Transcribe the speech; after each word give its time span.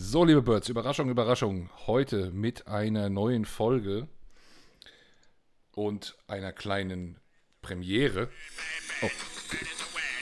So, 0.00 0.24
liebe 0.24 0.42
Birds, 0.42 0.68
Überraschung, 0.68 1.10
Überraschung. 1.10 1.70
Heute 1.88 2.30
mit 2.30 2.68
einer 2.68 3.10
neuen 3.10 3.44
Folge 3.44 4.06
und 5.74 6.16
einer 6.28 6.52
kleinen 6.52 7.18
Premiere. 7.62 8.30
Oh, 9.02 9.10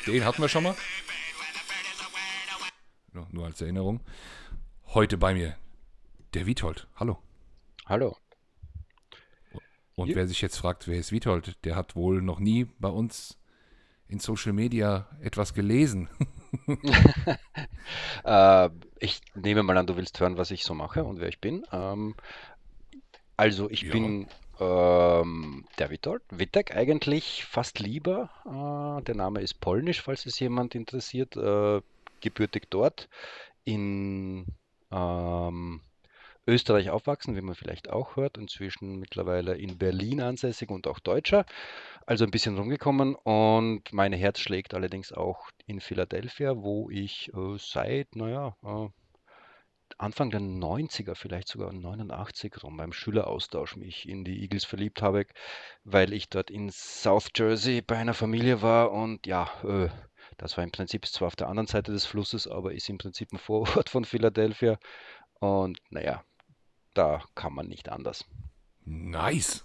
den 0.07 0.25
hatten 0.25 0.41
wir 0.41 0.49
schon 0.49 0.63
mal. 0.63 0.75
Nur, 3.13 3.29
nur 3.31 3.45
als 3.45 3.61
Erinnerung. 3.61 4.01
Heute 4.87 5.19
bei 5.19 5.35
mir 5.35 5.59
der 6.33 6.47
Witold. 6.47 6.89
Hallo. 6.97 7.19
Hallo. 7.85 8.17
Und 9.95 10.15
wer 10.15 10.27
sich 10.27 10.41
jetzt 10.41 10.57
fragt, 10.57 10.89
wer 10.89 10.99
ist 10.99 11.13
Witold, 11.13 11.63
der 11.67 11.77
hat 11.77 11.95
wohl 11.95 12.23
noch 12.23 12.39
nie 12.39 12.65
bei 12.79 12.89
uns 12.89 13.37
in 14.09 14.21
Social 14.21 14.55
Media 14.55 15.07
etwas 15.21 15.53
gelesen. 15.53 16.09
äh, 18.25 18.71
ich 18.99 19.21
nehme 19.35 19.63
mal 19.63 19.77
an, 19.77 19.87
du 19.87 19.97
willst 19.97 20.21
hören, 20.21 20.37
was 20.37 20.51
ich 20.51 20.65
so 20.65 20.75
mache 20.75 21.05
und 21.05 21.21
wer 21.21 21.29
ich 21.29 21.41
bin. 21.41 21.65
Ähm, 21.73 22.15
also 23.37 23.71
ich 23.71 23.83
ja. 23.83 23.93
bin 23.93 24.29
ähm, 24.59 25.67
der 25.79 25.91
Witold, 25.91 26.23
Witek 26.31 26.75
eigentlich 26.75 27.45
fast 27.45 27.79
lieber. 27.79 28.31
Äh, 28.45 29.05
der 29.05 29.15
Name 29.15 29.41
ist 29.41 29.61
polnisch, 29.61 30.03
falls 30.03 30.27
es 30.27 30.39
jemand 30.39 30.75
interessiert. 30.75 31.37
Äh, 31.37 31.81
gebürtig 32.21 32.71
dort 32.71 33.09
in 33.65 34.47
ähm, 34.91 35.81
Österreich 36.47 36.91
aufwachsen, 36.91 37.37
wie 37.37 37.41
man 37.41 37.55
vielleicht 37.55 37.91
auch 37.91 38.17
hört, 38.17 38.39
inzwischen 38.39 38.99
mittlerweile 38.99 39.57
in 39.57 39.79
Berlin 39.79 40.21
ansässig 40.21 40.71
und 40.71 40.87
auch 40.87 40.99
Deutscher. 41.01 41.45
Also 42.07 42.25
ein 42.25 42.31
bisschen 42.31 42.57
rumgekommen 42.57 43.15
und 43.15 43.93
mein 43.93 44.13
Herz 44.13 44.39
schlägt 44.41 44.75
allerdings 44.75 45.13
auch 45.13 45.51
in 45.67 45.81
Philadelphia, 45.81 46.57
wo 46.57 46.89
ich 46.91 47.33
äh, 47.35 47.57
seit, 47.59 48.15
naja, 48.15 48.57
äh, 48.65 48.89
Anfang 49.99 50.31
der 50.31 50.41
90er, 50.41 51.15
vielleicht 51.15 51.49
sogar 51.49 51.73
89 51.73 52.63
rum, 52.63 52.77
beim 52.77 52.93
Schüleraustausch 52.93 53.77
mich 53.77 54.09
in 54.09 54.25
die 54.25 54.43
Eagles 54.43 54.65
verliebt 54.65 55.01
habe, 55.01 55.27
weil 55.85 56.13
ich 56.13 56.29
dort 56.29 56.51
in 56.51 56.71
South 56.71 57.31
Jersey 57.35 57.83
bei 57.83 57.97
einer 57.97 58.15
Familie 58.15 58.63
war 58.63 58.93
und 58.93 59.27
ja, 59.27 59.51
äh, 59.65 59.89
das 60.39 60.57
war 60.57 60.65
im 60.65 60.73
Prinzip 60.73 61.07
zwar 61.07 61.29
auf 61.29 61.37
der 61.37 61.49
anderen 61.49 61.67
Seite 61.67 61.93
des 61.93 62.05
Flusses, 62.05 62.47
aber 62.47 62.73
ist 62.73 62.89
im 62.89 62.99
Prinzip 62.99 63.33
ein 63.33 63.39
Vorort 63.39 63.89
von 63.89 64.05
Philadelphia. 64.05 64.79
Und 65.41 65.79
naja, 65.91 66.25
da 66.97 67.23
kann 67.35 67.53
man 67.53 67.69
nicht 67.69 67.89
anders. 67.91 68.25
Nice. 68.85 69.65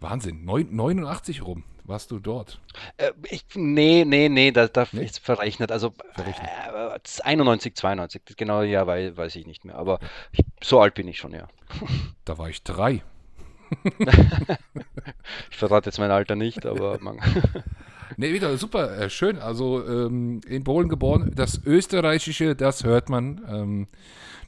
Wahnsinn. 0.00 0.44
89 0.44 1.42
rum 1.42 1.64
warst 1.84 2.10
du 2.10 2.18
dort? 2.18 2.60
Äh, 2.96 3.12
ich, 3.28 3.44
nee, 3.54 4.04
nee, 4.06 4.28
nee, 4.28 4.50
da, 4.50 4.68
da 4.68 4.86
nee? 4.92 5.04
ist 5.04 5.18
verrechnet. 5.18 5.72
Also 5.72 5.92
verrechnet. 6.12 6.48
Äh, 6.48 6.98
91, 7.22 7.74
92, 7.76 8.22
das 8.24 8.36
genaue 8.36 8.66
Jahr 8.66 8.86
weiß, 8.86 9.16
weiß 9.16 9.36
ich 9.36 9.46
nicht 9.46 9.64
mehr. 9.64 9.76
Aber 9.76 9.98
ich, 10.32 10.44
so 10.62 10.80
alt 10.80 10.94
bin 10.94 11.08
ich 11.08 11.18
schon, 11.18 11.32
ja. 11.32 11.48
Da 12.24 12.38
war 12.38 12.48
ich 12.48 12.62
drei. 12.62 13.02
ich 15.50 15.56
verrate 15.56 15.88
jetzt 15.88 15.98
mein 15.98 16.10
Alter 16.10 16.36
nicht, 16.36 16.66
aber 16.66 16.98
man. 17.00 17.18
Nee, 18.16 18.32
wieder 18.32 18.56
super, 18.56 18.96
äh, 18.98 19.10
schön. 19.10 19.38
Also 19.38 19.86
ähm, 19.86 20.40
in 20.46 20.64
Polen 20.64 20.88
geboren. 20.88 21.32
Das 21.34 21.60
Österreichische, 21.64 22.54
das 22.54 22.84
hört 22.84 23.08
man. 23.08 23.40
Ähm, 23.48 23.86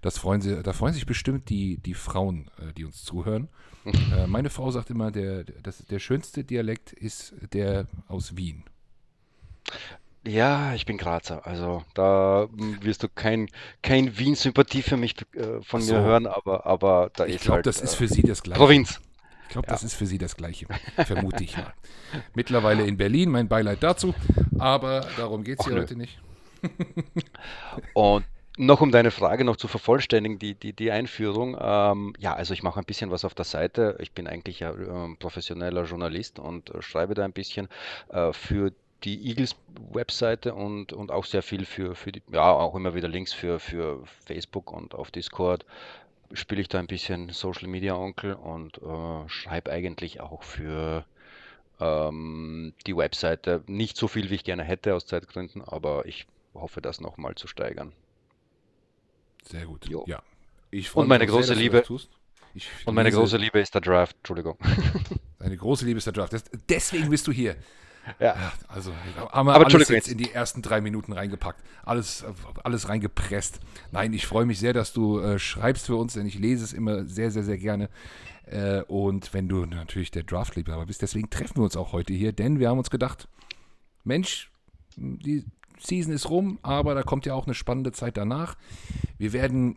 das 0.02 0.18
freuen 0.18 0.42
sie, 0.42 0.62
da 0.62 0.72
freuen 0.72 0.92
sich 0.92 1.06
bestimmt 1.06 1.48
die, 1.48 1.78
die 1.78 1.94
Frauen, 1.94 2.50
äh, 2.58 2.72
die 2.74 2.84
uns 2.84 3.04
zuhören. 3.04 3.48
äh, 3.84 4.26
meine 4.26 4.50
Frau 4.50 4.70
sagt 4.70 4.90
immer, 4.90 5.10
der, 5.10 5.44
das, 5.44 5.78
der 5.86 5.98
schönste 5.98 6.44
Dialekt 6.44 6.92
ist 6.92 7.34
der 7.52 7.86
aus 8.08 8.36
Wien. 8.36 8.64
Ja, 10.26 10.74
ich 10.74 10.86
bin 10.86 10.96
Grazer. 10.96 11.46
Also 11.46 11.84
da 11.94 12.48
wirst 12.80 13.02
du 13.02 13.08
kein, 13.08 13.48
kein 13.82 14.18
Wien-Sympathie 14.18 14.82
für 14.82 14.96
mich 14.96 15.16
äh, 15.34 15.60
von 15.62 15.82
so. 15.82 15.94
mir 15.94 16.00
hören, 16.00 16.26
aber, 16.26 16.66
aber 16.66 17.10
da 17.14 17.26
ich 17.26 17.36
ist 17.36 17.44
glaub, 17.44 17.56
halt. 17.56 17.66
das 17.66 17.80
ist 17.80 17.94
für 17.94 18.08
sie 18.08 18.22
das 18.22 18.42
Gleiche. 18.42 18.58
Provinz. 18.58 19.00
Ich 19.44 19.48
glaube, 19.50 19.66
ja. 19.68 19.72
das 19.72 19.84
ist 19.84 19.94
für 19.94 20.06
sie 20.06 20.18
das 20.18 20.36
Gleiche, 20.36 20.66
vermute 21.06 21.44
ich 21.44 21.56
mal. 21.56 21.72
Mittlerweile 22.34 22.84
in 22.84 22.96
Berlin, 22.96 23.30
mein 23.30 23.48
Beileid 23.48 23.82
dazu, 23.82 24.14
aber 24.58 25.06
darum 25.16 25.44
geht 25.44 25.60
es 25.60 25.66
hier 25.66 25.74
nö. 25.74 25.82
heute 25.82 25.96
nicht. 25.96 26.18
Und 27.94 28.24
noch 28.56 28.80
um 28.80 28.92
deine 28.92 29.10
Frage 29.10 29.44
noch 29.44 29.56
zu 29.56 29.68
vervollständigen, 29.68 30.38
die, 30.38 30.54
die, 30.54 30.72
die 30.72 30.90
Einführung. 30.90 31.56
Ähm, 31.60 32.14
ja, 32.18 32.34
also 32.34 32.54
ich 32.54 32.62
mache 32.62 32.78
ein 32.78 32.84
bisschen 32.84 33.10
was 33.10 33.24
auf 33.24 33.34
der 33.34 33.44
Seite. 33.44 33.96
Ich 34.00 34.12
bin 34.12 34.26
eigentlich 34.26 34.60
ja 34.60 34.70
äh, 34.72 35.14
professioneller 35.18 35.84
Journalist 35.84 36.38
und 36.38 36.70
äh, 36.70 36.80
schreibe 36.80 37.14
da 37.14 37.24
ein 37.24 37.32
bisschen 37.32 37.68
äh, 38.10 38.32
für 38.32 38.72
die 39.02 39.28
Eagles-Webseite 39.28 40.54
und, 40.54 40.92
und 40.92 41.10
auch 41.10 41.24
sehr 41.24 41.42
viel 41.42 41.66
für, 41.66 41.94
für 41.94 42.12
die, 42.12 42.22
ja, 42.32 42.52
auch 42.52 42.74
immer 42.74 42.94
wieder 42.94 43.08
Links 43.08 43.32
für, 43.32 43.58
für 43.58 44.02
Facebook 44.24 44.72
und 44.72 44.94
auf 44.94 45.10
Discord 45.10 45.66
spiele 46.32 46.60
ich 46.60 46.68
da 46.68 46.78
ein 46.78 46.86
bisschen 46.86 47.30
Social 47.30 47.68
Media 47.68 47.94
Onkel 47.94 48.34
und 48.34 48.78
äh, 48.78 49.28
schreibe 49.28 49.70
eigentlich 49.70 50.20
auch 50.20 50.42
für 50.42 51.04
ähm, 51.80 52.74
die 52.86 52.96
Webseite 52.96 53.62
nicht 53.66 53.96
so 53.96 54.08
viel, 54.08 54.30
wie 54.30 54.36
ich 54.36 54.44
gerne 54.44 54.64
hätte 54.64 54.94
aus 54.94 55.06
Zeitgründen, 55.06 55.62
aber 55.62 56.06
ich 56.06 56.26
hoffe, 56.54 56.80
das 56.80 57.00
nochmal 57.00 57.34
zu 57.34 57.46
steigern. 57.46 57.92
Sehr 59.44 59.66
gut. 59.66 59.86
Jo. 59.88 60.04
Ja. 60.06 60.22
und 60.94 61.08
meine 61.08 61.26
große 61.26 61.48
sehr, 61.48 61.56
Liebe. 61.56 61.84
und 62.86 62.94
meine 62.94 63.10
große 63.10 63.36
Liebe 63.36 63.60
ist 63.60 63.74
der 63.74 63.80
Draft. 63.80 64.16
Entschuldigung. 64.16 64.56
Deine 65.38 65.56
große 65.56 65.84
Liebe 65.84 65.98
ist 65.98 66.06
der 66.06 66.14
Draft. 66.14 66.32
Deswegen 66.68 67.10
bist 67.10 67.26
du 67.26 67.32
hier. 67.32 67.56
Ja. 68.20 68.52
Also 68.68 68.92
haben 69.32 69.46
wir 69.46 69.54
Aber 69.54 69.66
alles 69.66 69.88
jetzt 69.88 70.08
in 70.08 70.18
die 70.18 70.32
ersten 70.32 70.62
drei 70.62 70.80
Minuten 70.80 71.12
reingepackt. 71.12 71.62
Alles, 71.84 72.24
alles 72.62 72.88
reingepresst. 72.88 73.60
Nein, 73.92 74.12
ich 74.12 74.26
freue 74.26 74.46
mich 74.46 74.58
sehr, 74.58 74.72
dass 74.72 74.92
du 74.92 75.20
äh, 75.20 75.38
schreibst 75.38 75.86
für 75.86 75.96
uns, 75.96 76.14
denn 76.14 76.26
ich 76.26 76.38
lese 76.38 76.64
es 76.64 76.72
immer 76.72 77.04
sehr, 77.04 77.30
sehr, 77.30 77.44
sehr 77.44 77.58
gerne. 77.58 77.88
Äh, 78.46 78.82
und 78.82 79.32
wenn 79.32 79.48
du 79.48 79.64
natürlich 79.66 80.10
der 80.10 80.22
Draft-Liebhaber 80.22 80.86
bist, 80.86 81.02
deswegen 81.02 81.30
treffen 81.30 81.56
wir 81.56 81.64
uns 81.64 81.76
auch 81.76 81.92
heute 81.92 82.12
hier, 82.12 82.32
denn 82.32 82.58
wir 82.58 82.68
haben 82.68 82.78
uns 82.78 82.90
gedacht, 82.90 83.28
Mensch, 84.04 84.50
die 84.96 85.44
Season 85.78 86.12
ist 86.12 86.30
rum, 86.30 86.58
aber 86.62 86.94
da 86.94 87.02
kommt 87.02 87.26
ja 87.26 87.34
auch 87.34 87.46
eine 87.46 87.54
spannende 87.54 87.92
Zeit 87.92 88.16
danach. 88.16 88.56
Wir 89.18 89.32
werden 89.32 89.76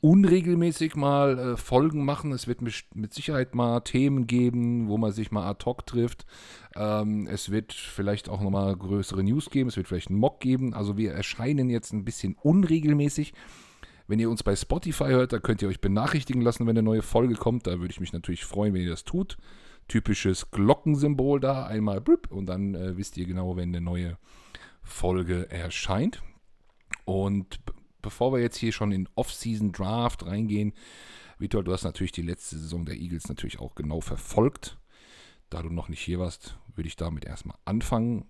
unregelmäßig 0.00 0.94
mal 0.94 1.38
äh, 1.38 1.56
Folgen 1.56 2.04
machen. 2.04 2.32
Es 2.32 2.46
wird 2.46 2.60
mit 2.62 3.14
Sicherheit 3.14 3.54
mal 3.54 3.80
Themen 3.80 4.26
geben, 4.26 4.88
wo 4.88 4.96
man 4.96 5.12
sich 5.12 5.30
mal 5.30 5.48
ad 5.48 5.64
hoc 5.64 5.86
trifft. 5.86 6.26
Ähm, 6.76 7.26
es 7.26 7.50
wird 7.50 7.72
vielleicht 7.72 8.28
auch 8.28 8.40
nochmal 8.40 8.76
größere 8.76 9.22
News 9.22 9.50
geben. 9.50 9.68
Es 9.68 9.76
wird 9.76 9.88
vielleicht 9.88 10.10
einen 10.10 10.20
Mock 10.20 10.40
geben. 10.40 10.74
Also 10.74 10.96
wir 10.96 11.12
erscheinen 11.12 11.68
jetzt 11.68 11.92
ein 11.92 12.04
bisschen 12.04 12.36
unregelmäßig. 12.40 13.34
Wenn 14.06 14.20
ihr 14.20 14.30
uns 14.30 14.42
bei 14.42 14.56
Spotify 14.56 15.08
hört, 15.08 15.32
da 15.32 15.38
könnt 15.38 15.60
ihr 15.60 15.68
euch 15.68 15.80
benachrichtigen 15.80 16.40
lassen, 16.40 16.66
wenn 16.66 16.78
eine 16.78 16.82
neue 16.82 17.02
Folge 17.02 17.34
kommt. 17.34 17.66
Da 17.66 17.78
würde 17.78 17.90
ich 17.90 18.00
mich 18.00 18.12
natürlich 18.12 18.44
freuen, 18.44 18.72
wenn 18.72 18.82
ihr 18.82 18.90
das 18.90 19.04
tut. 19.04 19.36
Typisches 19.86 20.50
Glockensymbol 20.50 21.40
da, 21.40 21.66
einmal 21.66 22.00
blüpp, 22.00 22.30
und 22.30 22.46
dann 22.46 22.74
äh, 22.74 22.96
wisst 22.96 23.16
ihr 23.16 23.26
genau, 23.26 23.56
wenn 23.56 23.70
eine 23.70 23.80
neue 23.80 24.18
Folge 24.82 25.50
erscheint. 25.50 26.22
Und 27.04 27.58
bevor 28.02 28.32
wir 28.32 28.40
jetzt 28.40 28.56
hier 28.56 28.72
schon 28.72 28.92
in 28.92 29.08
Off-Season 29.14 29.72
Draft 29.72 30.26
reingehen, 30.26 30.72
Vitor, 31.38 31.62
du 31.62 31.72
hast 31.72 31.84
natürlich 31.84 32.12
die 32.12 32.22
letzte 32.22 32.58
Saison 32.58 32.84
der 32.84 32.96
Eagles 32.96 33.28
natürlich 33.28 33.60
auch 33.60 33.74
genau 33.74 34.00
verfolgt. 34.00 34.76
Da 35.50 35.62
du 35.62 35.70
noch 35.70 35.88
nicht 35.88 36.00
hier 36.00 36.18
warst, 36.18 36.58
würde 36.74 36.88
ich 36.88 36.96
damit 36.96 37.24
erstmal 37.24 37.56
anfangen. 37.64 38.26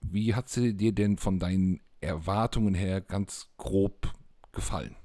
Wie 0.00 0.34
hat 0.34 0.48
sie 0.48 0.74
dir 0.74 0.92
denn 0.92 1.16
von 1.16 1.38
deinen 1.38 1.80
Erwartungen 2.00 2.74
her 2.74 3.00
ganz 3.00 3.48
grob 3.56 4.12
gefallen? 4.52 4.96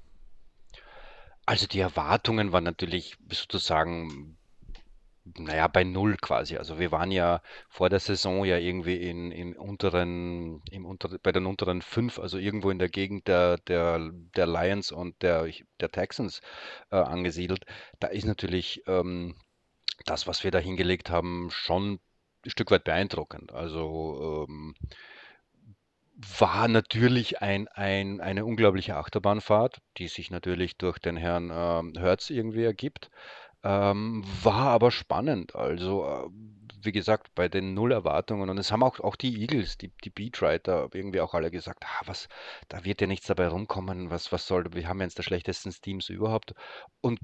Also 1.46 1.66
die 1.66 1.80
Erwartungen 1.80 2.52
waren 2.52 2.64
natürlich 2.64 3.16
sozusagen 3.30 4.35
naja, 5.38 5.66
bei 5.68 5.84
null 5.84 6.16
quasi. 6.16 6.56
Also 6.56 6.78
wir 6.78 6.92
waren 6.92 7.10
ja 7.10 7.42
vor 7.68 7.90
der 7.90 8.00
Saison 8.00 8.44
ja 8.44 8.58
irgendwie 8.58 8.96
in, 8.96 9.32
im 9.32 9.56
unteren, 9.56 10.62
im 10.70 10.86
unter, 10.86 11.18
bei 11.22 11.32
den 11.32 11.46
unteren 11.46 11.82
fünf, 11.82 12.18
also 12.18 12.38
irgendwo 12.38 12.70
in 12.70 12.78
der 12.78 12.88
Gegend 12.88 13.26
der, 13.28 13.58
der, 13.58 14.10
der 14.36 14.46
Lions 14.46 14.92
und 14.92 15.20
der, 15.22 15.48
der 15.80 15.90
Texans 15.90 16.40
äh, 16.90 16.96
angesiedelt. 16.96 17.64
Da 18.00 18.08
ist 18.08 18.24
natürlich 18.24 18.82
ähm, 18.86 19.34
das, 20.04 20.26
was 20.26 20.44
wir 20.44 20.50
da 20.50 20.58
hingelegt 20.58 21.10
haben, 21.10 21.48
schon 21.50 21.98
ein 22.44 22.50
Stück 22.50 22.70
weit 22.70 22.84
beeindruckend. 22.84 23.52
Also 23.52 24.46
ähm, 24.48 24.74
war 26.38 26.66
natürlich 26.68 27.42
ein, 27.42 27.68
ein, 27.68 28.20
eine 28.20 28.44
unglaubliche 28.44 28.96
Achterbahnfahrt, 28.96 29.80
die 29.98 30.08
sich 30.08 30.30
natürlich 30.30 30.76
durch 30.78 30.98
den 30.98 31.16
Herrn 31.16 31.50
ähm, 31.52 31.92
Hertz 31.98 32.30
irgendwie 32.30 32.64
ergibt. 32.64 33.10
Ähm, 33.66 34.22
war 34.44 34.68
aber 34.68 34.92
spannend. 34.92 35.56
Also, 35.56 36.06
äh, 36.06 36.28
wie 36.84 36.92
gesagt, 36.92 37.34
bei 37.34 37.48
den 37.48 37.74
Null 37.74 37.90
Erwartungen. 37.90 38.48
Und 38.48 38.58
es 38.58 38.70
haben 38.70 38.84
auch, 38.84 39.00
auch 39.00 39.16
die 39.16 39.40
Eagles, 39.40 39.76
die, 39.76 39.90
die 40.04 40.10
Beatwriter, 40.10 40.88
irgendwie 40.92 41.20
auch 41.20 41.34
alle 41.34 41.50
gesagt, 41.50 41.84
ah, 41.84 42.02
was, 42.06 42.28
da 42.68 42.84
wird 42.84 43.00
ja 43.00 43.08
nichts 43.08 43.26
dabei 43.26 43.48
rumkommen, 43.48 44.10
was, 44.10 44.30
was 44.30 44.46
soll, 44.46 44.72
wir 44.72 44.88
haben 44.88 44.98
ja 45.00 45.04
eines 45.04 45.16
der 45.16 45.24
schlechtesten 45.24 45.72
Teams 45.72 46.08
überhaupt. 46.10 46.54
Und 47.00 47.18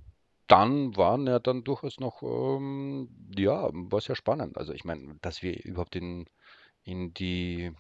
dann 0.49 0.97
waren 0.97 1.29
ja 1.29 1.39
dann 1.39 1.63
durchaus 1.63 2.01
noch, 2.01 2.23
ähm, 2.23 3.09
ja, 3.39 3.71
war 3.73 4.01
sehr 4.01 4.17
spannend. 4.17 4.59
Also 4.59 4.73
ich 4.73 4.85
meine, 4.85 5.17
dass 5.23 5.43
wir 5.43 5.65
überhaupt 5.65 5.95
in, 5.95 6.27
in 6.83 7.15
die 7.15 7.73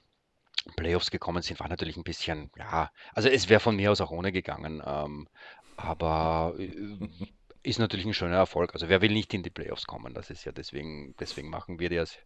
Playoffs 0.76 1.10
gekommen 1.10 1.42
sind, 1.42 1.58
war 1.60 1.68
natürlich 1.68 1.96
ein 1.96 2.04
bisschen, 2.04 2.50
ja, 2.56 2.90
also 3.12 3.28
es 3.28 3.48
wäre 3.48 3.60
von 3.60 3.74
mir 3.76 3.90
aus 3.90 4.00
auch 4.00 4.12
ohne 4.12 4.30
gegangen, 4.32 4.82
ähm, 4.86 5.28
aber 5.76 6.54
äh, 6.58 6.70
ist 7.62 7.78
natürlich 7.78 8.06
ein 8.06 8.14
schöner 8.14 8.36
Erfolg. 8.36 8.74
Also 8.74 8.88
wer 8.88 9.00
will 9.00 9.12
nicht 9.12 9.32
in 9.34 9.42
die 9.42 9.50
Playoffs 9.50 9.86
kommen? 9.86 10.14
Das 10.14 10.30
ist 10.30 10.44
ja 10.44 10.52
deswegen, 10.52 11.14
deswegen 11.18 11.48
machen 11.48 11.78
wir 11.78 11.90
das. 11.90 12.18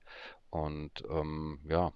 Und 0.50 1.04
ähm, 1.10 1.60
ja, 1.68 1.92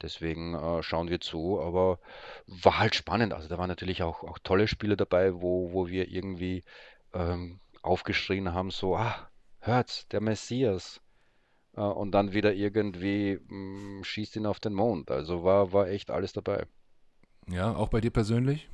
deswegen 0.00 0.54
äh, 0.54 0.82
schauen 0.82 1.08
wir 1.10 1.20
zu. 1.20 1.60
Aber 1.60 1.98
war 2.46 2.78
halt 2.78 2.94
spannend. 2.94 3.32
Also 3.32 3.48
da 3.48 3.58
waren 3.58 3.68
natürlich 3.68 4.02
auch, 4.02 4.24
auch 4.24 4.38
tolle 4.38 4.68
Spiele 4.68 4.96
dabei, 4.96 5.34
wo, 5.34 5.72
wo 5.72 5.88
wir 5.88 6.08
irgendwie 6.08 6.64
ähm, 7.12 7.60
aufgeschrien 7.82 8.52
haben, 8.52 8.70
so, 8.70 8.96
ah, 8.96 9.30
hört's, 9.60 10.08
der 10.08 10.20
Messias. 10.20 11.00
Äh, 11.76 11.80
und 11.80 12.12
dann 12.12 12.32
wieder 12.32 12.54
irgendwie 12.54 13.38
mh, 13.48 14.04
schießt 14.04 14.36
ihn 14.36 14.46
auf 14.46 14.60
den 14.60 14.72
Mond. 14.72 15.10
Also 15.10 15.44
war, 15.44 15.72
war 15.72 15.88
echt 15.88 16.10
alles 16.10 16.32
dabei. 16.32 16.66
Ja, 17.48 17.74
auch 17.74 17.88
bei 17.88 18.00
dir 18.00 18.10
persönlich? 18.10 18.68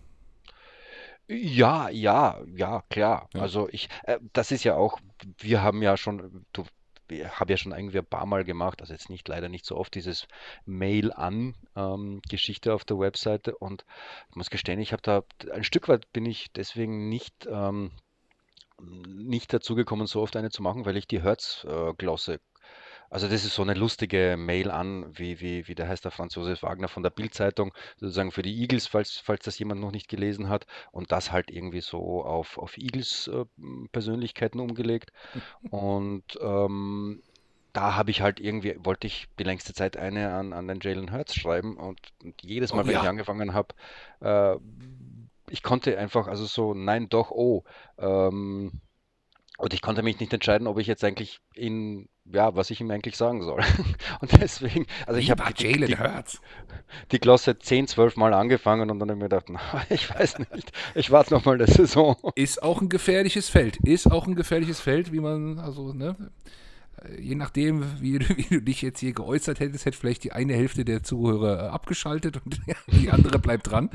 Ja, 1.28 1.88
ja, 1.88 2.40
ja, 2.54 2.82
klar. 2.90 3.28
Ja. 3.34 3.40
Also 3.40 3.69
ich, 3.70 3.88
äh, 4.04 4.19
das 4.32 4.50
ist 4.50 4.64
ja 4.64 4.76
auch, 4.76 4.98
wir 5.38 5.62
haben 5.62 5.82
ja 5.82 5.96
schon, 5.96 6.44
du, 6.52 6.64
wir 7.08 7.38
haben 7.38 7.50
ja 7.50 7.56
schon 7.56 7.72
irgendwie 7.72 7.98
ein 7.98 8.06
paar 8.06 8.26
Mal 8.26 8.44
gemacht, 8.44 8.80
also 8.80 8.92
jetzt 8.92 9.10
nicht 9.10 9.28
leider 9.28 9.48
nicht 9.48 9.64
so 9.64 9.76
oft, 9.76 9.94
dieses 9.94 10.26
Mail 10.66 11.12
an 11.12 11.54
ähm, 11.76 12.20
Geschichte 12.28 12.74
auf 12.74 12.84
der 12.84 12.98
Webseite 12.98 13.56
und 13.56 13.84
ich 14.30 14.36
muss 14.36 14.50
gestehen, 14.50 14.80
ich 14.80 14.92
habe 14.92 15.02
da 15.02 15.22
ein 15.52 15.64
Stück 15.64 15.88
weit 15.88 16.12
bin 16.12 16.26
ich 16.26 16.52
deswegen 16.52 17.08
nicht 17.08 17.46
ähm, 17.50 17.92
nicht 19.06 19.52
dazu 19.52 19.74
gekommen, 19.74 20.06
so 20.06 20.20
oft 20.20 20.36
eine 20.36 20.50
zu 20.50 20.62
machen, 20.62 20.84
weil 20.84 20.96
ich 20.96 21.06
die 21.06 21.22
Hertz-Glosse 21.22 22.40
also 23.12 23.29
das 23.29 23.44
ist 23.44 23.55
so 23.55 23.61
eine 23.61 23.75
lustige 23.75 24.37
Mail 24.38 24.70
an, 24.70 25.06
wie, 25.12 25.38
wie, 25.41 25.69
wie 25.69 25.75
der 25.75 25.87
heißt 25.87 26.03
der 26.05 26.11
Franz 26.11 26.35
Josef 26.35 26.62
Wagner 26.62 26.88
von 26.88 27.03
der 27.03 27.11
Bild-Zeitung, 27.11 27.75
sozusagen 27.99 28.32
für 28.32 28.41
die 28.41 28.59
Eagles, 28.59 28.87
falls, 28.87 29.19
falls 29.19 29.44
das 29.44 29.59
jemand 29.59 29.82
noch 29.82 29.93
nicht 29.93 30.09
gelesen 30.09 30.49
hat, 30.49 30.67
und 30.93 31.12
das 31.12 31.31
halt 31.31 31.50
irgendwie 31.50 31.82
so 31.82 32.25
auf, 32.25 32.56
auf 32.56 32.79
Eagles-Persönlichkeiten 32.79 34.61
umgelegt. 34.61 35.12
Und 35.70 36.25
ähm, 36.41 37.23
da 37.75 37.97
habe 37.97 38.11
ich 38.11 38.23
halt 38.23 38.41
irgendwie, 38.41 38.76
wollte 38.79 39.06
ich 39.06 39.29
die 39.38 39.44
längste 39.44 39.75
Zeit 39.75 39.99
eine 39.99 40.32
an, 40.32 40.55
an 40.55 40.67
den 40.67 40.81
Jalen 40.81 41.12
Hurts 41.12 41.35
schreiben 41.35 41.76
und, 41.76 42.00
und 42.25 42.43
jedes 42.43 42.73
Mal, 42.73 42.85
Oh 42.85 42.87
wenn 42.87 42.97
ich 42.97 43.03
ja. 43.03 43.11
angefangen 43.11 43.53
habe, 43.53 43.75
äh, 44.20 44.56
ich 45.50 45.62
konnte 45.62 45.99
einfach, 45.99 46.29
also 46.29 46.47
so, 46.47 46.73
nein, 46.73 47.11
doch, 47.11 47.31
oh. 47.31 47.65
Ähm, 47.99 48.81
und 49.58 49.75
ich 49.75 49.82
konnte 49.82 50.03
mich 50.03 50.19
nicht 50.19 50.32
entscheiden, 50.32 50.67
ob 50.67 50.79
ich 50.79 50.87
jetzt 50.87 51.05
eigentlich 51.05 51.41
ihn, 51.55 52.08
ja, 52.24 52.54
was 52.54 52.70
ich 52.70 52.80
ihm 52.80 52.90
eigentlich 52.90 53.16
sagen 53.16 53.42
soll. 53.42 53.60
Und 54.20 54.40
deswegen, 54.40 54.86
also 55.06 55.19
ich 55.20 55.30
habe 55.30 55.42
die, 55.52 55.64
Jalen 55.64 55.86
die, 55.86 55.98
Hurts. 55.98 56.40
die 57.10 57.19
Glosse 57.19 57.58
10, 57.58 57.88
12 57.88 58.16
Mal 58.16 58.32
angefangen 58.34 58.90
und 58.90 58.98
dann 59.00 59.08
habe 59.10 59.12
ich 59.19 59.22
mir 59.22 59.28
gedacht, 59.28 59.46
na, 59.50 59.60
ich 59.90 60.08
weiß 60.08 60.38
nicht, 60.38 60.72
ich 60.94 61.10
warte 61.10 61.34
noch 61.34 61.44
mal 61.44 61.54
eine 61.54 61.66
Saison. 61.66 62.16
Ist 62.34 62.62
auch 62.62 62.80
ein 62.80 62.88
gefährliches 62.88 63.48
Feld. 63.48 63.76
Ist 63.78 64.10
auch 64.10 64.26
ein 64.26 64.34
gefährliches 64.36 64.80
Feld, 64.80 65.12
wie 65.12 65.20
man, 65.20 65.58
also, 65.58 65.92
ne? 65.92 66.16
äh, 67.02 67.20
Je 67.20 67.34
nachdem, 67.34 67.84
wie, 68.00 68.19
du- 68.19 68.28
wie 68.36 68.44
du 68.56 68.62
dich 68.62 68.82
jetzt 68.82 69.00
hier 69.00 69.12
geäußert 69.12 69.60
hättest, 69.60 69.84
hätte 69.86 69.98
vielleicht 69.98 70.24
die 70.24 70.32
eine 70.32 70.54
Hälfte 70.54 70.84
der 70.84 71.02
Zuhörer 71.02 71.66
äh, 71.66 71.69
abgeschaltet 71.69 72.40
und 72.44 72.60
die 72.92 73.10
andere 73.10 73.38
bleibt 73.38 73.70
dran. 73.70 73.90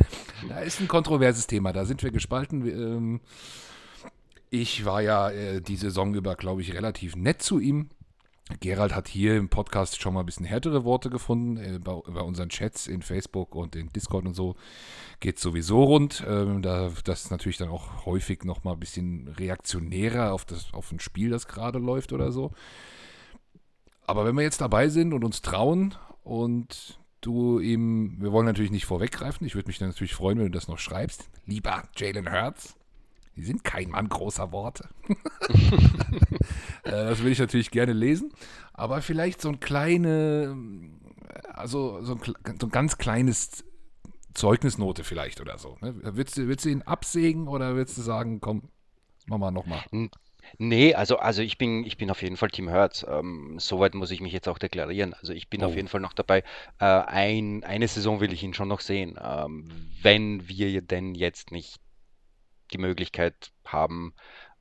Da 0.49 0.59
ist 0.59 0.79
ein 0.81 0.87
kontroverses 0.87 1.47
Thema, 1.47 1.73
da 1.73 1.85
sind 1.85 2.03
wir 2.03 2.11
gespalten. 2.11 2.67
Ähm, 2.67 3.21
Ich 4.49 4.85
war 4.85 5.01
ja 5.01 5.29
äh, 5.29 5.61
die 5.61 5.75
Saison 5.75 6.13
über, 6.15 6.35
glaube 6.35 6.61
ich, 6.61 6.73
relativ 6.73 7.15
nett 7.15 7.41
zu 7.41 7.59
ihm. 7.59 7.89
Gerald 8.59 8.95
hat 8.95 9.07
hier 9.07 9.35
im 9.35 9.49
Podcast 9.49 10.01
schon 10.01 10.13
mal 10.13 10.21
ein 10.21 10.25
bisschen 10.25 10.45
härtere 10.45 10.83
Worte 10.83 11.09
gefunden. 11.09 11.57
Äh, 11.57 11.79
bei, 11.79 11.91
unseren 11.91 12.49
Chats 12.49 12.87
in 12.87 13.01
Facebook 13.01 13.55
und 13.55 13.75
in 13.75 13.89
Discord 13.89 14.25
und 14.25 14.33
so 14.33 14.55
geht 15.19 15.39
sowieso 15.39 15.83
rund. 15.83 16.23
Ähm, 16.27 16.61
da, 16.61 16.91
das 17.03 17.25
ist 17.25 17.31
natürlich 17.31 17.57
dann 17.57 17.69
auch 17.69 18.05
häufig 18.05 18.45
noch 18.45 18.63
mal 18.63 18.73
ein 18.73 18.79
bisschen 18.79 19.27
reaktionärer 19.27 20.31
auf, 20.33 20.45
das, 20.45 20.73
auf 20.73 20.91
ein 20.91 20.99
Spiel, 20.99 21.29
das 21.29 21.47
gerade 21.47 21.79
läuft 21.79 22.13
oder 22.13 22.31
so. 22.31 22.51
Aber 24.05 24.25
wenn 24.25 24.35
wir 24.35 24.43
jetzt 24.43 24.61
dabei 24.61 24.87
sind 24.87 25.13
und 25.13 25.25
uns 25.25 25.41
trauen 25.41 25.95
und 26.23 26.99
du 27.19 27.59
ihm, 27.59 28.15
wir 28.21 28.31
wollen 28.31 28.45
natürlich 28.45 28.71
nicht 28.71 28.85
vorweggreifen, 28.85 29.45
ich 29.45 29.55
würde 29.55 29.67
mich 29.67 29.79
dann 29.79 29.89
natürlich 29.89 30.15
freuen, 30.15 30.37
wenn 30.37 30.45
du 30.45 30.51
das 30.51 30.69
noch 30.69 30.79
schreibst. 30.79 31.29
Lieber 31.45 31.83
Jalen 31.97 32.31
Hurts, 32.31 32.76
Sie 33.37 33.43
sind 33.43 33.63
kein 33.63 33.89
Mann 33.89 34.09
großer 34.09 34.51
Worte. 34.51 34.89
Äh, 36.83 36.91
das 36.91 37.21
will 37.21 37.31
ich 37.31 37.39
natürlich 37.39 37.71
gerne 37.71 37.91
lesen. 37.91 38.31
Aber 38.73 39.01
vielleicht 39.01 39.41
so 39.41 39.49
ein 39.49 39.59
kleine, 39.59 40.55
also 41.53 42.01
so 42.01 42.13
ein, 42.13 42.21
so 42.59 42.67
ein 42.67 42.71
ganz 42.71 42.97
kleines 42.97 43.65
Zeugnisnote 44.33 45.03
vielleicht 45.03 45.41
oder 45.41 45.57
so. 45.57 45.77
Ne? 45.81 45.95
Willst, 46.15 46.37
du, 46.37 46.47
willst 46.47 46.63
du 46.63 46.69
ihn 46.69 46.83
absägen 46.83 47.47
oder 47.49 47.75
willst 47.75 47.97
du 47.97 48.01
sagen, 48.01 48.39
komm, 48.39 48.69
mach 49.25 49.37
mal 49.37 49.51
nochmal? 49.51 49.83
Nee, 50.59 50.93
also, 50.93 51.17
also 51.17 51.41
ich 51.41 51.57
bin, 51.57 51.83
ich 51.83 51.97
bin 51.97 52.09
auf 52.09 52.21
jeden 52.21 52.37
Fall 52.37 52.49
Team 52.49 52.69
Hertz. 52.69 53.05
Ähm, 53.09 53.57
soweit 53.59 53.93
muss 53.93 54.11
ich 54.11 54.21
mich 54.21 54.31
jetzt 54.31 54.47
auch 54.47 54.59
deklarieren. 54.59 55.13
Also 55.15 55.33
ich 55.33 55.49
bin 55.49 55.61
auf 55.63 55.73
Oh, 55.73 55.75
jeden 55.75 55.89
Fall 55.89 55.99
noch 55.99 56.13
dabei. 56.13 56.43
Äh, 56.79 56.85
ein, 56.85 57.63
eine 57.65 57.87
Saison 57.89 58.21
will 58.21 58.31
ich 58.31 58.43
ihn 58.43 58.53
schon 58.53 58.69
noch 58.69 58.79
sehen. 58.79 59.19
Ähm, 59.21 59.67
wenn 60.01 60.47
wir 60.47 60.81
denn 60.81 61.15
jetzt 61.15 61.51
nicht 61.51 61.81
die 62.71 62.77
Möglichkeit 62.77 63.51
haben 63.65 64.13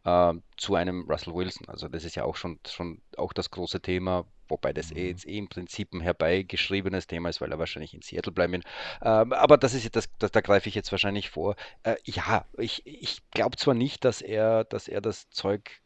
äh, 0.04 0.32
zu 0.56 0.74
einem 0.74 1.04
Russell 1.08 1.34
Wilson. 1.34 1.68
Also 1.68 1.88
das 1.88 2.04
ist 2.04 2.14
ja 2.14 2.24
auch 2.24 2.36
schon, 2.36 2.58
schon 2.66 3.02
auch 3.16 3.32
das 3.32 3.50
große 3.50 3.80
Thema, 3.80 4.24
wobei 4.48 4.72
das 4.72 4.92
eh 4.92 5.02
mhm. 5.02 5.08
jetzt 5.08 5.26
eh 5.26 5.38
im 5.38 5.48
Prinzip 5.48 5.92
ein 5.92 6.00
herbeigeschriebenes 6.00 7.06
Thema 7.06 7.28
ist, 7.28 7.40
weil 7.40 7.52
er 7.52 7.58
wahrscheinlich 7.58 7.94
in 7.94 8.02
Seattle 8.02 8.32
bleiben 8.32 8.54
wird. 8.54 8.64
Ähm, 9.02 9.32
aber 9.32 9.58
das 9.58 9.74
ist 9.74 9.94
das, 9.96 10.08
das, 10.18 10.30
da 10.30 10.40
greife 10.40 10.68
ich 10.68 10.74
jetzt 10.74 10.92
wahrscheinlich 10.92 11.30
vor. 11.30 11.56
Äh, 11.82 11.96
ja, 12.04 12.46
ich, 12.56 12.86
ich 12.86 13.22
glaube 13.30 13.56
zwar 13.56 13.74
nicht, 13.74 14.04
dass 14.04 14.22
er, 14.22 14.64
dass 14.64 14.88
er 14.88 15.00
das 15.00 15.28
Zeug, 15.30 15.82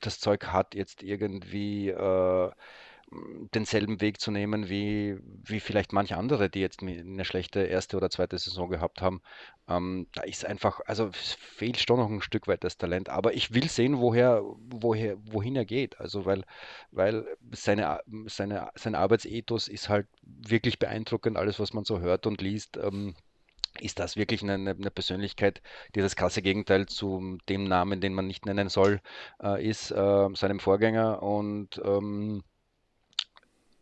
das 0.00 0.20
Zeug 0.20 0.46
hat, 0.46 0.74
jetzt 0.74 1.02
irgendwie 1.02 1.88
äh, 1.88 2.50
denselben 3.54 4.00
Weg 4.00 4.20
zu 4.20 4.30
nehmen 4.30 4.68
wie, 4.68 5.16
wie 5.44 5.60
vielleicht 5.60 5.92
manche 5.92 6.16
andere, 6.16 6.50
die 6.50 6.60
jetzt 6.60 6.82
eine 6.82 7.24
schlechte 7.24 7.60
erste 7.60 7.96
oder 7.96 8.10
zweite 8.10 8.38
Saison 8.38 8.68
gehabt 8.68 9.00
haben. 9.00 9.22
Ähm, 9.68 10.06
da 10.14 10.22
ist 10.22 10.44
einfach, 10.44 10.80
also 10.86 11.10
fehlt 11.12 11.78
schon 11.78 11.98
noch 11.98 12.10
ein 12.10 12.20
Stück 12.20 12.46
weit 12.48 12.64
das 12.64 12.76
Talent, 12.78 13.08
aber 13.08 13.34
ich 13.34 13.54
will 13.54 13.68
sehen, 13.68 13.98
woher, 13.98 14.42
woher, 14.58 15.16
wohin 15.30 15.56
er 15.56 15.64
geht. 15.64 16.00
Also 16.00 16.24
weil, 16.26 16.44
weil 16.90 17.26
seine, 17.52 18.00
seine, 18.26 18.70
sein 18.74 18.94
Arbeitsethos 18.94 19.68
ist 19.68 19.88
halt 19.88 20.06
wirklich 20.22 20.78
beeindruckend, 20.78 21.36
alles, 21.36 21.58
was 21.60 21.72
man 21.72 21.84
so 21.84 22.00
hört 22.00 22.26
und 22.26 22.40
liest. 22.40 22.76
Ähm, 22.76 23.14
ist 23.80 23.98
das 23.98 24.16
wirklich 24.16 24.42
eine, 24.42 24.54
eine 24.54 24.70
eine 24.70 24.90
Persönlichkeit, 24.90 25.60
die 25.94 26.00
das 26.00 26.16
krasse 26.16 26.42
Gegenteil 26.42 26.86
zu 26.86 27.38
dem 27.48 27.64
Namen, 27.64 28.00
den 28.00 28.14
man 28.14 28.26
nicht 28.26 28.46
nennen 28.46 28.68
soll, 28.68 29.00
äh, 29.42 29.66
ist, 29.66 29.90
äh, 29.90 30.28
seinem 30.34 30.60
Vorgänger 30.60 31.22
und 31.22 31.80
ähm, 31.84 32.44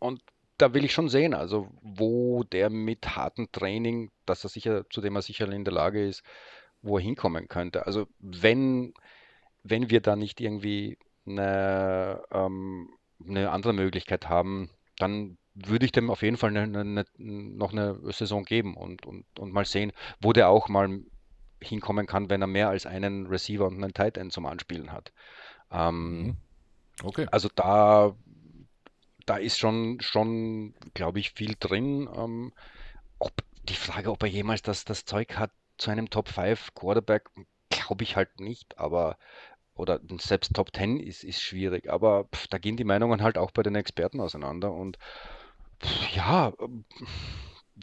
und 0.03 0.21
da 0.57 0.73
will 0.73 0.85
ich 0.85 0.93
schon 0.93 1.09
sehen, 1.09 1.33
also 1.33 1.69
wo 1.81 2.43
der 2.43 2.69
mit 2.69 3.15
hartem 3.15 3.51
Training, 3.51 4.11
dass 4.25 4.43
er 4.43 4.49
sicher, 4.49 4.87
zu 4.89 5.01
dem 5.01 5.15
er 5.15 5.21
sicher 5.21 5.49
in 5.51 5.63
der 5.65 5.73
Lage 5.73 6.05
ist, 6.07 6.23
wo 6.81 6.97
er 6.97 7.03
hinkommen 7.03 7.47
könnte. 7.47 7.85
Also 7.87 8.07
wenn, 8.19 8.93
wenn 9.63 9.89
wir 9.89 10.01
da 10.01 10.15
nicht 10.15 10.41
irgendwie 10.41 10.97
eine, 11.25 12.21
ähm, 12.31 12.89
eine 13.25 13.51
andere 13.51 13.73
Möglichkeit 13.73 14.29
haben, 14.29 14.69
dann 14.97 15.37
würde 15.55 15.85
ich 15.85 15.91
dem 15.91 16.09
auf 16.09 16.21
jeden 16.21 16.37
Fall 16.37 16.55
eine, 16.55 16.79
eine, 16.79 17.05
noch 17.17 17.71
eine 17.71 17.99
Saison 18.11 18.43
geben 18.43 18.75
und, 18.75 19.05
und, 19.05 19.25
und 19.39 19.53
mal 19.53 19.65
sehen, 19.65 19.91
wo 20.21 20.33
der 20.33 20.49
auch 20.49 20.67
mal 20.69 20.99
hinkommen 21.61 22.07
kann, 22.07 22.29
wenn 22.29 22.41
er 22.41 22.47
mehr 22.47 22.69
als 22.69 22.85
einen 22.85 23.27
Receiver 23.27 23.65
und 23.65 23.81
einen 23.81 23.93
Tight 23.93 24.17
End 24.17 24.33
zum 24.33 24.45
Anspielen 24.45 24.91
hat. 24.91 25.13
Ähm, 25.71 26.21
Mhm. 26.21 26.37
Okay. 27.01 27.27
also 27.31 27.49
da 27.55 28.15
da 29.25 29.37
ist 29.37 29.59
schon, 29.59 29.99
schon, 30.01 30.73
glaube 30.93 31.19
ich, 31.19 31.31
viel 31.31 31.55
drin. 31.59 32.09
Ähm, 32.15 32.53
ob, 33.19 33.31
die 33.63 33.75
Frage, 33.75 34.11
ob 34.11 34.23
er 34.23 34.29
jemals 34.29 34.61
das, 34.61 34.85
das 34.85 35.05
Zeug 35.05 35.37
hat 35.37 35.51
zu 35.77 35.91
einem 35.91 36.09
Top 36.09 36.29
5 36.29 36.73
Quarterback, 36.75 37.29
glaube 37.69 38.03
ich 38.03 38.15
halt 38.15 38.39
nicht, 38.39 38.77
aber 38.77 39.17
oder 39.75 39.99
selbst 40.19 40.53
Top 40.53 40.75
10 40.75 40.99
ist, 40.99 41.23
ist 41.23 41.41
schwierig, 41.41 41.89
aber 41.89 42.25
pf, 42.25 42.47
da 42.47 42.57
gehen 42.59 42.77
die 42.77 42.83
Meinungen 42.83 43.23
halt 43.23 43.37
auch 43.37 43.51
bei 43.51 43.63
den 43.63 43.75
Experten 43.75 44.19
auseinander 44.19 44.71
und 44.71 44.99
pf, 45.81 46.15
ja, 46.15 46.53
ähm, 46.59 46.85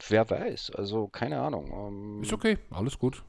wer 0.07 0.29
weiß, 0.29 0.71
also 0.71 1.07
keine 1.07 1.41
Ahnung. 1.41 2.21
Ist 2.21 2.31
Ähm, 2.31 2.35
okay, 2.37 2.57
alles 2.69 2.97
gut. 2.97 3.23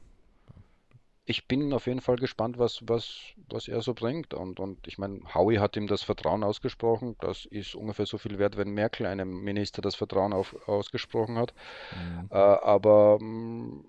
Ich 1.25 1.47
bin 1.47 1.71
auf 1.71 1.87
jeden 1.87 2.01
Fall 2.01 2.17
gespannt, 2.17 2.57
was, 2.57 2.81
was, 2.85 3.19
was 3.49 3.67
er 3.67 3.81
so 3.81 3.93
bringt. 3.93 4.33
Und, 4.33 4.59
und 4.59 4.87
ich 4.87 4.97
meine, 4.97 5.21
Howie 5.33 5.59
hat 5.59 5.77
ihm 5.77 5.87
das 5.87 6.03
Vertrauen 6.03 6.43
ausgesprochen. 6.43 7.15
Das 7.19 7.45
ist 7.45 7.75
ungefähr 7.75 8.05
so 8.05 8.17
viel 8.17 8.39
wert, 8.39 8.57
wenn 8.57 8.71
Merkel 8.71 9.05
einem 9.05 9.41
Minister 9.41 9.81
das 9.81 9.95
Vertrauen 9.95 10.33
auf, 10.33 10.55
ausgesprochen 10.67 11.37
hat. 11.37 11.53
Mhm. 11.95 12.27
Äh, 12.29 12.35
aber 12.35 13.19
mm, 13.21 13.85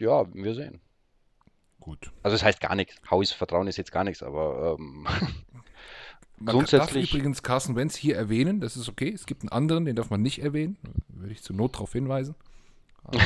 ja, 0.00 0.32
wir 0.32 0.54
sehen. 0.54 0.80
Gut. 1.80 2.12
Also 2.22 2.36
es 2.36 2.44
heißt 2.44 2.60
gar 2.60 2.76
nichts. 2.76 2.94
Howies 3.10 3.32
Vertrauen 3.32 3.66
ist 3.66 3.76
jetzt 3.76 3.92
gar 3.92 4.04
nichts, 4.04 4.22
aber 4.22 4.76
ähm, 4.78 5.06
Man 6.40 6.54
grundsätzlich 6.54 7.10
darf 7.10 7.14
übrigens 7.14 7.42
Carson 7.42 7.74
Wentz 7.74 7.96
hier 7.96 8.14
erwähnen, 8.14 8.60
das 8.60 8.76
ist 8.76 8.88
okay. 8.88 9.12
Es 9.12 9.26
gibt 9.26 9.42
einen 9.42 9.48
anderen, 9.48 9.84
den 9.84 9.96
darf 9.96 10.10
man 10.10 10.22
nicht 10.22 10.40
erwähnen. 10.40 10.76
Würde 11.08 11.32
ich 11.32 11.42
zur 11.42 11.56
Not 11.56 11.74
darauf 11.74 11.92
hinweisen. 11.92 12.36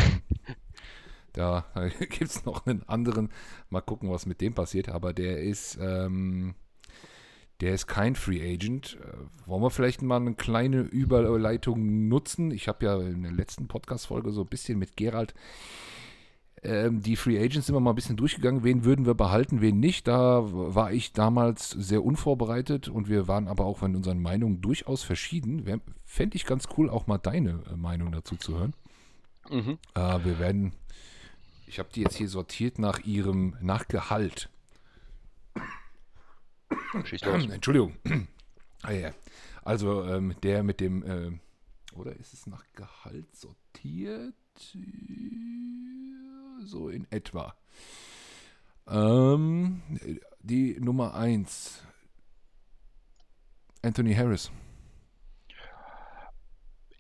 Da 1.33 1.67
gibt 1.99 2.23
es 2.23 2.45
noch 2.45 2.67
einen 2.67 2.83
anderen. 2.89 3.31
Mal 3.71 3.81
gucken, 3.81 4.11
was 4.11 4.27
mit 4.27 4.41
dem 4.41 4.55
passiert. 4.55 4.89
Aber 4.89 5.13
der 5.13 5.43
ist, 5.43 5.79
ähm, 5.81 6.55
der 7.61 7.75
ist 7.75 7.87
kein 7.87 8.15
Free 8.15 8.43
Agent. 8.55 8.99
Äh, 9.01 9.49
wollen 9.49 9.63
wir 9.63 9.71
vielleicht 9.71 10.03
mal 10.03 10.17
eine 10.17 10.35
kleine 10.35 10.81
Überleitung 10.81 12.09
nutzen? 12.09 12.51
Ich 12.51 12.69
habe 12.69 12.85
ja 12.85 13.01
in 13.01 13.23
der 13.23 13.33
letzten 13.33 13.69
Podcast-Folge 13.69 14.33
so 14.33 14.43
ein 14.43 14.49
bisschen 14.49 14.79
mit 14.79 14.97
Gerald 14.97 15.35
ähm, 16.65 17.03
die 17.03 17.17
Free 17.17 17.43
Agents 17.43 17.69
immer 17.69 17.81
mal 17.81 17.91
ein 17.91 17.97
bisschen 17.97 18.17
durchgegangen. 18.17 18.63
Wen 18.63 18.85
würden 18.85 19.05
wir 19.05 19.15
behalten, 19.15 19.61
wen 19.61 19.81
nicht? 19.81 20.07
Da 20.07 20.43
war 20.45 20.93
ich 20.93 21.13
damals 21.13 21.71
sehr 21.71 22.05
unvorbereitet 22.05 22.89
und 22.89 23.09
wir 23.09 23.27
waren 23.27 23.49
aber 23.49 23.65
auch 23.65 23.79
von 23.79 23.97
unseren 23.97 24.23
Meinungen 24.23 24.61
durchaus 24.61 25.03
verschieden. 25.03 25.81
Fände 26.05 26.37
ich 26.37 26.47
ganz 26.47 26.69
cool, 26.77 26.89
auch 26.89 27.07
mal 27.07 27.19
deine 27.19 27.63
äh, 27.71 27.77
Meinung 27.77 28.13
dazu 28.13 28.37
zu 28.37 28.59
hören. 28.59 28.75
Mhm. 29.51 29.79
Äh, 29.95 30.25
wir 30.25 30.39
werden 30.39 30.73
ich 31.73 31.79
habe 31.79 31.89
die 31.95 32.03
jetzt 32.03 32.17
hier 32.17 32.29
sortiert 32.29 32.79
nach 32.79 32.99
ihrem, 32.99 33.57
nach 33.63 33.89
Gehalt. 33.89 34.51
Entschuldigung. 36.93 37.97
ah, 38.83 38.93
ja. 38.93 39.15
Also 39.63 40.05
ähm, 40.05 40.37
der 40.43 40.65
mit 40.65 40.81
dem, 40.81 41.03
äh, 41.03 41.33
oder 41.95 42.15
ist 42.17 42.35
es 42.35 42.47
nach 42.47 42.63
Gehalt 42.75 43.35
sortiert? 43.35 44.35
So 46.65 46.91
in 46.91 47.11
etwa. 47.11 47.57
Ähm, 48.87 49.81
die 50.41 50.79
Nummer 50.79 51.15
1. 51.15 51.87
Anthony 53.81 54.15
Harris. 54.15 54.53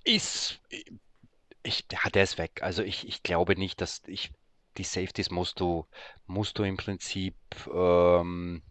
Ist. 0.05 0.61
Ich, 1.63 1.85
ja, 1.93 2.09
der 2.09 2.23
ist 2.23 2.39
weg. 2.39 2.63
Also 2.63 2.83
ich, 2.83 3.07
ich 3.07 3.23
glaube 3.23 3.55
nicht, 3.57 3.83
dass 3.83 4.01
ich 4.07 4.33
die 4.79 4.85
Safeties 4.85 5.31
musst 5.31 5.61
du, 5.61 5.87
musst 6.27 6.59
du 6.59 6.63
im 6.63 6.77
Prinzip, 6.77 7.37
ähm, 7.73 8.63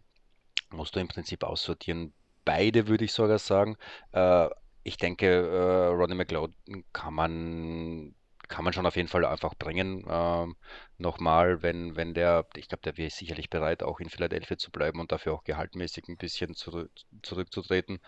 musst 0.70 0.96
du 0.96 1.00
im 1.00 1.08
Prinzip 1.08 1.44
aussortieren. 1.44 2.12
Beide 2.44 2.88
würde 2.88 3.04
ich 3.04 3.12
sogar 3.12 3.38
sagen. 3.38 3.76
Äh, 4.12 4.48
ich 4.82 4.96
denke, 4.96 5.26
äh, 5.26 5.86
Ronnie 5.94 6.16
McLeod 6.16 6.52
kann 6.92 7.14
man, 7.14 8.14
kann 8.48 8.64
man 8.64 8.72
schon 8.72 8.86
auf 8.86 8.96
jeden 8.96 9.08
Fall 9.08 9.24
einfach 9.24 9.54
bringen. 9.54 10.04
Ähm, 10.08 10.56
nochmal, 10.98 11.62
wenn, 11.62 11.94
wenn 11.94 12.14
der, 12.14 12.46
ich 12.56 12.68
glaube, 12.68 12.82
der 12.82 12.96
wäre 12.96 13.10
sicherlich 13.10 13.48
bereit, 13.48 13.82
auch 13.82 14.00
in 14.00 14.10
Philadelphia 14.10 14.58
zu 14.58 14.72
bleiben 14.72 14.98
und 14.98 15.12
dafür 15.12 15.34
auch 15.34 15.44
gehaltmäßig 15.44 16.08
ein 16.08 16.16
bisschen 16.16 16.54
zurück, 16.54 16.90
zurückzutreten 17.22 18.00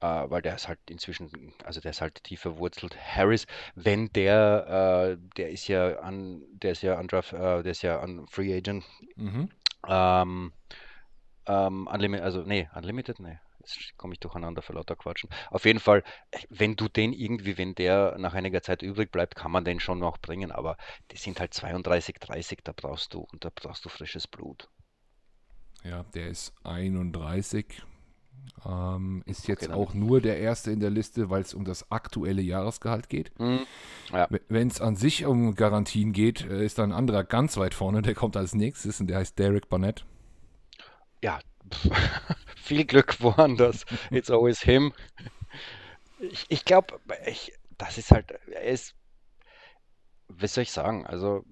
äh, 0.00 0.06
weil 0.06 0.42
der 0.42 0.54
ist 0.54 0.68
halt 0.68 0.78
inzwischen, 0.88 1.54
also 1.64 1.80
der 1.80 1.90
ist 1.90 2.00
halt 2.00 2.22
tief 2.24 2.40
verwurzelt. 2.40 2.96
Harris, 2.96 3.46
wenn 3.74 4.12
der, 4.12 5.16
äh, 5.18 5.26
der 5.36 5.50
ist 5.50 5.68
ja 5.68 5.98
an, 6.00 6.42
der 6.50 6.72
ist 6.72 6.82
ja 6.82 6.96
an 6.96 7.08
Draft, 7.08 7.32
äh, 7.32 7.62
der 7.62 7.72
ist 7.72 7.82
ja 7.82 8.00
an 8.00 8.26
Free 8.26 8.54
Agent. 8.54 8.84
Mhm. 9.16 9.48
Ähm, 9.88 10.52
ähm, 11.46 11.86
Unlimited, 11.86 12.24
also 12.24 12.42
nee, 12.42 12.68
Unlimited, 12.74 13.20
nee. 13.20 13.38
Jetzt 13.60 13.96
komme 13.96 14.12
ich 14.12 14.20
durcheinander 14.20 14.62
für 14.62 14.74
lauter 14.74 14.94
Quatschen. 14.94 15.28
Auf 15.50 15.64
jeden 15.64 15.80
Fall, 15.80 16.04
wenn 16.50 16.76
du 16.76 16.88
den 16.88 17.12
irgendwie, 17.12 17.58
wenn 17.58 17.74
der 17.74 18.16
nach 18.16 18.34
einiger 18.34 18.62
Zeit 18.62 18.82
übrig 18.82 19.10
bleibt, 19.10 19.34
kann 19.34 19.50
man 19.50 19.64
den 19.64 19.80
schon 19.80 19.98
noch 19.98 20.18
bringen, 20.18 20.52
aber 20.52 20.76
die 21.10 21.16
sind 21.16 21.40
halt 21.40 21.52
32, 21.52 22.16
30, 22.20 22.60
da 22.62 22.72
brauchst 22.72 23.12
du 23.12 23.20
und 23.20 23.44
da 23.44 23.50
brauchst 23.52 23.84
du 23.84 23.88
frisches 23.88 24.28
Blut. 24.28 24.68
Ja, 25.82 26.04
der 26.14 26.28
ist 26.28 26.54
31. 26.62 27.82
Ähm, 28.64 29.22
ist 29.26 29.48
jetzt 29.48 29.68
okay, 29.68 29.72
auch 29.72 29.94
nur 29.94 30.20
der 30.20 30.38
erste 30.38 30.70
in 30.70 30.80
der 30.80 30.90
Liste, 30.90 31.30
weil 31.30 31.42
es 31.42 31.54
um 31.54 31.64
das 31.64 31.90
aktuelle 31.90 32.42
Jahresgehalt 32.42 33.08
geht. 33.08 33.38
Mhm. 33.38 33.66
Ja. 34.12 34.28
Wenn 34.48 34.68
es 34.68 34.80
an 34.80 34.96
sich 34.96 35.26
um 35.26 35.54
Garantien 35.54 36.12
geht, 36.12 36.44
äh, 36.44 36.64
ist 36.64 36.78
da 36.78 36.84
ein 36.84 36.92
anderer 36.92 37.24
ganz 37.24 37.56
weit 37.56 37.74
vorne, 37.74 38.02
der 38.02 38.14
kommt 38.14 38.36
als 38.36 38.54
nächstes 38.54 39.00
und 39.00 39.08
der 39.08 39.18
heißt 39.18 39.38
Derek 39.38 39.68
Barnett. 39.68 40.04
Ja, 41.22 41.38
viel 42.56 42.84
Glück 42.84 43.20
woanders. 43.20 43.84
It's 44.10 44.30
always 44.30 44.60
him. 44.60 44.92
Ich, 46.18 46.46
ich 46.48 46.64
glaube, 46.64 46.98
das 47.78 47.98
ist 47.98 48.10
halt, 48.10 48.30
er 48.30 48.62
ist, 48.62 48.94
wie 50.28 50.46
soll 50.46 50.62
ich 50.62 50.72
sagen, 50.72 51.06
also 51.06 51.44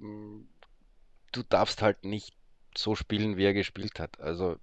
du 1.32 1.42
darfst 1.42 1.82
halt 1.82 2.04
nicht 2.04 2.34
so 2.76 2.94
spielen, 2.94 3.36
wie 3.36 3.44
er 3.44 3.54
gespielt 3.54 4.00
hat. 4.00 4.20
Also 4.20 4.56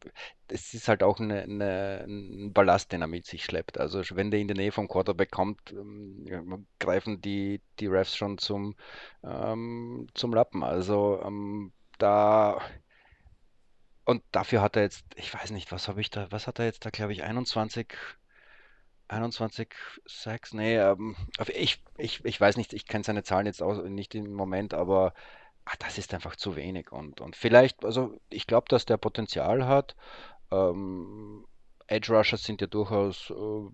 es 0.47 0.73
ist 0.73 0.87
halt 0.87 1.03
auch 1.03 1.19
eine, 1.19 1.43
eine, 1.43 2.05
ein 2.07 2.53
Ballast, 2.53 2.91
den 2.91 3.01
er 3.01 3.07
mit 3.07 3.25
sich 3.25 3.45
schleppt. 3.45 3.79
Also 3.79 4.01
wenn 4.15 4.31
der 4.31 4.39
in 4.39 4.47
die 4.47 4.53
Nähe 4.53 4.71
vom 4.71 4.87
Quarterback 4.87 5.31
kommt, 5.31 5.71
ähm, 5.71 6.67
greifen 6.79 7.21
die, 7.21 7.61
die 7.79 7.87
Refs 7.87 8.15
schon 8.15 8.37
zum, 8.37 8.75
ähm, 9.23 10.07
zum 10.13 10.33
Lappen. 10.33 10.63
Also 10.63 11.21
ähm, 11.23 11.71
da 11.97 12.61
und 14.05 14.23
dafür 14.31 14.61
hat 14.61 14.75
er 14.75 14.83
jetzt, 14.83 15.05
ich 15.15 15.33
weiß 15.33 15.51
nicht, 15.51 15.71
was 15.71 15.87
habe 15.87 16.01
ich 16.01 16.09
da, 16.09 16.31
was 16.31 16.47
hat 16.47 16.59
er 16.59 16.65
jetzt 16.65 16.85
da, 16.85 16.89
glaube 16.89 17.13
ich, 17.13 17.23
21 17.23 17.93
21 19.11 19.69
Sacks, 20.05 20.53
nee, 20.53 20.77
ähm, 20.77 21.15
ich, 21.47 21.83
ich, 21.97 22.23
ich 22.23 22.39
weiß 22.39 22.55
nicht, 22.57 22.73
ich 22.73 22.87
kenne 22.87 23.03
seine 23.03 23.23
Zahlen 23.23 23.45
jetzt 23.45 23.61
auch 23.61 23.83
nicht 23.83 24.15
im 24.15 24.33
Moment, 24.33 24.73
aber 24.73 25.13
ah, 25.65 25.75
das 25.79 25.97
ist 25.97 26.13
einfach 26.13 26.35
zu 26.35 26.55
wenig. 26.55 26.91
Und, 26.91 27.21
und 27.21 27.35
vielleicht, 27.35 27.83
also 27.85 28.15
ich 28.29 28.47
glaube, 28.47 28.65
dass 28.69 28.85
der 28.85 28.97
Potenzial 28.97 29.65
hat. 29.65 29.95
Ähm, 30.51 31.45
Edge 31.87 32.13
Rushers 32.13 32.43
sind 32.43 32.61
ja 32.61 32.67
durchaus 32.67 33.29
äh, 33.29 33.69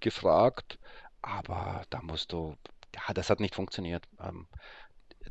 gefragt, 0.00 0.78
aber 1.22 1.82
da 1.90 2.02
musst 2.02 2.32
du, 2.32 2.54
ja, 2.94 3.14
das 3.14 3.30
hat 3.30 3.40
nicht 3.40 3.54
funktioniert. 3.54 4.04
Ähm, 4.20 4.46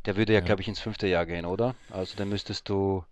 der 0.06 0.16
würde 0.18 0.34
ja, 0.34 0.40
ja. 0.40 0.46
glaube 0.46 0.62
ich, 0.62 0.68
ins 0.68 0.80
fünfte 0.80 1.08
Jahr 1.08 1.26
gehen, 1.26 1.46
oder? 1.46 1.76
Also 1.90 2.16
dann 2.18 2.30
müsstest 2.30 2.68
du. 2.70 3.04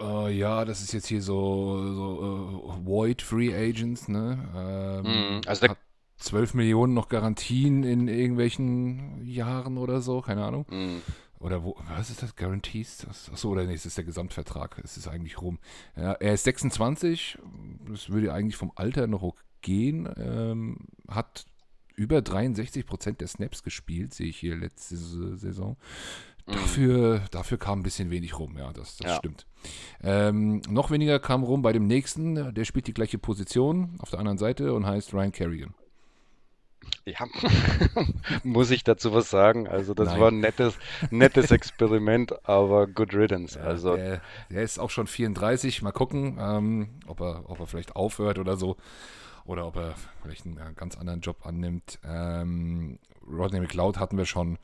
Uh, 0.00 0.28
ja, 0.28 0.64
das 0.64 0.80
ist 0.80 0.92
jetzt 0.92 1.08
hier 1.08 1.20
so, 1.20 1.94
so 1.94 2.64
uh, 2.64 2.86
Void 2.86 3.20
Free 3.20 3.54
Agents, 3.54 4.08
ne? 4.08 5.02
Ähm, 5.04 5.36
mm, 5.36 5.40
also 5.46 5.66
der, 5.66 5.76
12 6.16 6.54
Millionen 6.54 6.94
noch 6.94 7.08
Garantien 7.08 7.82
in 7.82 8.08
irgendwelchen 8.08 9.24
Jahren 9.26 9.76
oder 9.76 10.00
so, 10.00 10.22
keine 10.22 10.44
Ahnung. 10.44 10.66
Mm. 10.70 10.98
Oder 11.40 11.64
wo, 11.64 11.74
was 11.88 12.10
ist 12.10 12.22
das? 12.22 12.36
Guarantees? 12.36 13.06
Achso, 13.08 13.48
oder 13.48 13.64
nee, 13.64 13.72
es 13.72 13.86
ist 13.86 13.96
der 13.96 14.04
Gesamtvertrag. 14.04 14.78
Es 14.84 14.98
ist 14.98 15.08
eigentlich 15.08 15.40
rum. 15.40 15.58
Ja, 15.96 16.12
er 16.12 16.34
ist 16.34 16.44
26, 16.44 17.38
das 17.90 18.10
würde 18.10 18.32
eigentlich 18.32 18.56
vom 18.56 18.72
Alter 18.74 19.06
noch 19.06 19.34
gehen. 19.62 20.08
Ähm, 20.18 20.76
hat 21.08 21.46
über 21.96 22.20
63 22.20 22.86
Prozent 22.86 23.20
der 23.20 23.28
Snaps 23.28 23.62
gespielt, 23.62 24.12
sehe 24.12 24.28
ich 24.28 24.36
hier 24.36 24.54
letzte 24.54 24.96
Saison. 24.96 25.76
Mhm. 26.46 26.52
Dafür, 26.52 27.22
dafür 27.30 27.58
kam 27.58 27.80
ein 27.80 27.82
bisschen 27.82 28.10
wenig 28.10 28.38
rum, 28.38 28.56
ja, 28.58 28.72
das, 28.72 28.98
das 28.98 29.10
ja. 29.10 29.16
stimmt. 29.16 29.46
Ähm, 30.02 30.62
noch 30.68 30.90
weniger 30.90 31.18
kam 31.20 31.42
rum 31.42 31.62
bei 31.62 31.72
dem 31.72 31.86
nächsten, 31.86 32.54
der 32.54 32.64
spielt 32.64 32.86
die 32.86 32.94
gleiche 32.94 33.18
Position 33.18 33.96
auf 33.98 34.10
der 34.10 34.18
anderen 34.18 34.38
Seite 34.38 34.74
und 34.74 34.86
heißt 34.86 35.14
Ryan 35.14 35.32
Kerrigan. 35.32 35.74
Ja, 37.04 37.26
muss 38.42 38.70
ich 38.70 38.84
dazu 38.84 39.12
was 39.12 39.30
sagen? 39.30 39.66
Also, 39.66 39.94
das 39.94 40.08
Nein. 40.08 40.20
war 40.20 40.28
ein 40.30 40.40
nettes, 40.40 40.78
nettes 41.10 41.50
Experiment, 41.50 42.48
aber 42.48 42.86
good 42.86 43.14
riddance. 43.14 43.58
Ja, 43.58 43.64
also, 43.64 43.96
der, 43.96 44.20
der, 44.50 44.62
ist 44.62 44.78
auch 44.78 44.90
schon 44.90 45.06
34. 45.06 45.82
Mal 45.82 45.92
gucken, 45.92 46.38
ähm, 46.40 46.88
ob, 47.06 47.20
er, 47.20 47.48
ob 47.48 47.60
er 47.60 47.66
vielleicht 47.66 47.96
aufhört 47.96 48.38
oder 48.38 48.56
so. 48.56 48.76
Oder 49.46 49.66
ob 49.66 49.76
er 49.76 49.94
vielleicht 50.22 50.46
einen 50.46 50.58
äh, 50.58 50.72
ganz 50.76 50.96
anderen 50.96 51.20
Job 51.20 51.46
annimmt. 51.46 51.98
Ähm, 52.04 52.98
Rodney 53.26 53.60
McLeod 53.60 53.98
hatten 53.98 54.16
wir 54.16 54.26
schon 54.26 54.58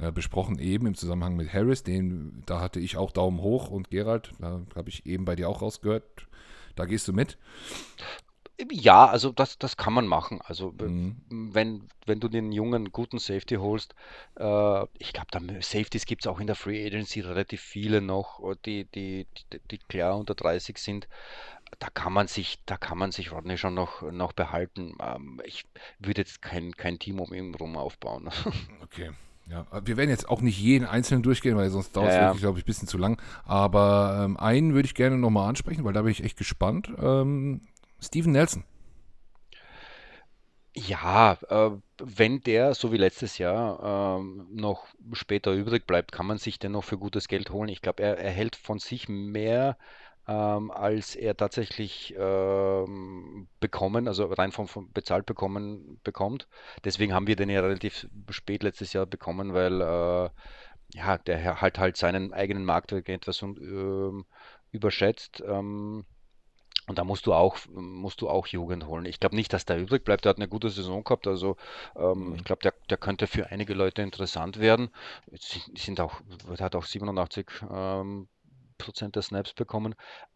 äh, 0.00 0.10
besprochen, 0.10 0.58
eben 0.58 0.86
im 0.86 0.94
Zusammenhang 0.94 1.36
mit 1.36 1.52
Harris. 1.52 1.82
Den, 1.82 2.42
da 2.46 2.60
hatte 2.60 2.80
ich 2.80 2.96
auch 2.96 3.12
Daumen 3.12 3.40
hoch 3.40 3.70
und 3.70 3.90
Gerald, 3.90 4.32
da 4.40 4.60
habe 4.74 4.88
ich 4.88 5.06
eben 5.06 5.24
bei 5.24 5.36
dir 5.36 5.48
auch 5.48 5.62
rausgehört. 5.62 6.26
Da 6.74 6.86
gehst 6.86 7.06
du 7.06 7.12
mit. 7.12 7.38
Ja, 8.70 9.06
also 9.06 9.32
das, 9.32 9.58
das 9.58 9.76
kann 9.76 9.92
man 9.92 10.06
machen. 10.06 10.40
Also 10.44 10.74
mhm. 10.78 11.16
wenn, 11.30 11.88
wenn 12.06 12.20
du 12.20 12.28
den 12.28 12.52
jungen, 12.52 12.92
guten 12.92 13.18
Safety 13.18 13.56
holst, 13.56 13.94
äh, 14.38 14.82
ich 14.98 15.12
glaube, 15.12 15.60
Safeties 15.60 16.06
gibt 16.06 16.24
es 16.24 16.26
auch 16.26 16.40
in 16.40 16.46
der 16.46 16.56
Free 16.56 16.86
Agency 16.86 17.20
relativ 17.20 17.60
viele 17.60 18.00
noch, 18.00 18.40
äh, 18.42 18.56
die, 18.64 18.84
die, 18.94 19.26
die, 19.52 19.60
die, 19.70 19.78
klar 19.78 20.16
unter 20.18 20.34
30 20.34 20.78
sind. 20.78 21.08
Da 21.78 21.88
kann 21.88 22.12
man 22.12 22.26
sich, 22.26 22.58
da 22.66 22.76
kann 22.76 22.98
man 22.98 23.12
sich 23.12 23.32
Rodney 23.32 23.56
schon 23.56 23.74
noch, 23.74 24.02
noch 24.02 24.32
behalten. 24.32 24.94
Ähm, 25.00 25.40
ich 25.44 25.64
würde 25.98 26.20
jetzt 26.20 26.42
kein, 26.42 26.72
kein 26.72 26.98
Team 26.98 27.18
um 27.18 27.32
ihn 27.32 27.54
rum 27.54 27.76
aufbauen. 27.76 28.28
Okay. 28.82 29.10
Ja, 29.50 29.66
wir 29.84 29.96
werden 29.96 30.10
jetzt 30.10 30.28
auch 30.28 30.40
nicht 30.40 30.58
jeden 30.58 30.86
einzelnen 30.86 31.22
durchgehen, 31.22 31.56
weil 31.56 31.68
sonst 31.70 31.96
dauert 31.96 32.10
es 32.10 32.14
ja, 32.14 32.22
ja. 32.22 32.32
glaube 32.32 32.58
ich, 32.58 32.64
ein 32.64 32.66
bisschen 32.66 32.86
zu 32.86 32.96
lang. 32.96 33.20
Aber 33.44 34.22
ähm, 34.24 34.36
einen 34.36 34.74
würde 34.74 34.86
ich 34.86 34.94
gerne 34.94 35.18
nochmal 35.18 35.48
ansprechen, 35.48 35.84
weil 35.84 35.92
da 35.92 36.02
bin 36.02 36.12
ich 36.12 36.22
echt 36.22 36.38
gespannt. 36.38 36.92
Ähm, 37.02 37.62
Steven 38.02 38.32
Nelson. 38.32 38.64
Ja, 40.74 41.36
äh, 41.50 41.70
wenn 41.98 42.40
der, 42.40 42.74
so 42.74 42.92
wie 42.92 42.96
letztes 42.96 43.36
Jahr, 43.36 44.18
ähm, 44.18 44.48
noch 44.50 44.86
später 45.12 45.52
übrig 45.52 45.86
bleibt, 45.86 46.12
kann 46.12 46.26
man 46.26 46.38
sich 46.38 46.58
den 46.58 46.72
noch 46.72 46.84
für 46.84 46.96
gutes 46.96 47.28
Geld 47.28 47.50
holen. 47.50 47.68
Ich 47.68 47.82
glaube, 47.82 48.02
er, 48.02 48.18
er 48.18 48.30
hält 48.30 48.56
von 48.56 48.78
sich 48.78 49.06
mehr, 49.08 49.76
ähm, 50.26 50.70
als 50.70 51.14
er 51.14 51.36
tatsächlich 51.36 52.14
ähm, 52.18 53.48
bekommen, 53.60 54.08
also 54.08 54.24
rein 54.26 54.50
vom, 54.52 54.66
vom 54.66 54.90
bezahlt 54.92 55.26
bekommen 55.26 56.00
bekommt. 56.04 56.48
Deswegen 56.84 57.12
haben 57.12 57.26
wir 57.26 57.36
den 57.36 57.50
ja 57.50 57.60
relativ 57.60 58.08
spät 58.30 58.62
letztes 58.62 58.94
Jahr 58.94 59.04
bekommen, 59.04 59.52
weil 59.52 59.80
äh, 59.82 60.30
ja, 60.94 61.18
der 61.18 61.60
halt 61.60 61.78
halt 61.78 61.96
seinen 61.98 62.32
eigenen 62.32 62.64
Marktwert 62.64 63.08
etwas 63.08 63.42
ähm, 63.42 64.24
überschätzt. 64.70 65.42
Ähm, 65.46 66.06
und 66.92 66.98
da 66.98 67.04
musst 67.04 67.26
du 67.26 67.32
auch, 67.34 67.56
musst 67.70 68.20
du 68.20 68.28
auch 68.28 68.46
Jugend 68.46 68.86
holen. 68.86 69.06
Ich 69.06 69.18
glaube 69.18 69.36
nicht, 69.36 69.52
dass 69.52 69.64
der 69.64 69.78
übrig 69.80 70.04
bleibt. 70.04 70.24
Der 70.24 70.30
hat 70.30 70.36
eine 70.36 70.48
gute 70.48 70.68
Saison 70.70 71.02
gehabt. 71.04 71.26
Also 71.26 71.56
ähm, 71.96 72.32
Mhm. 72.32 72.36
ich 72.36 72.44
glaube, 72.44 72.60
der, 72.62 72.74
der 72.90 72.98
könnte 72.98 73.26
für 73.26 73.48
einige 73.50 73.74
Leute 73.74 74.02
interessant 74.02 74.58
werden. 74.60 74.90
Sind, 75.32 75.78
sind 75.78 76.00
auch, 76.00 76.20
hat 76.60 76.74
auch 76.76 76.84
87 76.84 77.48
ähm, 77.70 78.28
Prozent 78.78 79.16
der 79.16 79.22
Snaps 79.22 79.54
bekommen. 79.54 79.94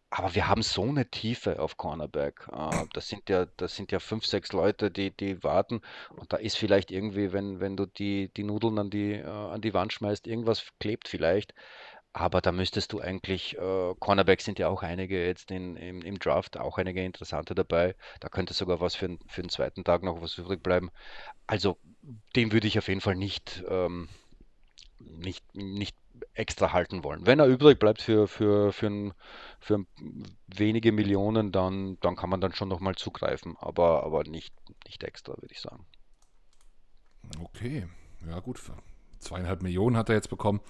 Aber 0.09 0.35
wir 0.35 0.47
haben 0.47 0.61
so 0.63 0.83
eine 0.83 1.09
Tiefe 1.09 1.59
auf 1.61 1.77
Cornerback. 1.77 2.47
Äh, 2.51 2.85
das 2.93 3.09
sind 3.09 3.29
ja, 3.29 3.45
das 3.57 3.75
sind 3.75 3.91
ja 3.91 3.99
fünf, 3.99 4.25
sechs 4.25 4.53
Leute, 4.53 4.89
die, 4.91 5.11
die 5.15 5.43
warten. 5.43 5.81
Und 6.15 6.31
da 6.33 6.37
ist 6.37 6.57
vielleicht 6.57 6.91
irgendwie, 6.91 7.33
wenn, 7.33 7.59
wenn 7.59 7.77
du 7.77 7.85
die, 7.85 8.31
die 8.35 8.43
Nudeln 8.43 8.79
an 8.79 8.89
die, 8.89 9.13
äh, 9.13 9.25
an 9.27 9.61
die 9.61 9.73
Wand 9.73 9.93
schmeißt, 9.93 10.27
irgendwas 10.27 10.65
klebt 10.79 11.07
vielleicht. 11.09 11.53
Aber 12.19 12.41
da 12.41 12.51
müsstest 12.51 12.93
du 12.93 12.99
eigentlich, 12.99 13.55
äh, 13.59 13.93
Cornerbacks 13.99 14.43
sind 14.43 14.57
ja 14.57 14.69
auch 14.69 14.81
einige 14.81 15.23
jetzt 15.23 15.51
in, 15.51 15.75
im, 15.75 16.01
im 16.01 16.17
Draft, 16.17 16.57
auch 16.57 16.79
einige 16.79 17.03
interessante 17.03 17.53
dabei. 17.53 17.95
Da 18.21 18.27
könnte 18.27 18.55
sogar 18.55 18.81
was 18.81 18.95
für, 18.95 19.19
für 19.27 19.43
den 19.43 19.51
zweiten 19.51 19.83
Tag 19.83 20.01
noch 20.01 20.19
was 20.19 20.35
übrig 20.39 20.63
bleiben. 20.63 20.89
Also 21.45 21.77
den 22.35 22.51
würde 22.51 22.65
ich 22.65 22.79
auf 22.79 22.87
jeden 22.87 23.01
Fall 23.01 23.13
nicht, 23.13 23.63
ähm, 23.69 24.09
nicht, 24.97 25.43
nicht 25.55 25.95
extra 26.33 26.73
halten 26.73 27.03
wollen. 27.03 27.27
Wenn 27.27 27.37
er 27.37 27.45
übrig 27.45 27.77
bleibt 27.77 28.01
für, 28.01 28.27
für, 28.27 28.73
für, 28.73 28.87
ein, 28.87 29.13
für 29.59 29.85
wenige 30.47 30.91
Millionen, 30.91 31.51
dann, 31.51 31.99
dann 31.99 32.15
kann 32.15 32.31
man 32.31 32.41
dann 32.41 32.55
schon 32.55 32.67
nochmal 32.67 32.95
zugreifen, 32.95 33.55
aber, 33.59 34.03
aber 34.03 34.23
nicht, 34.23 34.55
nicht 34.87 35.03
extra, 35.03 35.33
würde 35.33 35.51
ich 35.53 35.61
sagen. 35.61 35.85
Okay, 37.43 37.87
ja 38.27 38.39
gut. 38.39 38.59
Zweieinhalb 39.19 39.61
Millionen 39.61 39.97
hat 39.97 40.09
er 40.09 40.15
jetzt 40.15 40.31
bekommen. 40.31 40.61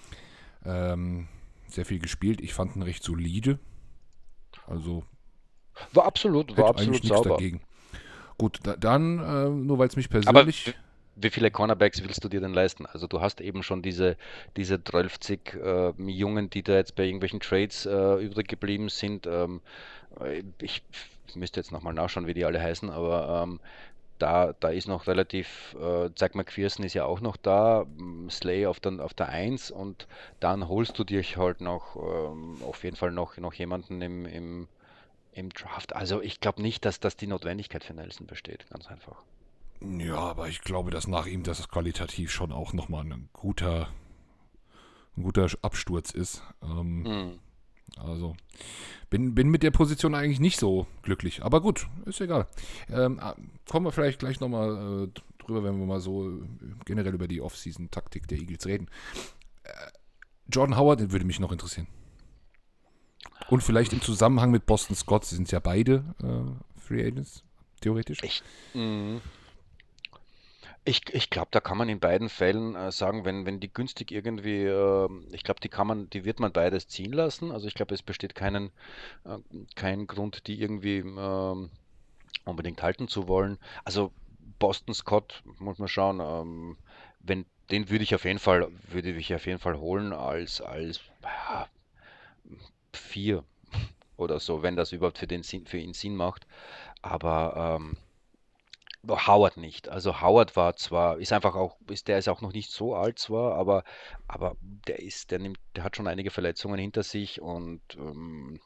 Ähm, 0.66 1.30
sehr 1.68 1.86
viel 1.86 2.00
gespielt. 2.00 2.42
Ich 2.42 2.54
fand 2.54 2.76
ihn 2.76 2.82
recht 2.84 3.04
solide. 3.04 3.60
Also 4.68 5.04
War 5.92 6.06
absolut, 6.06 6.56
war 6.58 6.68
absolut 6.70 7.04
sauber. 7.06 7.36
dagegen. 7.36 7.62
Gut, 8.38 8.60
da, 8.64 8.76
dann, 8.76 9.20
äh, 9.20 9.50
nur 9.50 9.80
weil 9.80 9.88
es 9.88 9.96
mich 9.96 10.10
Aber 10.26 10.46
persönlich. 10.46 10.66
w- 10.66 10.74
wie 11.16 11.30
viele 11.32 11.50
Cornerbacks 11.50 12.04
willst 12.04 12.24
du 12.24 12.30
dir 12.30 12.42
denn 12.42 12.54
leisten? 12.54 12.86
Also 12.86 13.08
du 13.08 13.22
hast 13.22 13.42
eben 13.42 13.64
schon 13.64 13.82
diese, 13.82 14.18
diese 14.56 14.84
12 14.84 15.18
äh, 15.56 15.92
Jungen, 15.98 16.50
die 16.52 16.62
da 16.64 16.76
jetzt 16.76 16.96
bei 16.96 17.06
irgendwelchen 17.06 17.40
Trades 17.40 17.86
äh, 17.88 18.24
übrig 18.24 18.48
geblieben 18.48 18.90
sind. 18.90 19.26
Ähm, 19.26 19.62
äh, 20.20 20.44
ich 20.62 20.84
müsste 21.36 21.60
jetzt 21.60 21.72
nochmal 21.72 21.94
nachschauen, 21.94 22.28
wie 22.28 22.34
die 22.36 22.46
alle 22.46 22.62
heißen, 22.62 22.90
aber 22.90 23.44
ähm, 23.44 23.60
da, 24.20 24.54
da 24.60 24.70
ist 24.70 24.88
noch 24.88 25.08
relativ, 25.08 25.76
äh, 25.80 26.10
Zack 26.16 26.36
McPherson 26.36 26.86
ist 26.86 26.94
ja 26.94 27.06
auch 27.06 27.22
noch 27.22 27.38
da, 27.38 27.86
Slay 28.30 28.66
auf 28.66 28.80
der, 28.80 29.04
auf 29.04 29.14
der 29.14 29.30
Eins 29.30 29.72
und 29.72 30.08
dann 30.40 30.68
holst 30.68 30.98
du 31.00 31.04
dir 31.04 31.24
halt 31.24 31.62
noch 31.62 31.96
ähm, 31.96 32.58
auf 32.66 32.84
jeden 32.84 32.96
Fall 32.96 33.12
noch, 33.12 33.38
noch 33.38 33.54
jemanden 33.54 34.02
im, 34.02 34.26
im, 34.26 34.68
im 35.34 35.50
Draft. 35.50 35.96
Also 35.96 36.22
ich 36.22 36.40
glaube 36.40 36.62
nicht, 36.62 36.86
dass 36.86 37.00
das 37.00 37.16
die 37.18 37.28
Notwendigkeit 37.28 37.84
für 37.84 37.94
Nelson 37.94 38.28
besteht, 38.28 38.70
ganz 38.70 38.88
einfach. 38.88 39.22
Ja, 39.82 40.16
aber 40.16 40.48
ich 40.48 40.62
glaube, 40.62 40.90
dass 40.92 41.08
nach 41.08 41.28
ihm 41.28 41.44
das 41.44 41.68
qualitativ 41.70 42.32
schon 42.32 42.52
auch 42.52 42.74
nochmal 42.74 43.06
ein 43.06 43.30
guter, 43.34 43.90
ein 45.16 45.24
guter 45.24 45.48
Absturz 45.62 46.12
ist. 46.12 46.42
Ähm, 46.64 47.06
Hm. 47.06 47.40
Also 47.98 48.36
bin, 49.10 49.36
bin 49.36 49.50
mit 49.50 49.64
der 49.64 49.72
Position 49.72 50.16
eigentlich 50.16 50.40
nicht 50.40 50.60
so 50.60 50.88
glücklich. 51.02 51.44
Aber 51.44 51.62
gut, 51.62 51.88
ist 52.06 52.22
egal. 52.22 52.48
Ähm, 52.90 53.20
ah, 53.20 53.36
kommen 53.70 53.86
wir 53.86 53.92
vielleicht 53.92 54.20
gleich 54.20 54.40
nochmal 54.40 55.06
äh, 55.06 55.20
drüber, 55.44 55.64
wenn 55.64 55.80
wir 55.80 55.86
mal 55.86 56.02
so 56.02 56.30
äh, 56.30 56.42
generell 56.86 57.14
über 57.14 57.28
die 57.28 57.42
Off-Season-Taktik 57.42 58.28
der 58.28 58.38
Eagles 58.38 58.66
reden. 58.66 58.90
Jordan 60.50 60.78
Howard 60.78 61.00
den 61.00 61.12
würde 61.12 61.26
mich 61.26 61.40
noch 61.40 61.52
interessieren. 61.52 61.88
Und 63.50 63.64
vielleicht 63.64 63.94
im 63.94 64.02
Zusammenhang 64.02 64.52
mit 64.52 64.66
Boston 64.66 64.96
Scott, 64.96 65.26
sie 65.26 65.36
sind 65.36 65.52
ja 65.52 65.60
beide 65.60 66.04
äh, 66.22 66.80
Free 66.80 67.06
Agents, 67.06 67.44
theoretisch. 67.82 68.20
Ich, 68.24 68.44
mm, 68.74 69.18
ich, 70.88 71.02
ich 71.14 71.30
glaube, 71.30 71.50
da 71.52 71.60
kann 71.60 71.78
man 71.78 71.90
in 71.90 72.00
beiden 72.00 72.30
Fällen 72.30 72.76
äh, 72.76 72.92
sagen, 72.94 73.26
wenn, 73.26 73.46
wenn 73.46 73.60
die 73.60 73.72
günstig 73.72 74.12
irgendwie, 74.12 74.64
äh, 74.64 75.10
ich 75.32 75.44
glaube, 75.44 75.60
die 75.60 75.68
kann 75.68 75.86
man, 75.86 76.10
die 76.10 76.24
wird 76.24 76.40
man 76.40 76.54
beides 76.54 76.88
ziehen 76.88 77.12
lassen. 77.12 77.52
Also 77.52 77.68
ich 77.68 77.74
glaube, 77.74 77.94
es 77.94 78.02
besteht 78.02 78.36
keinen, 78.36 78.72
äh, 79.26 79.38
kein 79.76 80.08
Grund, 80.08 80.48
die 80.48 80.62
irgendwie 80.62 81.00
ähm, 81.00 81.70
unbedingt 82.46 82.82
halten 82.82 83.10
zu 83.10 83.28
wollen. 83.28 83.58
Also 83.84 84.14
Boston 84.60 84.94
Scott, 84.94 85.44
muss 85.60 85.78
man 85.78 85.90
schauen, 85.90 86.22
ähm, 86.22 86.78
wenn, 87.20 87.46
den 87.70 87.90
würde 87.90 88.06
ich 88.06 88.16
auf 88.16 88.24
jeden 88.24 88.40
Fall, 88.40 88.70
würde 88.90 89.12
ich 89.12 89.36
auf 89.36 89.46
jeden 89.46 89.60
Fall 89.60 89.78
holen 89.78 90.14
als, 90.14 90.62
als 90.62 91.02
ja, 91.22 91.68
vier 92.94 93.44
oder 94.18 94.40
so, 94.40 94.64
wenn 94.64 94.78
das 94.78 94.94
überhaupt 94.94 95.18
für 95.18 95.28
den 95.28 95.44
für 95.44 95.78
ihn 95.78 95.94
Sinn 95.94 96.16
macht. 96.16 96.48
Aber 97.02 97.78
ähm, 97.78 97.98
Howard 99.06 99.58
nicht. 99.58 99.90
Also 99.90 100.22
Howard 100.22 100.56
war 100.56 100.76
zwar, 100.76 101.18
ist 101.20 101.34
einfach 101.34 101.56
auch, 101.56 101.78
ist, 101.90 102.08
der 102.08 102.18
ist 102.18 102.28
auch 102.28 102.42
noch 102.42 102.54
nicht 102.54 102.72
so 102.72 102.96
alt 102.96 103.20
zwar, 103.20 103.56
aber, 103.56 103.84
aber 104.28 104.58
der 104.62 105.00
ist, 105.00 105.32
der 105.32 105.40
nimmt, 105.40 105.60
der 105.76 105.84
hat 105.84 105.96
schon 105.96 106.08
einige 106.08 106.32
Verletzungen 106.32 106.80
hinter 106.80 107.04
sich 107.04 107.42
und 107.42 107.82
ähm, 107.96 108.60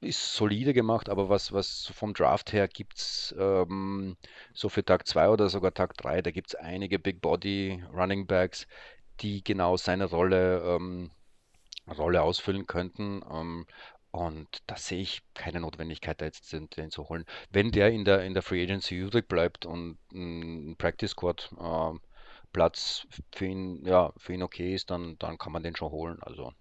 ist 0.00 0.34
solide 0.34 0.74
gemacht, 0.74 1.08
aber 1.08 1.28
was, 1.28 1.52
was 1.52 1.92
vom 1.94 2.12
Draft 2.12 2.52
her 2.52 2.68
gibt's 2.68 3.34
ähm, 3.38 4.16
so 4.52 4.68
für 4.68 4.84
Tag 4.84 5.06
2 5.06 5.30
oder 5.30 5.48
sogar 5.48 5.72
Tag 5.72 5.96
3, 5.96 6.22
da 6.22 6.30
gibt 6.30 6.48
es 6.48 6.54
einige 6.54 6.98
Big 6.98 7.20
Body 7.20 7.82
Running 7.92 8.26
Backs, 8.26 8.66
die 9.20 9.42
genau 9.42 9.76
seine 9.76 10.06
Rolle 10.06 10.62
ähm, 10.62 11.10
Rolle 11.88 12.22
ausfüllen 12.22 12.66
könnten. 12.66 13.22
Und 14.16 14.48
da 14.66 14.76
sehe 14.76 15.02
ich 15.02 15.22
keine 15.34 15.60
Notwendigkeit, 15.60 16.20
da 16.20 16.24
jetzt 16.24 16.50
den, 16.52 16.70
den 16.70 16.90
zu 16.90 17.08
holen. 17.08 17.24
Wenn 17.50 17.70
der 17.70 17.90
in 17.90 18.04
der, 18.04 18.24
in 18.24 18.32
der 18.32 18.42
Free 18.42 18.62
Agency 18.62 18.96
übrig 18.96 19.28
bleibt 19.28 19.66
und 19.66 19.98
ein 20.12 20.74
Practice 20.78 21.10
Squad 21.10 21.50
ähm, 21.60 22.00
Platz 22.52 23.06
für 23.34 23.44
ihn, 23.46 23.84
ja, 23.84 24.12
für 24.16 24.32
ihn 24.32 24.42
okay 24.42 24.74
ist, 24.74 24.90
dann, 24.90 25.18
dann 25.18 25.36
kann 25.36 25.52
man 25.52 25.62
den 25.62 25.76
schon 25.76 25.90
holen. 25.90 26.16
Also 26.22 26.52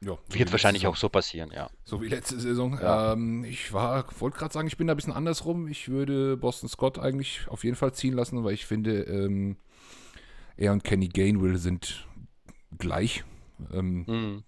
Ja, 0.00 0.18
so 0.28 0.34
wird 0.38 0.50
wahrscheinlich 0.50 0.86
auch 0.88 0.96
Saison. 0.96 1.00
so 1.08 1.08
passieren, 1.10 1.52
ja. 1.52 1.70
So 1.84 2.02
wie 2.02 2.08
letzte 2.08 2.40
Saison. 2.40 2.78
Ja. 2.80 3.12
Ähm, 3.12 3.44
ich 3.44 3.72
war, 3.72 4.04
wollte 4.20 4.38
gerade 4.38 4.52
sagen, 4.52 4.66
ich 4.66 4.76
bin 4.76 4.88
da 4.88 4.94
ein 4.94 4.96
bisschen 4.96 5.12
andersrum. 5.12 5.68
Ich 5.68 5.88
würde 5.88 6.36
Boston 6.36 6.68
Scott 6.68 6.98
eigentlich 6.98 7.46
auf 7.48 7.62
jeden 7.62 7.76
Fall 7.76 7.94
ziehen 7.94 8.14
lassen, 8.14 8.42
weil 8.42 8.54
ich 8.54 8.66
finde, 8.66 9.02
ähm, 9.04 9.56
er 10.56 10.72
und 10.72 10.82
Kenny 10.82 11.08
Gainwell 11.08 11.58
sind 11.58 12.08
gleich. 12.76 13.22
Ähm, 13.72 14.04
Mhm. 14.08 14.44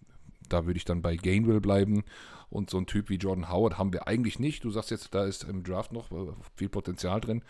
da 0.48 0.66
würde 0.66 0.78
ich 0.78 0.84
dann 0.84 1.02
bei 1.02 1.14
Gainwell 1.16 1.60
bleiben. 1.60 2.02
Und 2.48 2.70
so 2.70 2.78
ein 2.78 2.86
Typ 2.86 3.08
wie 3.08 3.16
Jordan 3.16 3.50
Howard 3.50 3.78
haben 3.78 3.92
wir 3.92 4.06
eigentlich 4.06 4.38
nicht. 4.38 4.64
Du 4.64 4.70
sagst 4.70 4.90
jetzt, 4.90 5.14
da 5.14 5.24
ist 5.24 5.44
im 5.44 5.64
Draft 5.64 5.92
noch 5.92 6.10
äh, 6.12 6.32
viel 6.54 6.68
Potenzial 6.68 7.20
drin. 7.20 7.42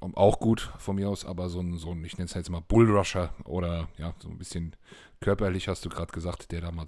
Auch 0.00 0.40
gut 0.40 0.72
von 0.78 0.96
mir 0.96 1.08
aus, 1.08 1.24
aber 1.24 1.48
so 1.48 1.60
ein, 1.60 1.76
so 1.78 1.92
ein 1.92 2.04
ich 2.04 2.18
nenne 2.18 2.26
es 2.26 2.34
jetzt 2.34 2.50
mal 2.50 2.60
Bullrusher 2.60 3.32
oder 3.44 3.88
ja, 3.98 4.14
so 4.18 4.28
ein 4.28 4.36
bisschen 4.36 4.74
körperlich, 5.20 5.68
hast 5.68 5.84
du 5.84 5.88
gerade 5.88 6.12
gesagt, 6.12 6.50
der 6.50 6.60
da 6.60 6.72
mal, 6.72 6.86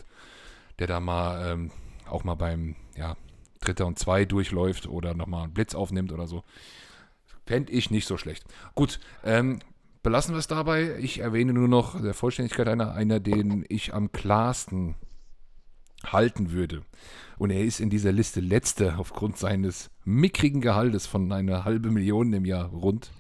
der 0.81 0.89
da 0.89 0.99
mal 0.99 1.53
ähm, 1.53 1.71
auch 2.07 2.25
mal 2.25 2.35
beim 2.35 2.75
ja, 2.97 3.17
Dritter 3.61 3.87
und 3.87 3.99
Zwei 3.99 4.25
durchläuft 4.25 4.89
oder 4.89 5.15
nochmal 5.15 5.45
einen 5.45 5.55
Blitz 5.55 5.75
aufnimmt 5.75 6.13
oder 6.13 6.27
so. 6.27 6.43
Fände 7.47 7.73
ich 7.73 7.91
nicht 7.91 8.07
so 8.07 8.17
schlecht. 8.17 8.45
Gut, 8.75 8.99
ähm, 9.25 9.61
belassen 10.03 10.35
wir 10.35 10.39
es 10.39 10.49
dabei. 10.49 10.97
Ich 10.99 11.21
erwähne 11.21 11.53
nur 11.53 11.69
noch 11.69 12.01
der 12.01 12.15
Vollständigkeit 12.15 12.69
einer, 12.69 12.93
einer, 12.93 13.21
den 13.21 13.65
ich 13.69 13.95
am 13.95 14.13
klarsten 14.13 14.97
halten 16.05 16.53
würde. 16.53 16.83
Und 17.39 17.51
er 17.51 17.63
ist 17.65 17.81
in 17.81 17.91
dieser 17.91 18.13
Liste 18.13 18.41
letzter 18.41 18.99
aufgrund 18.99 19.39
seines 19.39 19.91
mickrigen 20.05 20.61
Gehaltes 20.61 21.07
von 21.07 21.31
einer 21.33 21.65
halben 21.65 21.93
Million 21.93 22.33
im 22.33 22.45
Jahr 22.45 22.67
rund. 22.67 23.11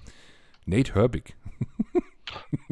Nate 0.66 0.94
Herbig. 0.94 1.34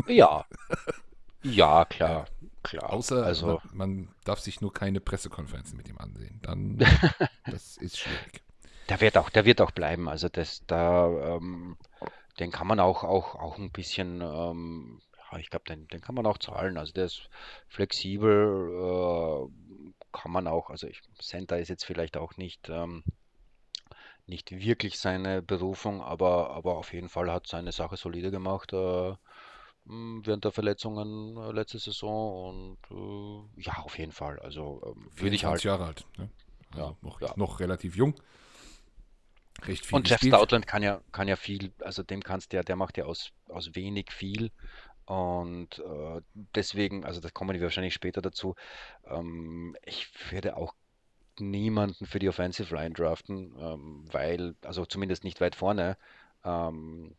Ja, 0.06 0.44
ja, 1.42 1.84
klar, 1.86 2.26
klar. 2.62 2.92
Außer 2.92 3.24
Also 3.24 3.60
man, 3.72 3.96
man 3.96 4.08
darf 4.24 4.40
sich 4.40 4.60
nur 4.60 4.72
keine 4.72 5.00
Pressekonferenzen 5.00 5.76
mit 5.76 5.88
ihm 5.88 5.98
ansehen. 5.98 6.40
Dann, 6.42 6.78
das 7.46 7.76
ist 7.76 7.98
schwierig. 7.98 8.42
der 8.88 9.00
wird 9.00 9.16
auch, 9.16 9.30
der 9.30 9.44
wird 9.44 9.60
auch 9.60 9.70
bleiben. 9.70 10.08
Also 10.08 10.28
das, 10.28 10.62
da, 10.66 11.36
ähm, 11.36 11.76
den 12.38 12.50
kann 12.50 12.66
man 12.66 12.80
auch, 12.80 13.02
auch, 13.04 13.34
auch 13.34 13.58
ein 13.58 13.70
bisschen, 13.70 14.20
ähm, 14.20 15.00
ich 15.38 15.50
glaube, 15.50 15.64
den, 15.68 15.88
den 15.88 16.00
kann 16.00 16.14
man 16.14 16.26
auch 16.26 16.38
zahlen. 16.38 16.76
Also 16.76 16.92
der 16.92 17.06
ist 17.06 17.28
flexibel, 17.68 18.70
äh, 18.70 19.65
kann 20.12 20.30
man 20.30 20.46
auch, 20.46 20.70
also 20.70 20.86
ich, 20.86 21.02
Center 21.20 21.58
ist 21.58 21.68
jetzt 21.68 21.84
vielleicht 21.84 22.16
auch 22.16 22.36
nicht, 22.36 22.68
ähm, 22.68 23.04
nicht 24.26 24.50
wirklich 24.50 24.98
seine 24.98 25.42
Berufung, 25.42 26.02
aber, 26.02 26.50
aber 26.50 26.76
auf 26.76 26.92
jeden 26.92 27.08
Fall 27.08 27.30
hat 27.30 27.46
seine 27.46 27.72
Sache 27.72 27.96
solide 27.96 28.30
gemacht, 28.30 28.72
äh, 28.72 29.14
während 29.84 30.44
der 30.44 30.52
Verletzungen 30.52 31.36
äh, 31.36 31.52
letzte 31.52 31.78
Saison 31.78 32.78
und 32.90 33.48
äh, 33.56 33.62
ja, 33.62 33.74
auf 33.84 33.98
jeden 33.98 34.12
Fall. 34.12 34.38
Also 34.40 34.82
ähm, 34.84 35.08
würde 35.14 35.34
ich 35.34 35.42
24 35.42 35.44
halten. 35.44 35.66
Jahre 35.66 35.84
alt. 35.84 36.06
Ne? 36.18 36.30
Also 36.72 36.96
noch, 37.02 37.20
ja. 37.20 37.32
noch 37.36 37.60
relativ 37.60 37.96
jung. 37.96 38.14
Recht 39.62 39.86
viel 39.86 39.96
Und 39.96 40.08
Jeff 40.08 40.20
Stoutland 40.20 40.66
kann 40.66 40.82
ja, 40.82 41.00
kann 41.12 41.28
ja 41.28 41.36
viel, 41.36 41.72
also 41.80 42.02
dem 42.02 42.22
kannst 42.22 42.52
du 42.52 42.56
ja, 42.58 42.62
der 42.62 42.76
macht 42.76 42.98
ja 42.98 43.04
aus, 43.04 43.32
aus 43.48 43.74
wenig 43.74 44.12
viel. 44.12 44.50
Und 45.06 45.78
äh, 45.78 46.20
deswegen, 46.54 47.04
also 47.04 47.20
das 47.20 47.32
kommen 47.32 47.54
wir 47.54 47.62
wahrscheinlich 47.62 47.94
später 47.94 48.20
dazu. 48.20 48.54
Ähm, 49.06 49.76
ich 49.84 50.08
würde 50.30 50.56
auch 50.56 50.74
niemanden 51.38 52.06
für 52.06 52.18
die 52.18 52.28
Offensive 52.28 52.74
Line 52.74 52.94
draften, 52.94 53.54
ähm, 53.58 54.04
weil, 54.10 54.54
also 54.62 54.84
zumindest 54.84 55.24
nicht 55.24 55.40
weit 55.40 55.54
vorne. 55.54 55.96
Ähm, 56.44 57.14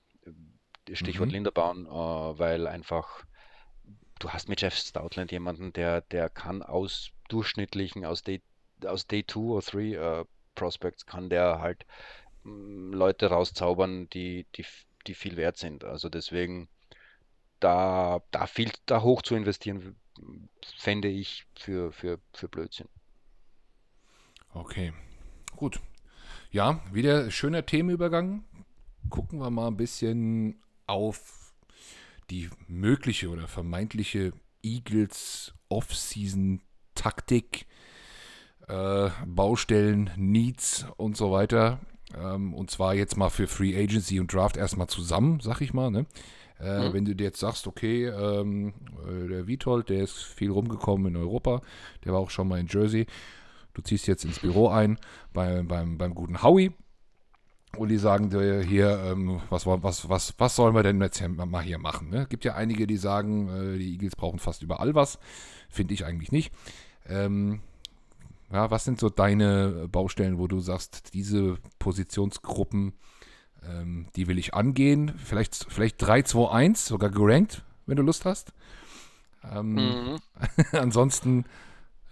Stichwort 0.91 1.30
mhm. 1.30 1.34
Linderbaum, 1.34 1.86
äh, 1.86 2.39
weil 2.39 2.67
einfach 2.67 3.26
du 4.19 4.30
hast 4.30 4.50
mit 4.50 4.62
Jeff 4.62 4.76
Stoutland 4.76 5.32
jemanden, 5.32 5.73
der, 5.73 6.02
der 6.02 6.30
kann 6.30 6.63
aus 6.63 7.12
durchschnittlichen, 7.30 8.06
aus 8.06 8.23
Day, 8.23 8.41
aus 8.86 9.08
Day 9.08 9.26
2 9.26 9.39
oder 9.39 9.65
3 9.65 9.80
äh, 9.80 10.26
Prospects, 10.56 11.06
kann 11.06 11.30
der 11.30 11.60
halt 11.60 11.86
mm, 12.43 12.93
Leute 12.93 13.28
rauszaubern, 13.28 14.10
die, 14.10 14.45
die, 14.56 14.65
die 15.06 15.13
viel 15.13 15.38
wert 15.38 15.58
sind. 15.58 15.84
Also 15.84 16.10
deswegen, 16.10 16.67
da, 17.60 18.22
da 18.32 18.48
viel 18.48 18.72
da 18.86 19.02
hoch 19.02 19.22
zu 19.22 19.36
investieren, 19.36 19.96
fände 20.78 21.08
ich 21.08 21.46
für, 21.56 21.91
für, 21.91 22.20
für 22.34 22.48
Blödsinn. 22.48 22.88
Okay, 24.54 24.93
gut. 25.56 25.80
Ja, 26.52 26.82
wieder 26.91 27.30
schöner 27.30 27.65
Themenübergang. 27.65 28.43
Gucken 29.10 29.39
wir 29.39 29.50
mal 29.50 29.67
ein 29.67 29.78
bisschen 29.78 30.62
auf 30.86 31.54
die 32.30 32.50
mögliche 32.67 33.30
oder 33.30 33.48
vermeintliche 33.48 34.34
Eagles 34.63 35.54
Off-Season-Taktik, 35.70 37.67
äh, 38.67 39.10
Baustellen, 39.26 40.12
Needs 40.15 40.86
und 40.98 41.15
so 41.15 41.32
weiter. 41.32 41.80
Ähm, 42.15 42.54
und 42.54 42.72
zwar 42.72 42.93
jetzt 42.96 43.17
mal 43.17 43.30
für 43.30 43.48
Free 43.48 43.78
Agency 43.78 44.20
und 44.20 44.34
Draft 44.34 44.58
erstmal 44.58 44.88
zusammen, 44.88 45.39
sag 45.41 45.62
ich 45.62 45.74
mal. 45.74 45.91
Ne? 45.91 46.06
Äh, 46.60 46.89
mhm. 46.89 46.93
Wenn 46.93 47.06
du 47.06 47.15
dir 47.15 47.26
jetzt 47.26 47.39
sagst, 47.39 47.67
okay, 47.67 48.06
ähm, 48.06 48.74
äh, 49.08 49.28
der 49.28 49.48
Vitold, 49.48 49.89
der 49.89 50.04
ist 50.04 50.24
viel 50.24 50.52
rumgekommen 50.52 51.13
in 51.13 51.17
Europa, 51.17 51.62
der 52.04 52.13
war 52.13 52.20
auch 52.20 52.30
schon 52.30 52.48
mal 52.48 52.60
in 52.60 52.67
Jersey. 52.67 53.06
Du 53.74 53.82
ziehst 53.82 54.08
jetzt 54.08 54.26
ins 54.26 54.39
Büro 54.39 54.70
ein 54.70 54.98
bei, 55.34 55.62
beim, 55.62 55.98
beim 55.98 56.15
guten 56.15 56.41
Howie 56.41 56.72
und 57.78 57.89
die 57.89 57.98
sagen 57.98 58.30
dir 58.30 58.62
hier, 58.62 59.00
ähm, 59.06 59.41
was, 59.50 59.67
was, 59.67 60.10
was, 60.10 60.34
was 60.38 60.56
sollen 60.56 60.74
wir 60.74 60.84
denn 60.84 61.00
jetzt 61.02 61.22
mal 61.28 61.62
hier 61.62 61.78
machen? 61.78 62.10
Ne? 62.10 62.26
Gibt 62.28 62.43
ja 62.43 62.56
einige, 62.56 62.88
die 62.88 62.98
sagen, 62.98 63.50
äh, 63.50 63.78
die 63.78 63.91
Eagles 63.93 64.15
brauchen 64.15 64.39
fast 64.39 64.63
überall 64.63 64.96
was. 64.96 65.20
Finde 65.70 65.93
ich 65.93 66.06
eigentlich 66.06 66.32
nicht. 66.32 66.52
Ähm, 67.08 67.62
ja, 68.52 68.72
was 68.72 68.86
sind 68.86 69.00
so 69.00 69.10
deine 69.10 69.88
Baustellen, 69.91 70.39
wo 70.39 70.48
du 70.48 70.60
sagst, 70.60 71.13
diese 71.13 71.58
Positionsgruppen, 71.80 72.93
ähm, 73.67 74.08
die 74.15 74.28
will 74.28 74.38
ich 74.38 74.54
angehen? 74.54 75.13
Vielleicht, 75.17 75.65
vielleicht 75.70 76.02
3, 76.02 76.24
2, 76.24 76.52
1, 76.52 76.86
sogar 76.86 77.10
gerankt, 77.10 77.63
wenn 77.86 77.98
du 77.98 78.04
Lust 78.04 78.26
hast. 78.26 78.54
Ähm, 79.43 79.74
mhm. 79.76 80.17
ansonsten 80.74 81.46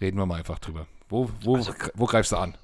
reden 0.00 0.18
wir 0.18 0.26
mal 0.26 0.36
einfach 0.38 0.58
drüber. 0.58 0.86
Wo, 1.08 1.30
wo, 1.42 1.56
also, 1.56 1.72
wo 1.94 2.06
greifst 2.06 2.32
du 2.32 2.36
an? 2.36 2.56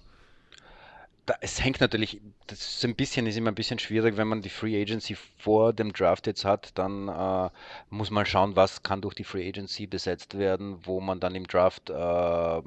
Es 1.41 1.63
hängt 1.63 1.81
natürlich, 1.81 2.21
das 2.47 2.61
ist 2.61 2.85
ein 2.85 2.95
bisschen, 2.95 3.27
ist 3.27 3.37
immer 3.37 3.51
ein 3.51 3.55
bisschen 3.55 3.79
schwierig, 3.79 4.17
wenn 4.17 4.29
man 4.29 4.43
die 4.43 4.49
Free 4.49 4.81
Agency 4.81 5.17
vor 5.39 5.73
dem 5.73 5.93
Draft 5.93 6.27
jetzt 6.27 6.45
hat, 6.45 6.77
dann 6.79 7.09
äh, 7.09 7.51
muss 7.91 8.11
man 8.11 8.27
schauen, 8.27 8.57
was 8.57 8.83
kann 8.83 9.01
durch 9.01 9.15
die 9.15 9.25
Free 9.25 9.49
Agency 9.49 9.87
besetzt 9.87 10.37
werden, 10.39 10.79
wo 10.85 11.01
man 11.01 11.21
dann 11.21 11.35
im 11.35 11.47
Draft 11.47 11.91
äh, 11.91 12.63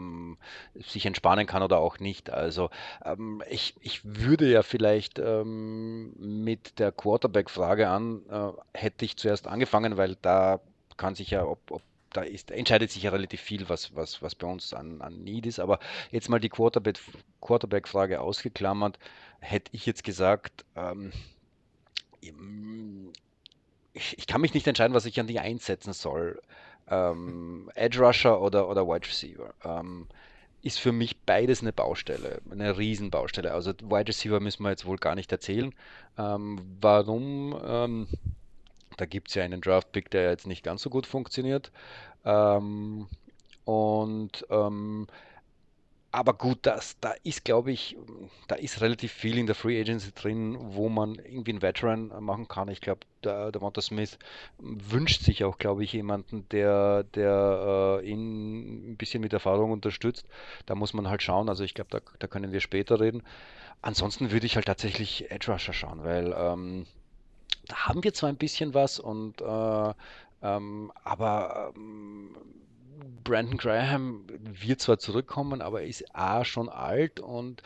sich 0.81 1.05
entspannen 1.05 1.47
kann 1.47 1.63
oder 1.63 1.79
auch 1.79 1.99
nicht. 1.99 2.29
Also 2.29 2.69
ähm, 3.03 3.43
ich, 3.49 3.75
ich 3.81 4.01
würde 4.03 4.49
ja 4.49 4.63
vielleicht 4.63 5.19
ähm, 5.19 6.13
mit 6.17 6.79
der 6.79 6.91
Quarterback-Frage 6.91 7.89
an, 7.89 8.21
äh, 8.29 8.51
hätte 8.77 9.05
ich 9.05 9.17
zuerst 9.17 9.47
angefangen, 9.47 9.97
weil 9.97 10.17
da 10.21 10.59
kann 10.97 11.15
sich 11.15 11.31
ja, 11.31 11.45
ob, 11.45 11.59
ob 11.71 11.81
da 12.15 12.21
ist, 12.21 12.51
entscheidet 12.51 12.91
sich 12.91 13.03
ja 13.03 13.11
relativ 13.11 13.41
viel, 13.41 13.69
was, 13.69 13.95
was, 13.95 14.21
was 14.21 14.35
bei 14.35 14.47
uns 14.47 14.73
an, 14.73 15.01
an 15.01 15.23
Need 15.23 15.45
ist. 15.45 15.59
Aber 15.59 15.79
jetzt 16.11 16.29
mal 16.29 16.39
die 16.39 16.49
Quarterback-Frage 16.49 18.21
ausgeklammert, 18.21 18.99
hätte 19.39 19.71
ich 19.73 19.85
jetzt 19.85 20.03
gesagt, 20.03 20.65
ähm, 20.75 21.11
ich, 23.93 24.17
ich, 24.17 24.27
kann 24.27 24.41
mich 24.41 24.53
nicht 24.53 24.67
entscheiden, 24.67 24.93
was 24.93 25.05
ich 25.05 25.19
an 25.19 25.27
die 25.27 25.39
einsetzen 25.39 25.93
soll. 25.93 26.41
Ähm, 26.87 27.69
Edge 27.75 27.99
Rusher 27.99 28.41
oder, 28.41 28.69
oder 28.69 28.87
Wide 28.87 29.07
Receiver. 29.07 29.53
Ähm, 29.63 30.07
ist 30.61 30.79
für 30.79 30.91
mich 30.91 31.17
beides 31.21 31.61
eine 31.61 31.73
Baustelle, 31.73 32.41
eine 32.49 32.77
Riesenbaustelle. 32.77 33.53
Also 33.53 33.71
Wide 33.73 34.07
Receiver 34.07 34.39
müssen 34.39 34.63
wir 34.63 34.71
jetzt 34.71 34.85
wohl 34.85 34.97
gar 34.97 35.13
nicht 35.13 35.31
erzählen. 35.31 35.73
Ähm, 36.17 36.59
warum? 36.81 37.55
Ähm, 37.63 38.07
da 38.97 39.05
gibt 39.05 39.29
es 39.29 39.35
ja 39.35 39.43
einen 39.43 39.61
Draft-Pick, 39.61 40.09
der 40.11 40.29
jetzt 40.29 40.47
nicht 40.47 40.63
ganz 40.63 40.81
so 40.81 40.89
gut 40.89 41.05
funktioniert. 41.05 41.71
Ähm, 42.23 43.07
und 43.65 44.45
ähm, 44.49 45.07
aber 46.15 46.33
gut, 46.33 46.59
das, 46.61 46.97
da 47.01 47.13
ist, 47.23 47.43
glaube 47.43 47.73
ich, 47.73 47.97
da 48.47 48.55
ist 48.55 48.79
relativ 48.79 49.11
viel 49.11 49.37
in 49.37 49.47
der 49.47 49.55
Free 49.55 49.81
Agency 49.81 50.13
drin, 50.13 50.55
wo 50.59 50.87
man 50.87 51.15
irgendwie 51.15 51.51
einen 51.51 51.61
Veteran 51.61 52.07
machen 52.23 52.47
kann. 52.47 52.69
Ich 52.69 52.79
glaube, 52.79 53.01
der, 53.25 53.51
der 53.51 53.59
Monta 53.59 53.81
Smith 53.81 54.17
wünscht 54.57 55.23
sich 55.23 55.43
auch, 55.43 55.57
glaube 55.57 55.83
ich, 55.83 55.91
jemanden, 55.91 56.47
der, 56.51 57.03
der 57.03 57.99
äh, 58.01 58.09
ihn 58.09 58.91
ein 58.93 58.95
bisschen 58.97 59.19
mit 59.21 59.33
Erfahrung 59.33 59.71
unterstützt. 59.71 60.25
Da 60.65 60.75
muss 60.75 60.93
man 60.93 61.09
halt 61.09 61.21
schauen. 61.21 61.49
Also 61.49 61.65
ich 61.65 61.73
glaube, 61.73 61.89
da, 61.91 61.99
da 62.17 62.27
können 62.27 62.53
wir 62.53 62.61
später 62.61 63.01
reden. 63.01 63.21
Ansonsten 63.81 64.31
würde 64.31 64.45
ich 64.45 64.55
halt 64.55 64.67
tatsächlich 64.67 65.29
Edge 65.31 65.51
Rusher 65.51 65.73
schauen, 65.73 66.03
weil 66.05 66.33
ähm, 66.37 66.85
da 67.67 67.87
haben 67.87 68.03
wir 68.03 68.13
zwar 68.13 68.29
ein 68.29 68.37
bisschen 68.37 68.73
was 68.73 68.99
und 68.99 69.41
äh, 69.41 69.93
ähm, 70.41 70.91
aber 71.03 71.73
ähm, 71.75 72.35
Brandon 73.23 73.57
Graham 73.57 74.25
wird 74.29 74.81
zwar 74.81 74.99
zurückkommen, 74.99 75.61
aber 75.61 75.81
er 75.81 75.87
ist 75.87 76.15
A 76.15 76.45
schon 76.45 76.69
alt 76.69 77.19
und 77.19 77.63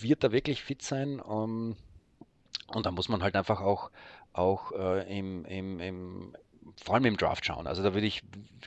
wird 0.00 0.24
da 0.24 0.32
wirklich 0.32 0.62
fit 0.62 0.82
sein. 0.82 1.20
Um, 1.20 1.70
ähm, 1.70 1.76
und 2.74 2.86
da 2.86 2.90
muss 2.90 3.08
man 3.08 3.22
halt 3.22 3.36
einfach 3.36 3.60
auch, 3.60 3.90
auch 4.32 4.72
äh, 4.72 5.18
im, 5.18 5.44
im, 5.44 5.78
im, 5.78 6.36
vor 6.82 6.94
allem 6.96 7.04
im 7.04 7.16
Draft 7.16 7.46
schauen. 7.46 7.66
Also 7.66 7.82
da 7.82 7.94
würde 7.94 8.06
ich, 8.06 8.22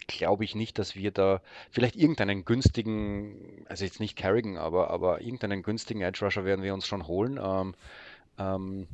glaube 0.07 0.45
ich 0.45 0.55
nicht, 0.55 0.79
dass 0.79 0.95
wir 0.95 1.11
da 1.11 1.41
vielleicht 1.69 1.95
irgendeinen 1.95 2.45
günstigen, 2.45 3.65
also 3.67 3.83
jetzt 3.83 3.99
nicht 3.99 4.15
Carrigan, 4.15 4.57
aber, 4.57 4.89
aber 4.89 5.21
irgendeinen 5.21 5.63
günstigen 5.63 6.01
Edge 6.01 6.23
Rusher 6.23 6.45
werden 6.45 6.63
wir 6.63 6.73
uns 6.73 6.87
schon 6.87 7.07
holen. 7.07 7.39
Ähm, 7.41 7.75
ähm, 8.37 8.87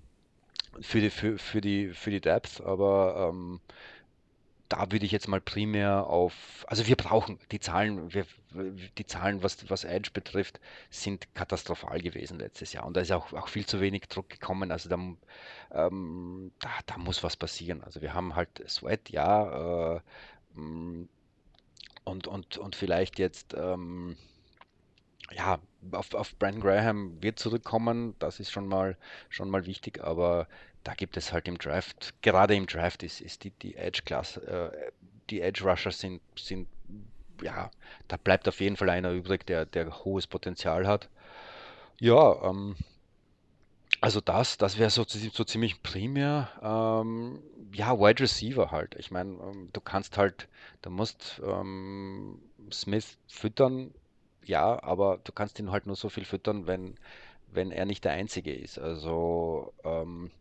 für 0.82 1.02
die, 1.02 1.10
für, 1.10 1.38
für 1.38 1.62
die, 1.62 1.90
für 1.90 2.12
die 2.12 2.22
Depth, 2.22 2.62
aber 2.62 3.30
ähm, 3.30 3.60
da 4.70 4.92
würde 4.92 5.06
ich 5.06 5.12
jetzt 5.12 5.28
mal 5.28 5.42
primär 5.42 6.08
auf, 6.08 6.66
also 6.68 6.88
wir 6.88 6.96
brauchen 6.96 7.40
die 7.52 7.60
Zahlen, 7.60 8.14
wir, 8.14 8.26
die 8.98 9.06
Zahlen, 9.06 9.44
was, 9.44 9.70
was 9.70 9.84
Edge 9.84 10.10
betrifft, 10.12 10.60
sind 10.90 11.34
katastrophal 11.36 12.02
gewesen 12.02 12.40
letztes 12.40 12.74
Jahr 12.74 12.86
und 12.86 12.98
da 12.98 13.02
ist 13.02 13.12
auch, 13.12 13.32
auch 13.34 13.48
viel 13.48 13.66
zu 13.66 13.80
wenig 13.80 14.08
Druck 14.08 14.30
gekommen, 14.30 14.72
also 14.72 14.90
da, 14.90 14.98
ähm, 15.72 16.52
da, 16.60 16.70
da 16.88 16.98
muss 16.98 17.24
was 17.24 17.38
passieren. 17.38 17.84
Also 17.84 18.02
wir 18.02 18.14
haben 18.14 18.36
halt 18.36 18.50
Sweat, 18.68 19.10
ja, 19.10 19.96
äh, 19.98 20.02
mm, 20.60 21.08
und, 22.04 22.28
und, 22.28 22.58
und 22.58 22.76
vielleicht 22.76 23.20
jetzt, 23.20 23.54
ähm, 23.56 24.16
ja, 25.32 25.60
auf, 25.92 26.14
auf 26.14 26.36
Brandon 26.38 26.62
Graham 26.62 27.22
wird 27.22 27.40
zurückkommen, 27.40 28.16
das 28.20 28.40
ist 28.40 28.52
schon 28.52 28.68
mal, 28.68 28.98
schon 29.30 29.50
mal 29.50 29.66
wichtig, 29.66 30.04
aber 30.04 30.48
da 30.84 30.94
gibt 30.94 31.18
es 31.18 31.34
halt 31.34 31.48
im 31.48 31.58
Draft, 31.58 32.14
gerade 32.22 32.56
im 32.56 32.68
Draft 32.68 33.04
ist, 33.04 33.22
ist 33.22 33.44
die, 33.44 33.52
die 33.52 33.76
Edge-Klasse, 33.76 34.72
äh, 34.72 34.92
die 35.30 35.42
Edge-Rusher 35.42 35.92
sind, 35.92 36.22
sind, 36.38 36.68
ja, 37.42 37.72
da 38.08 38.18
bleibt 38.18 38.48
auf 38.48 38.60
jeden 38.60 38.78
Fall 38.78 38.90
einer 38.90 39.12
übrig, 39.12 39.46
der, 39.46 39.66
der 39.66 40.06
hohes 40.06 40.28
Potenzial 40.28 40.88
hat. 40.88 41.10
Ja, 42.00 42.50
ähm, 42.50 42.76
also 44.02 44.22
das, 44.22 44.58
das 44.58 44.78
wäre 44.78 44.90
so, 44.90 45.04
so 45.08 45.44
ziemlich 45.44 45.82
primär. 45.82 46.50
Ähm, 46.62 47.40
ja, 47.74 47.98
Wide 48.00 48.22
Receiver 48.22 48.70
halt. 48.72 48.96
Ich 49.00 49.10
meine, 49.10 49.32
ähm, 49.32 49.70
du 49.74 49.82
kannst 49.82 50.18
halt, 50.18 50.48
du 50.84 50.90
musst 50.92 51.42
ähm, 51.44 52.40
Smith 52.72 53.18
füttern, 53.28 53.94
ja, 54.48 54.82
aber 54.84 55.20
du 55.24 55.32
kannst 55.32 55.60
ihn 55.60 55.72
halt 55.72 55.86
nur 55.88 55.96
so 55.96 56.10
viel 56.10 56.26
füttern, 56.26 56.68
wenn, 56.68 56.96
wenn 57.52 57.72
er 57.72 57.86
nicht 57.86 58.06
der 58.06 58.14
Einzige 58.14 58.54
ist. 58.54 58.80
Also 58.80 59.74
ähm, 59.84 60.32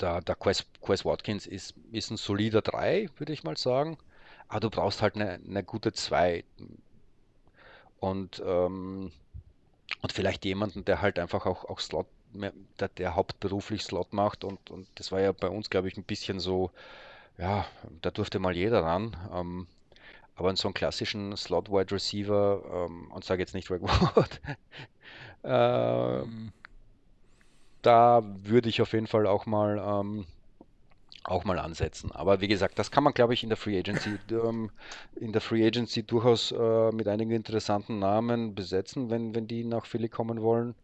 der, 0.00 0.20
der 0.22 0.34
Quest, 0.36 0.66
Quest 0.80 1.04
Watkins 1.04 1.46
ist, 1.46 1.74
ist 1.92 2.10
ein 2.10 2.16
solider 2.16 2.62
3, 2.62 3.08
würde 3.16 3.32
ich 3.32 3.44
mal 3.44 3.56
sagen. 3.56 3.98
Aber 4.48 4.60
du 4.60 4.70
brauchst 4.70 5.02
halt 5.02 5.16
eine, 5.16 5.32
eine 5.34 5.64
gute 5.64 5.92
2. 5.92 6.44
Und, 8.00 8.42
ähm, 8.44 9.12
und 10.02 10.12
vielleicht 10.12 10.44
jemanden, 10.44 10.84
der 10.84 11.00
halt 11.00 11.18
einfach 11.18 11.46
auch, 11.46 11.64
auch 11.64 11.80
Slot, 11.80 12.06
der, 12.32 12.88
der 12.88 13.14
hauptberuflich 13.14 13.82
Slot 13.84 14.12
macht. 14.12 14.44
Und, 14.44 14.70
und 14.70 14.86
das 14.96 15.12
war 15.12 15.20
ja 15.20 15.32
bei 15.32 15.48
uns, 15.48 15.70
glaube 15.70 15.88
ich, 15.88 15.96
ein 15.96 16.04
bisschen 16.04 16.40
so, 16.40 16.70
ja, 17.38 17.66
da 18.02 18.10
durfte 18.10 18.38
mal 18.38 18.56
jeder 18.56 18.82
ran. 18.82 19.16
Ähm, 19.32 19.66
aber 20.36 20.54
so 20.56 20.68
einen 20.68 20.74
klassischen 20.74 21.36
Slot-Wide 21.36 21.94
Receiver 21.94 22.86
ähm, 22.88 23.10
und 23.12 23.24
sage 23.24 23.42
jetzt 23.42 23.54
nicht 23.54 23.68
Greg 23.68 23.82
Ward, 23.82 24.40
äh, 25.44 26.24
mhm. 26.26 26.52
da 27.82 28.22
würde 28.42 28.68
ich 28.68 28.82
auf 28.82 28.92
jeden 28.92 29.06
Fall 29.06 29.26
auch 29.26 29.46
mal 29.46 29.78
ähm, 29.78 30.26
auch 31.24 31.44
mal 31.44 31.58
ansetzen. 31.58 32.12
Aber 32.12 32.40
wie 32.40 32.48
gesagt, 32.48 32.78
das 32.78 32.90
kann 32.90 33.02
man, 33.02 33.14
glaube 33.14 33.32
ich, 33.34 33.42
in 33.42 33.48
der 33.48 33.56
Free 33.56 33.78
Agency 33.78 34.18
ähm, 34.30 34.70
in 35.16 35.32
der 35.32 35.40
Free 35.40 35.66
Agency 35.66 36.02
durchaus 36.02 36.52
äh, 36.52 36.92
mit 36.92 37.08
einigen 37.08 37.30
interessanten 37.30 37.98
Namen 37.98 38.54
besetzen, 38.54 39.10
wenn, 39.10 39.34
wenn 39.34 39.48
die 39.48 39.64
nach 39.64 39.86
Philly 39.86 40.08
kommen 40.08 40.42
wollen. 40.42 40.74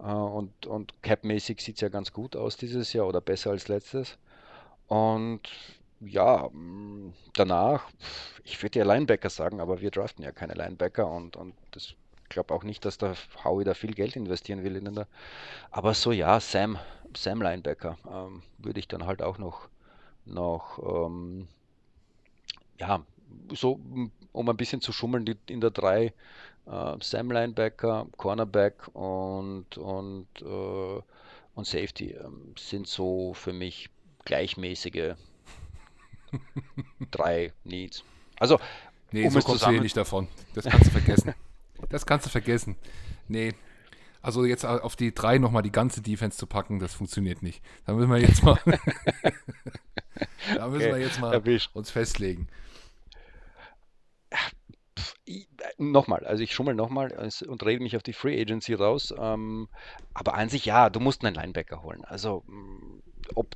Äh, 0.00 0.04
und 0.04 0.66
und 0.66 1.00
Cap-mäßig 1.02 1.60
sieht 1.60 1.76
es 1.76 1.80
ja 1.80 1.88
ganz 1.88 2.12
gut 2.12 2.34
aus 2.36 2.56
dieses 2.56 2.92
Jahr 2.92 3.06
oder 3.06 3.20
besser 3.20 3.50
als 3.50 3.68
letztes. 3.68 4.18
Und 4.88 5.42
ja, 6.00 6.48
mm, 6.52 7.12
danach, 7.34 7.88
ich 8.44 8.62
würde 8.62 8.78
ja 8.80 8.84
Linebacker 8.84 9.30
sagen, 9.30 9.60
aber 9.60 9.80
wir 9.80 9.90
draften 9.90 10.24
ja 10.24 10.32
keine 10.32 10.54
Linebacker 10.54 11.06
und, 11.10 11.36
und 11.36 11.54
das 11.72 11.94
glaube 12.28 12.54
auch 12.54 12.64
nicht, 12.64 12.84
dass 12.84 12.98
der 12.98 13.14
Howie 13.44 13.64
da 13.64 13.74
viel 13.74 13.94
Geld 13.94 14.16
investieren 14.16 14.64
will 14.64 14.76
in 14.76 14.94
der. 14.94 15.06
Aber 15.70 15.94
so 15.94 16.12
ja, 16.12 16.40
Sam, 16.40 16.78
Sam 17.16 17.40
Linebacker 17.40 17.96
ähm, 18.10 18.42
würde 18.58 18.80
ich 18.80 18.88
dann 18.88 19.06
halt 19.06 19.22
auch 19.22 19.38
noch 19.38 19.68
noch, 20.26 20.78
ähm, 21.06 21.48
ja, 22.78 23.04
so 23.52 23.78
um 24.32 24.48
ein 24.48 24.56
bisschen 24.56 24.80
zu 24.80 24.92
schummeln 24.92 25.26
in 25.46 25.60
der 25.60 25.70
3 25.70 26.12
äh, 26.66 26.96
Sam 27.00 27.30
Linebacker, 27.30 28.06
Cornerback 28.16 28.88
und, 28.94 29.76
und, 29.76 30.26
äh, 30.40 31.02
und 31.54 31.66
Safety 31.66 32.12
ähm, 32.12 32.54
sind 32.58 32.88
so 32.88 33.34
für 33.34 33.52
mich 33.52 33.90
gleichmäßige 34.24 35.14
drei 37.10 37.52
Needs. 37.64 38.04
Also, 38.38 38.58
nee, 39.12 39.24
um 39.24 39.30
so 39.30 39.40
kommst 39.40 39.64
du 39.64 39.70
hier 39.70 39.80
nicht 39.80 39.96
davon. 39.96 40.28
Das 40.54 40.64
kannst 40.64 40.86
du 40.86 40.90
vergessen. 40.90 41.34
das 41.88 42.06
kannst 42.06 42.26
du 42.26 42.30
vergessen. 42.30 42.76
Nee, 43.28 43.54
also 44.24 44.46
jetzt 44.46 44.64
auf 44.64 44.96
die 44.96 45.12
drei 45.12 45.36
nochmal 45.36 45.62
die 45.62 45.70
ganze 45.70 46.00
Defense 46.00 46.38
zu 46.38 46.46
packen, 46.46 46.78
das 46.78 46.94
funktioniert 46.94 47.42
nicht. 47.42 47.62
Da 47.84 47.92
müssen 47.92 48.10
wir 48.10 48.18
jetzt 48.18 48.42
mal, 48.42 48.58
da 50.54 50.66
müssen 50.68 50.88
okay, 50.88 50.92
wir 50.92 50.98
jetzt 50.98 51.20
mal 51.20 51.42
uns 51.74 51.90
festlegen. 51.90 52.48
Nochmal, 55.76 56.26
also 56.26 56.42
ich 56.42 56.54
schummel 56.54 56.74
nochmal 56.74 57.12
und 57.46 57.66
rede 57.66 57.82
mich 57.82 57.96
auf 57.96 58.02
die 58.02 58.14
Free 58.14 58.40
Agency 58.40 58.72
raus. 58.72 59.12
Ähm, 59.18 59.68
aber 60.14 60.34
an 60.34 60.48
sich 60.48 60.64
ja, 60.64 60.88
du 60.88 61.00
musst 61.00 61.22
einen 61.22 61.34
Linebacker 61.34 61.82
holen. 61.82 62.02
Also 62.06 62.44
mm, 62.46 63.02
ob 63.34 63.54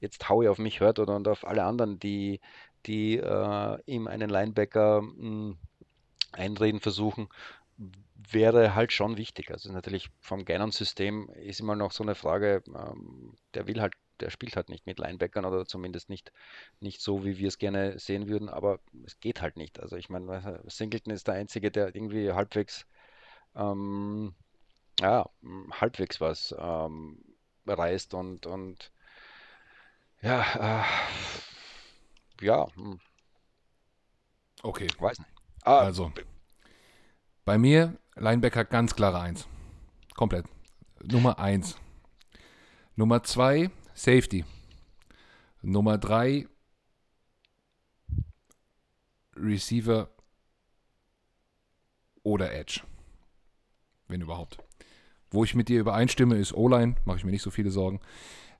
jetzt 0.00 0.28
Howie 0.28 0.48
auf 0.48 0.58
mich 0.58 0.80
hört 0.80 0.98
oder 0.98 1.16
und 1.16 1.28
auf 1.28 1.46
alle 1.46 1.64
anderen, 1.64 1.98
die, 1.98 2.40
die 2.86 3.18
äh, 3.18 3.78
ihm 3.86 4.08
einen 4.08 4.30
Linebacker 4.30 5.02
mh, 5.02 5.28
mm, 5.28 5.58
einreden 6.32 6.80
versuchen, 6.80 7.28
wäre 8.30 8.74
halt 8.74 8.92
schon 8.92 9.16
wichtig. 9.16 9.50
Also 9.50 9.72
natürlich 9.72 10.10
vom 10.20 10.44
Gannon-System 10.44 11.30
ist 11.30 11.60
immer 11.60 11.76
noch 11.76 11.92
so 11.92 12.02
eine 12.02 12.14
Frage, 12.14 12.62
ähm, 12.68 13.36
der 13.54 13.66
will 13.66 13.80
halt, 13.80 13.94
der 14.20 14.30
spielt 14.30 14.56
halt 14.56 14.68
nicht 14.68 14.86
mit 14.86 14.98
Linebackern 14.98 15.44
oder 15.44 15.64
zumindest 15.64 16.10
nicht, 16.10 16.32
nicht 16.80 17.00
so, 17.00 17.24
wie 17.24 17.38
wir 17.38 17.48
es 17.48 17.58
gerne 17.58 17.98
sehen 17.98 18.28
würden, 18.28 18.48
aber 18.48 18.80
es 19.06 19.18
geht 19.20 19.40
halt 19.40 19.56
nicht. 19.56 19.80
Also 19.80 19.96
ich 19.96 20.10
meine, 20.10 20.62
Singleton 20.66 21.12
ist 21.12 21.26
der 21.26 21.34
Einzige, 21.34 21.70
der 21.70 21.94
irgendwie 21.94 22.32
halbwegs, 22.32 22.86
ähm, 23.56 24.34
ja, 25.00 25.28
halbwegs 25.72 26.20
was 26.20 26.54
ähm, 26.58 27.18
reißt 27.66 28.14
und, 28.14 28.46
und 28.46 28.92
ja, 30.22 30.80
äh, 30.80 30.84
ja. 32.44 32.66
Hm. 32.74 33.00
Okay. 34.62 34.88
Weiß 34.98 35.18
nicht. 35.18 35.30
Ah, 35.62 35.78
also, 35.78 36.12
bei 37.44 37.58
mir 37.58 37.98
Linebacker 38.16 38.64
ganz 38.64 38.94
klare 38.94 39.20
1. 39.20 39.46
Komplett. 40.14 40.46
Nummer 41.02 41.38
1. 41.38 41.76
Nummer 42.96 43.22
2, 43.22 43.70
Safety. 43.94 44.44
Nummer 45.62 45.98
3, 45.98 46.46
Receiver 49.36 50.08
oder 52.22 52.52
Edge. 52.52 52.82
Wenn 54.08 54.20
überhaupt. 54.20 54.58
Wo 55.30 55.44
ich 55.44 55.54
mit 55.54 55.68
dir 55.68 55.80
übereinstimme, 55.80 56.36
ist 56.36 56.52
O-Line. 56.52 56.96
Mache 57.04 57.18
ich 57.18 57.24
mir 57.24 57.30
nicht 57.30 57.42
so 57.42 57.50
viele 57.50 57.70
Sorgen. 57.70 58.00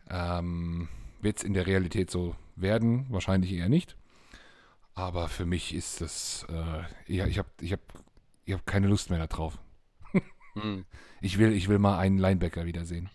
Ähm, 0.08 0.88
Wird 1.20 1.38
es 1.38 1.44
in 1.44 1.54
der 1.54 1.66
Realität 1.66 2.10
so 2.10 2.34
werden? 2.56 3.06
Wahrscheinlich 3.10 3.52
eher 3.52 3.68
nicht. 3.68 3.96
Aber 4.94 5.28
für 5.28 5.46
mich 5.46 5.74
ist 5.74 6.00
das, 6.00 6.46
äh, 6.48 7.14
ja, 7.14 7.26
ich 7.26 7.38
habe 7.38 7.48
ich 7.60 7.72
hab 7.72 7.80
ich 8.50 8.54
habe 8.54 8.64
keine 8.64 8.88
Lust 8.88 9.10
mehr 9.10 9.24
darauf. 9.24 9.58
hm. 10.54 10.84
ich, 11.20 11.38
will, 11.38 11.52
ich 11.52 11.68
will 11.68 11.78
mal 11.78 11.98
einen 11.98 12.18
Linebacker 12.18 12.66
wiedersehen. 12.66 13.10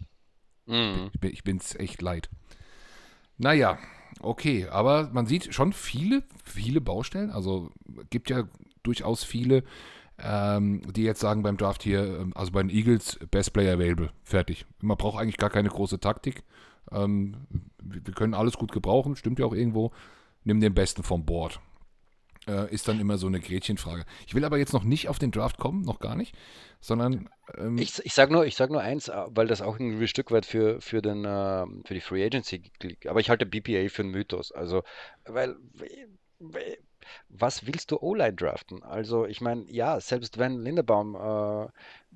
Hm. 0.66 1.12
Ich, 1.22 1.44
bin 1.44 1.58
es 1.58 1.76
echt 1.76 2.02
leid. 2.02 2.30
Naja, 3.38 3.78
okay, 4.22 4.68
aber 4.70 5.10
man 5.12 5.26
sieht 5.26 5.54
schon 5.54 5.74
viele, 5.74 6.24
viele 6.46 6.80
Baustellen. 6.80 7.32
Also 7.32 7.72
gibt 8.10 8.30
ja 8.30 8.48
durchaus 8.84 9.26
viele, 9.26 9.64
ähm, 10.18 10.82
die 10.94 11.04
jetzt 11.04 11.20
sagen 11.20 11.44
beim 11.44 11.58
Draft 11.58 11.84
hier, 11.84 12.20
ähm, 12.20 12.32
also 12.34 12.54
bei 12.54 12.64
den 12.64 12.70
Eagles, 12.70 13.20
Best 13.30 13.52
Player 13.52 13.74
Available, 13.74 14.12
fertig. 14.24 14.66
Man 14.80 14.98
braucht 14.98 15.20
eigentlich 15.20 15.38
gar 15.38 15.50
keine 15.50 15.70
große 15.70 16.00
Taktik. 16.00 16.44
Ähm, 16.92 17.36
wir 17.86 18.14
können 18.14 18.34
alles 18.34 18.54
gut 18.58 18.72
gebrauchen, 18.72 19.16
stimmt 19.16 19.40
ja 19.40 19.46
auch 19.46 19.54
irgendwo. 19.54 19.92
Nimm 20.44 20.60
den 20.60 20.74
Besten 20.74 21.04
vom 21.04 21.26
Board 21.26 21.60
äh, 22.48 22.72
ist 22.74 22.88
dann 22.88 23.00
immer 23.00 23.18
so 23.18 23.28
eine 23.28 23.40
Gretchenfrage. 23.40 24.06
Ich 24.28 24.36
will 24.36 24.46
aber 24.46 24.58
jetzt 24.58 24.74
noch 24.74 24.84
nicht 24.84 25.10
auf 25.10 25.20
den 25.20 25.32
Draft 25.32 25.58
kommen, 25.58 25.82
noch 25.82 26.00
gar 26.00 26.16
nicht, 26.16 26.36
sondern. 26.80 27.30
Ähm 27.58 27.78
ich 27.78 28.00
ich 28.04 28.14
sage 28.14 28.34
nur, 28.34 28.50
sag 28.52 28.70
nur 28.70 28.82
eins, 28.82 29.08
äh, 29.08 29.24
weil 29.30 29.48
das 29.48 29.62
auch 29.62 29.80
ein 29.80 30.08
Stück 30.08 30.32
weit 30.32 30.46
für, 30.46 30.82
für, 30.82 31.02
den, 31.02 31.26
äh, 31.26 31.66
für 31.86 31.94
die 31.94 32.02
Free 32.02 32.26
Agency 32.26 32.72
liegt. 32.82 33.08
Aber 33.08 33.20
ich 33.20 33.30
halte 33.30 33.46
BPA 33.46 33.90
für 33.90 34.04
einen 34.04 34.12
Mythos. 34.12 34.52
Also, 34.52 34.84
weil. 35.26 35.56
Was 37.30 37.68
willst 37.68 37.92
du 37.92 38.02
O-Line 38.02 38.34
draften? 38.34 38.82
Also, 38.82 39.26
ich 39.26 39.40
meine, 39.40 39.72
ja, 39.72 40.00
selbst 40.00 40.40
wenn 40.40 40.58
Lindebaum 40.58 41.16
äh, 41.16 41.70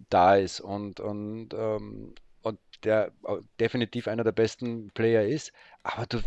da 0.09 0.35
ist 0.35 0.61
und, 0.61 0.99
und, 0.99 1.53
ähm, 1.53 2.15
und 2.41 2.59
der 2.83 3.11
definitiv 3.59 4.07
einer 4.07 4.23
der 4.23 4.31
besten 4.31 4.89
Player 4.91 5.25
ist, 5.25 5.51
aber 5.83 6.05
du, 6.05 6.21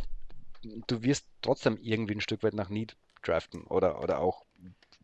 du 0.87 1.03
wirst 1.03 1.27
trotzdem 1.40 1.79
irgendwie 1.81 2.14
ein 2.14 2.20
Stück 2.20 2.42
weit 2.42 2.55
nach 2.55 2.68
Need 2.68 2.96
draften 3.22 3.64
oder, 3.64 4.03
oder 4.03 4.18
auch 4.20 4.44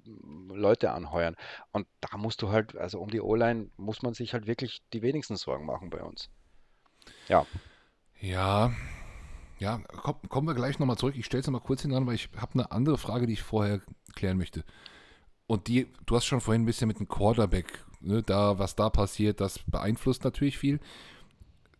Leute 0.04 0.90
anheuern. 0.92 1.36
Und 1.72 1.86
da 2.00 2.16
musst 2.16 2.42
du 2.42 2.50
halt, 2.50 2.76
also 2.76 3.00
um 3.00 3.10
die 3.10 3.20
O-Line 3.20 3.70
muss 3.76 4.02
man 4.02 4.14
sich 4.14 4.32
halt 4.32 4.46
wirklich 4.46 4.82
die 4.92 5.02
wenigsten 5.02 5.36
Sorgen 5.36 5.66
machen 5.66 5.90
bei 5.90 6.02
uns. 6.02 6.30
Ja. 7.28 7.46
Ja. 8.20 8.72
Ja, 9.58 9.80
komm, 9.88 10.16
kommen 10.28 10.46
wir 10.46 10.54
gleich 10.54 10.78
nochmal 10.78 10.96
zurück. 10.96 11.16
Ich 11.16 11.26
stelle 11.26 11.40
es 11.40 11.50
mal 11.50 11.60
kurz 11.60 11.82
hinan, 11.82 12.06
weil 12.06 12.14
ich 12.14 12.28
habe 12.36 12.54
eine 12.54 12.70
andere 12.70 12.96
Frage, 12.96 13.26
die 13.26 13.32
ich 13.32 13.42
vorher 13.42 13.80
klären 14.14 14.38
möchte. 14.38 14.64
Und 15.48 15.66
die, 15.66 15.88
du 16.06 16.14
hast 16.14 16.26
schon 16.26 16.40
vorhin 16.40 16.62
ein 16.62 16.66
bisschen 16.66 16.86
mit 16.86 17.00
dem 17.00 17.08
Quarterback, 17.08 17.84
ne, 18.00 18.22
da, 18.22 18.58
was 18.58 18.76
da 18.76 18.90
passiert, 18.90 19.40
das 19.40 19.60
beeinflusst 19.66 20.24
natürlich 20.24 20.58
viel. 20.58 20.80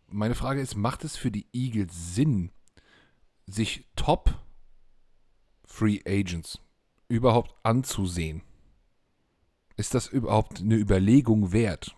Meine 0.07 0.35
Frage 0.35 0.61
ist, 0.61 0.75
macht 0.75 1.03
es 1.03 1.15
für 1.15 1.31
die 1.31 1.47
Eagles 1.53 2.15
Sinn, 2.15 2.51
sich 3.45 3.87
top 3.95 4.33
Free 5.65 5.99
Agents 6.05 6.59
überhaupt 7.07 7.55
anzusehen? 7.63 8.41
Ist 9.77 9.93
das 9.93 10.07
überhaupt 10.07 10.59
eine 10.59 10.75
Überlegung 10.75 11.53
wert? 11.53 11.95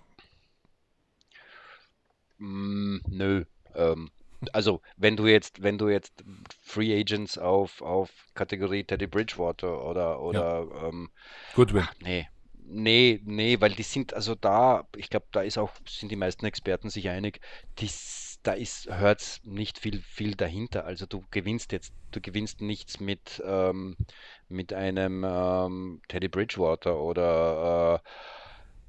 Mm, 2.38 2.98
nö. 3.08 3.46
Ähm, 3.74 4.12
also 4.54 4.82
wenn 4.98 5.16
du 5.16 5.28
jetzt, 5.28 5.62
wenn 5.64 5.78
du 5.78 5.90
jetzt 5.90 6.24
Free 6.62 7.00
Agents 7.00 7.38
auf, 7.38 7.82
auf 7.82 8.10
Kategorie 8.34 8.84
Teddy 8.84 9.08
Bridgewater 9.08 9.86
oder 9.86 10.20
oder 10.22 10.68
ja. 10.70 10.88
ähm, 10.88 11.10
Goodwin. 11.56 11.84
Ach, 11.86 11.94
nee. 12.02 12.28
Nee, 12.74 13.20
nee, 13.26 13.60
weil 13.60 13.72
die 13.72 13.84
sind 13.84 14.14
also 14.14 14.34
da, 14.34 14.88
ich 14.96 15.10
glaube, 15.10 15.26
da 15.32 15.42
ist 15.42 15.58
auch, 15.58 15.72
sind 15.88 16.10
die 16.10 16.16
meisten 16.16 16.46
Experten 16.46 16.90
sich 16.90 17.10
einig, 17.10 17.42
die 17.80 17.90
da 18.44 18.54
ist, 18.54 18.90
hört 18.90 19.42
nicht 19.44 19.78
viel, 19.78 20.02
viel 20.02 20.36
dahinter. 20.36 20.86
Also 20.86 21.06
du 21.06 21.24
gewinnst 21.32 21.72
jetzt, 21.74 21.94
du 22.12 22.22
gewinnst 22.22 22.62
nichts 22.62 23.00
mit, 23.00 23.42
ähm, 23.46 23.96
mit 24.48 24.74
einem 24.74 25.24
ähm, 25.28 26.02
Teddy 26.08 26.28
Bridgewater 26.28 26.98
oder 26.98 28.02
äh, 28.04 28.10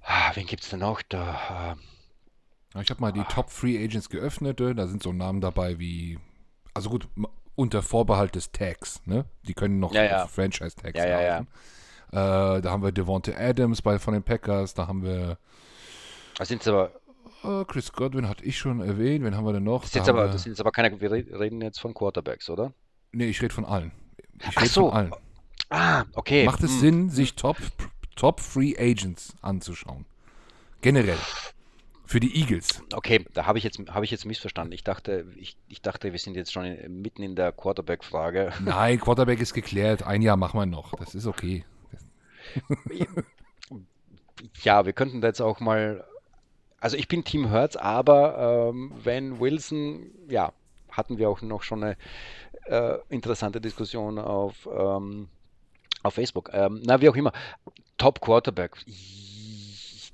ah, 0.04 0.30
wen 0.34 0.46
gibt 0.46 0.62
es 0.62 0.70
denn 0.70 0.80
noch? 0.80 1.02
Da, 1.02 1.76
äh, 2.74 2.82
ich 2.82 2.90
habe 2.90 3.00
mal 3.00 3.12
die 3.12 3.20
ah. 3.20 3.24
Top 3.24 3.50
Free 3.50 3.82
Agents 3.82 4.08
geöffnet, 4.08 4.60
äh, 4.60 4.74
da 4.74 4.86
sind 4.86 5.02
so 5.02 5.12
Namen 5.12 5.40
dabei 5.40 5.78
wie, 5.78 6.18
also 6.72 6.88
gut, 6.88 7.08
unter 7.54 7.82
Vorbehalt 7.82 8.34
des 8.34 8.52
Tags, 8.52 9.02
ne? 9.04 9.26
Die 9.42 9.54
können 9.54 9.78
noch 9.78 9.92
ja, 9.92 10.04
ja. 10.04 10.26
Franchise-Tags 10.26 10.98
ja, 10.98 11.06
ja, 11.06 11.20
ja. 11.20 11.46
Äh, 12.12 12.60
da 12.60 12.62
haben 12.66 12.82
wir 12.82 12.92
Devonta 12.92 13.32
Adams 13.32 13.82
bei, 13.82 13.98
von 13.98 14.14
den 14.14 14.22
Packers, 14.22 14.74
da 14.74 14.86
haben 14.86 15.02
wir. 15.02 15.38
Da 16.36 16.44
sind 16.44 16.62
es 16.62 16.68
aber 16.68 16.92
Uh, 17.44 17.64
Chris 17.64 17.92
Godwin 17.92 18.28
hatte 18.28 18.44
ich 18.44 18.56
schon 18.56 18.80
erwähnt. 18.80 19.24
Wen 19.24 19.36
haben 19.36 19.44
wir 19.44 19.52
denn 19.52 19.64
noch? 19.64 19.82
Das, 19.82 19.90
da 19.90 20.02
aber, 20.02 20.26
wir... 20.26 20.32
das 20.32 20.44
sind 20.44 20.52
jetzt 20.52 20.60
aber 20.60 20.70
keine. 20.70 21.00
Wir 21.00 21.10
reden 21.10 21.60
jetzt 21.60 21.80
von 21.80 21.92
Quarterbacks, 21.92 22.48
oder? 22.48 22.72
Nee, 23.10 23.26
ich 23.26 23.42
rede 23.42 23.52
von 23.52 23.64
allen. 23.64 23.90
Ich 24.38 24.56
Ach 24.56 24.64
so. 24.66 24.90
Von 24.90 24.96
allen. 24.96 25.14
Ah, 25.68 26.04
okay. 26.14 26.44
Macht 26.44 26.62
es 26.62 26.70
hm. 26.72 26.80
Sinn, 26.80 27.10
sich 27.10 27.34
Top, 27.34 27.56
Top 28.14 28.40
Free 28.40 28.76
Agents 28.78 29.34
anzuschauen? 29.42 30.04
Generell. 30.82 31.18
Für 32.06 32.20
die 32.20 32.38
Eagles. 32.38 32.82
Okay, 32.92 33.24
da 33.32 33.46
habe 33.46 33.56
ich, 33.56 33.64
jetzt, 33.64 33.80
hab 33.88 34.02
ich 34.02 34.10
jetzt 34.10 34.26
missverstanden. 34.26 34.72
Ich 34.72 34.84
dachte, 34.84 35.26
ich, 35.36 35.56
ich 35.68 35.80
dachte, 35.80 36.12
wir 36.12 36.18
sind 36.18 36.36
jetzt 36.36 36.52
schon 36.52 36.64
in, 36.64 37.00
mitten 37.00 37.22
in 37.22 37.34
der 37.34 37.52
Quarterback-Frage. 37.52 38.52
Nein, 38.60 39.00
Quarterback 39.00 39.40
ist 39.40 39.54
geklärt. 39.54 40.02
Ein 40.02 40.20
Jahr 40.20 40.36
machen 40.36 40.60
wir 40.60 40.66
noch. 40.66 40.92
Das 40.96 41.14
ist 41.14 41.26
okay. 41.26 41.64
ja, 44.62 44.84
wir 44.84 44.92
könnten 44.92 45.20
da 45.20 45.28
jetzt 45.28 45.40
auch 45.42 45.60
mal. 45.60 46.04
Also 46.80 46.96
ich 46.96 47.06
bin 47.06 47.22
Team 47.22 47.48
Hertz, 47.48 47.76
aber 47.76 48.70
ähm, 48.70 48.92
wenn 49.02 49.38
Wilson, 49.38 50.10
ja, 50.28 50.52
hatten 50.90 51.18
wir 51.18 51.28
auch 51.30 51.40
noch 51.42 51.62
schon 51.62 51.84
eine 51.84 51.96
äh, 52.66 52.98
interessante 53.08 53.60
Diskussion 53.60 54.18
auf, 54.18 54.68
ähm, 54.72 55.28
auf 56.02 56.14
Facebook. 56.14 56.50
Ähm, 56.52 56.80
na, 56.84 57.00
wie 57.00 57.08
auch 57.08 57.16
immer. 57.16 57.32
Top 57.98 58.20
Quarterback. 58.20 58.76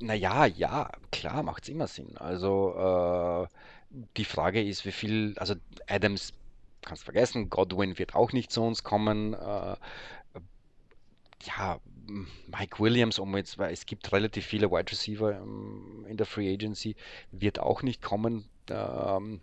Naja, 0.00 0.46
ja, 0.46 0.90
klar, 1.10 1.42
macht 1.42 1.64
es 1.64 1.68
immer 1.68 1.86
Sinn. 1.86 2.16
Also 2.18 3.48
äh, 3.48 3.48
die 4.16 4.24
Frage 4.24 4.62
ist, 4.62 4.84
wie 4.84 4.92
viel, 4.92 5.34
also 5.38 5.54
Adams 5.86 6.32
kannst 6.82 7.04
vergessen, 7.04 7.50
Godwin 7.50 7.98
wird 7.98 8.14
auch 8.14 8.32
nicht 8.32 8.52
zu 8.52 8.62
uns 8.62 8.84
kommen. 8.84 9.34
Äh, 9.34 9.76
ja, 11.44 11.78
Mike 12.46 12.78
Williams, 12.78 13.18
um 13.18 13.36
jetzt, 13.36 13.58
weil 13.58 13.72
es 13.72 13.86
gibt 13.86 14.10
relativ 14.12 14.46
viele 14.46 14.70
Wide 14.70 14.90
Receiver 14.90 15.40
ähm, 15.40 16.06
in 16.08 16.16
der 16.16 16.26
Free 16.26 16.52
Agency, 16.52 16.96
wird 17.30 17.58
auch 17.58 17.82
nicht 17.82 18.02
kommen. 18.02 18.48
Ähm, 18.70 19.40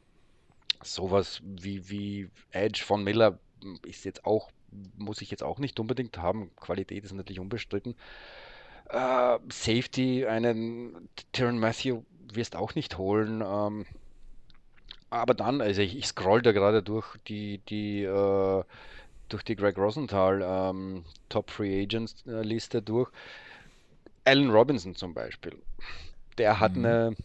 sowas 0.84 1.42
wie, 1.44 1.90
wie 1.90 2.30
Edge 2.52 2.84
von 2.84 3.04
Miller 3.04 3.40
ist 3.86 4.06
jetzt 4.06 4.26
auch, 4.26 4.52
muss 4.98 5.22
ich 5.22 5.32
jetzt 5.32 5.44
auch 5.44 5.60
nicht 5.60 5.80
unbedingt 5.80 6.18
haben. 6.18 6.52
Qualität 6.56 7.04
ist 7.04 7.14
natürlich 7.14 7.40
unbestritten. 7.40 7.96
Äh, 8.90 9.40
Safety, 9.50 10.26
einen 10.26 11.10
Tyron 11.32 11.60
Matthew 11.60 12.04
wirst 12.34 12.56
auch 12.56 12.76
nicht 12.76 12.98
holen. 12.98 13.42
Ähm, 13.46 13.86
aber 15.10 15.34
dann, 15.34 15.62
also 15.62 15.82
ich, 15.82 15.98
ich 15.98 16.08
scroll 16.08 16.42
da 16.42 16.52
gerade 16.52 16.84
durch 16.84 17.16
die, 17.28 17.60
die, 17.70 18.04
äh, 18.04 18.64
durch 19.30 19.44
die 19.44 19.56
Greg 19.56 19.78
Rosenthal 19.78 20.42
ähm, 20.44 21.06
Top 21.30 21.50
Free 21.52 21.84
Agents 21.84 22.24
äh, 22.28 22.42
Liste 22.42 22.82
durch. 22.82 23.10
Allen 24.24 24.50
Robinson 24.50 24.96
zum 24.96 25.14
Beispiel. 25.14 25.56
Der 26.38 26.60
hat 26.60 26.76
mhm. 26.76 26.86
eine, 26.86 27.16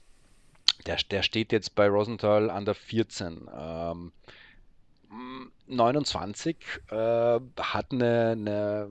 der, 0.87 0.97
der 1.11 1.23
steht 1.23 1.53
jetzt 1.53 1.75
bei 1.75 1.89
Rosenthal 1.89 2.51
an 2.51 2.65
der 2.65 2.75
14. 2.75 3.49
Ähm, 3.53 4.13
29, 5.67 6.57
äh, 6.91 6.95
hat 6.95 7.93
eine, 7.93 8.31
eine, 8.33 8.89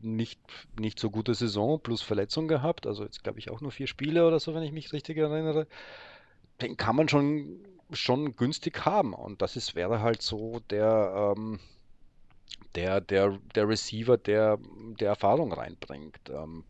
nicht, 0.00 0.40
nicht 0.78 0.98
so 0.98 1.10
gute 1.10 1.34
Saison 1.34 1.80
plus 1.80 2.02
Verletzung 2.02 2.48
gehabt. 2.48 2.86
Also 2.86 3.04
jetzt 3.04 3.22
glaube 3.22 3.38
ich 3.38 3.50
auch 3.50 3.60
nur 3.60 3.70
vier 3.70 3.86
Spiele 3.86 4.26
oder 4.26 4.40
so, 4.40 4.54
wenn 4.54 4.62
ich 4.62 4.72
mich 4.72 4.92
richtig 4.92 5.16
erinnere. 5.16 5.66
Den 6.60 6.76
kann 6.76 6.96
man 6.96 7.08
schon, 7.08 7.60
schon 7.92 8.36
günstig 8.36 8.84
haben. 8.84 9.14
Und 9.14 9.42
das 9.42 9.56
ist, 9.56 9.74
wäre 9.74 10.00
halt 10.00 10.22
so 10.22 10.60
der, 10.70 11.34
ähm, 11.36 11.60
der, 12.74 13.00
der, 13.00 13.38
der 13.54 13.68
Receiver, 13.68 14.16
der, 14.16 14.58
der 15.00 15.08
Erfahrung 15.08 15.52
reinbringt. 15.52 16.18
Ähm, 16.30 16.64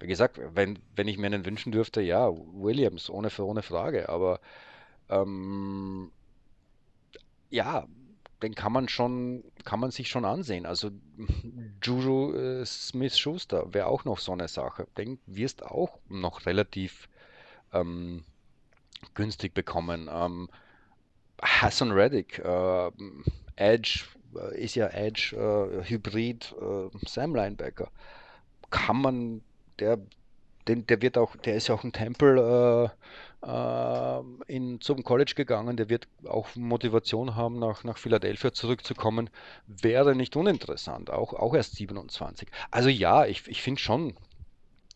wie 0.00 0.06
gesagt, 0.06 0.40
wenn, 0.54 0.78
wenn 0.96 1.08
ich 1.08 1.18
mir 1.18 1.26
einen 1.26 1.46
wünschen 1.46 1.72
dürfte, 1.72 2.00
ja, 2.00 2.30
Williams, 2.30 3.08
ohne, 3.08 3.30
ohne 3.38 3.62
Frage. 3.62 4.08
Aber 4.08 4.40
ähm, 5.08 6.10
ja, 7.50 7.86
den 8.42 8.54
kann 8.54 8.72
man 8.72 8.88
schon, 8.88 9.44
kann 9.64 9.80
man 9.80 9.90
sich 9.90 10.08
schon 10.08 10.24
ansehen. 10.24 10.66
Also 10.66 10.90
Juju 11.82 12.34
äh, 12.34 12.66
Smith-Schuster 12.66 13.72
wäre 13.72 13.86
auch 13.86 14.04
noch 14.04 14.18
so 14.18 14.32
eine 14.32 14.48
Sache. 14.48 14.86
Den 14.98 15.18
wirst 15.26 15.64
auch 15.64 15.98
noch 16.08 16.44
relativ 16.46 17.08
ähm, 17.72 18.24
günstig 19.14 19.54
bekommen. 19.54 20.10
Ähm, 20.12 20.48
Hassan 21.40 21.92
Reddick, 21.92 22.38
äh, 22.40 22.90
Edge, 23.56 24.04
ist 24.54 24.74
ja 24.74 24.88
Edge, 24.88 25.36
äh, 25.36 25.88
Hybrid, 25.88 26.54
äh, 26.60 26.88
Sam 27.06 27.34
Linebacker. 27.34 27.90
Kann 28.70 29.00
man, 29.00 29.42
der, 29.78 29.98
den, 30.68 30.86
der 30.86 31.02
wird 31.02 31.18
auch, 31.18 31.36
der 31.36 31.54
ist 31.56 31.68
ja 31.68 31.74
auch 31.74 31.84
ein 31.84 31.92
Temple 31.92 32.90
äh, 33.42 33.48
äh, 33.48 34.22
in, 34.46 34.80
zum 34.80 35.04
College 35.04 35.34
gegangen, 35.36 35.76
der 35.76 35.88
wird 35.88 36.08
auch 36.26 36.54
Motivation 36.54 37.36
haben, 37.36 37.58
nach, 37.58 37.84
nach 37.84 37.98
Philadelphia 37.98 38.52
zurückzukommen. 38.52 39.30
Wäre 39.66 40.14
nicht 40.14 40.36
uninteressant, 40.36 41.10
auch, 41.10 41.34
auch 41.34 41.54
erst 41.54 41.76
27. 41.76 42.48
Also 42.70 42.88
ja, 42.88 43.26
ich, 43.26 43.46
ich 43.48 43.62
finde 43.62 43.80
schon, 43.80 44.14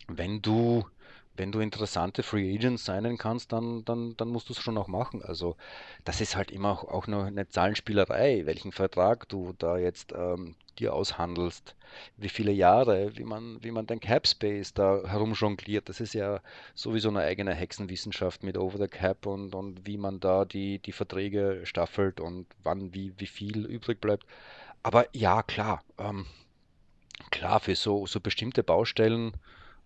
wenn 0.08 0.40
du 0.40 0.86
wenn 1.38 1.52
du 1.52 1.60
interessante 1.60 2.22
Free 2.22 2.54
Agents 2.54 2.84
sein 2.84 3.16
kannst, 3.16 3.52
dann, 3.52 3.84
dann, 3.84 4.16
dann 4.16 4.28
musst 4.28 4.48
du 4.48 4.52
es 4.52 4.60
schon 4.60 4.76
auch 4.76 4.88
machen. 4.88 5.22
Also 5.22 5.56
das 6.04 6.20
ist 6.20 6.36
halt 6.36 6.50
immer 6.50 6.70
auch 6.92 7.06
noch 7.06 7.24
eine 7.24 7.48
Zahlenspielerei, 7.48 8.44
welchen 8.44 8.72
Vertrag 8.72 9.28
du 9.28 9.54
da 9.58 9.78
jetzt 9.78 10.12
ähm, 10.12 10.56
dir 10.78 10.94
aushandelst, 10.94 11.74
wie 12.16 12.28
viele 12.28 12.52
Jahre, 12.52 13.16
wie 13.16 13.24
man, 13.24 13.62
wie 13.62 13.70
man 13.70 13.86
den 13.86 14.00
Cap 14.00 14.26
Space 14.26 14.74
da 14.74 15.02
herumjongliert. 15.06 15.88
Das 15.88 16.00
ist 16.00 16.14
ja 16.14 16.40
sowieso 16.74 17.08
eine 17.08 17.20
eigene 17.20 17.54
Hexenwissenschaft 17.54 18.42
mit 18.42 18.58
Over 18.58 18.78
the 18.78 18.88
Cap 18.88 19.26
und, 19.26 19.54
und 19.54 19.86
wie 19.86 19.96
man 19.96 20.20
da 20.20 20.44
die, 20.44 20.80
die 20.80 20.92
Verträge 20.92 21.60
staffelt 21.64 22.20
und 22.20 22.46
wann, 22.62 22.94
wie, 22.94 23.12
wie 23.18 23.26
viel 23.26 23.64
übrig 23.66 24.00
bleibt. 24.00 24.26
Aber 24.82 25.06
ja, 25.12 25.42
klar, 25.42 25.82
ähm, 25.98 26.26
klar, 27.30 27.60
für 27.60 27.74
so, 27.74 28.06
so 28.06 28.20
bestimmte 28.20 28.62
Baustellen 28.62 29.32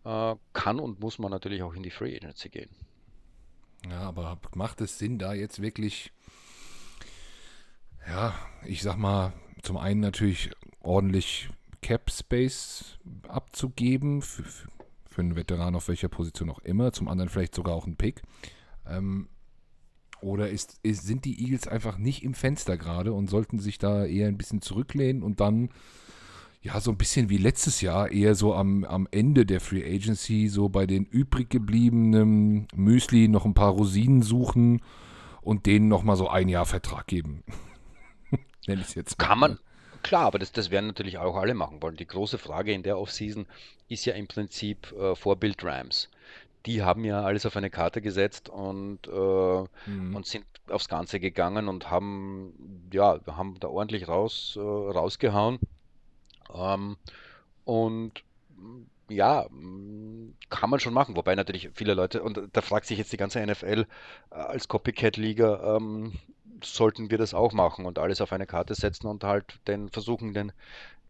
äh, 0.05 0.35
kann 0.53 0.81
und 0.81 1.01
muss 1.01 1.19
man 1.19 1.31
natürlich 1.31 1.62
auch 1.62 1.75
in 1.75 1.83
die 1.83 1.91
Free 1.91 2.17
Agency 2.17 2.49
gehen. 2.49 2.71
Ja, 3.88 4.01
aber 4.01 4.38
macht 4.55 4.81
es 4.81 4.99
Sinn, 4.99 5.19
da 5.19 5.35
jetzt 5.35 5.61
wirklich, 5.61 6.12
ja, 8.07 8.35
ich 8.65 8.83
sag 8.83 8.97
mal, 8.97 9.33
zum 9.62 9.77
einen 9.77 10.01
natürlich 10.01 10.51
ordentlich 10.81 11.51
Cap 11.81 12.11
Space 12.11 12.99
abzugeben 13.27 14.23
für, 14.23 14.45
für 14.45 15.21
einen 15.21 15.37
Veteran 15.37 15.75
auf 15.75 15.88
welcher 15.88 16.09
Position 16.09 16.51
auch 16.51 16.61
immer, 16.61 16.93
zum 16.93 17.09
anderen 17.09 17.29
vielleicht 17.29 17.55
sogar 17.55 17.75
auch 17.75 17.87
einen 17.87 17.97
Pick. 17.97 18.23
Ähm, 18.87 19.29
oder 20.21 20.49
ist, 20.49 20.79
ist, 20.85 21.05
sind 21.05 21.25
die 21.25 21.43
Eagles 21.43 21.67
einfach 21.67 21.99
nicht 21.99 22.23
im 22.23 22.35
Fenster 22.35 22.77
gerade 22.77 23.12
und 23.12 23.29
sollten 23.29 23.59
sich 23.59 23.79
da 23.79 24.05
eher 24.05 24.29
ein 24.29 24.38
bisschen 24.38 24.62
zurücklehnen 24.62 25.25
und 25.25 25.41
dann 25.41 25.71
ja, 26.62 26.81
so 26.81 26.92
ein 26.92 26.96
bisschen 26.96 27.29
wie 27.29 27.38
letztes 27.38 27.81
Jahr, 27.81 28.11
eher 28.11 28.37
so 28.37 28.55
am, 28.55 28.85
am 28.85 29.09
Ende 29.11 29.44
der 29.44 29.61
Free 29.61 29.85
Agency, 29.85 30.48
so 30.48 30.68
bei 30.68 30.87
den 30.87 31.05
übrig 31.05 31.51
gebliebenen 31.51 32.68
Müsli 32.75 33.27
noch 33.27 33.44
ein 33.44 33.55
paar 33.55 33.72
Rosinen 33.72 34.22
suchen 34.22 34.81
und 35.40 35.66
denen 35.66 35.88
nochmal 35.88 36.16
so 36.16 36.29
ein 36.29 36.48
Jahr 36.48 36.64
Vertrag 36.64 37.09
geben. 37.09 37.42
Nenn 38.68 38.79
ich 38.79 38.87
es 38.87 38.94
jetzt. 38.94 39.18
Mal. 39.18 39.27
Kann 39.27 39.38
man, 39.40 39.59
klar, 40.05 40.27
aber 40.27 40.38
das, 40.38 40.53
das 40.53 40.70
werden 40.70 40.87
natürlich 40.87 41.18
auch 41.18 41.37
alle 41.37 41.55
machen 41.55 41.83
wollen. 41.83 41.96
Die 41.96 42.07
große 42.07 42.38
Frage 42.38 42.72
in 42.72 42.85
der 42.85 42.96
Offseason 42.96 43.46
ist 43.88 44.05
ja 44.05 44.14
im 44.14 44.29
Prinzip 44.29 44.92
äh, 44.92 45.16
Vorbild 45.16 45.64
Rams. 45.64 46.09
Die 46.66 46.83
haben 46.83 47.05
ja 47.05 47.22
alles 47.22 47.44
auf 47.44 47.57
eine 47.57 47.70
Karte 47.70 48.01
gesetzt 48.01 48.48
und, 48.48 49.09
äh, 49.09 49.90
mhm. 49.90 50.14
und 50.14 50.27
sind 50.27 50.44
aufs 50.68 50.88
Ganze 50.88 51.18
gegangen 51.18 51.66
und 51.66 51.90
haben, 51.90 52.88
ja, 52.92 53.18
haben 53.27 53.57
da 53.59 53.66
ordentlich 53.66 54.07
raus, 54.07 54.57
äh, 54.57 54.61
rausgehauen. 54.61 55.59
Ähm, 56.55 56.97
und 57.65 58.25
ja, 59.09 59.47
kann 60.51 60.71
man 60.71 60.81
schon 60.81 60.95
machen, 60.95 61.17
wobei 61.17 61.35
natürlich 61.35 61.71
viele 61.75 61.95
Leute, 61.95 62.23
und 62.23 62.41
da 62.53 62.62
fragt 62.62 62.87
sich 62.87 62.99
jetzt 62.99 63.12
die 63.12 63.17
ganze 63.17 63.45
NFL 63.45 63.87
äh, 64.31 64.35
als 64.35 64.69
Copycat-Liga, 64.69 65.77
ähm, 65.77 66.12
sollten 66.62 67.11
wir 67.11 67.19
das 67.19 67.35
auch 67.35 67.53
machen 67.53 67.87
und 67.87 67.99
alles 67.99 68.21
auf 68.21 68.33
eine 68.33 68.47
Karte 68.47 68.75
setzen 68.75 69.07
und 69.07 69.25
halt 69.25 69.59
den 69.67 69.88
versuchen, 69.88 70.33
den, 70.33 70.53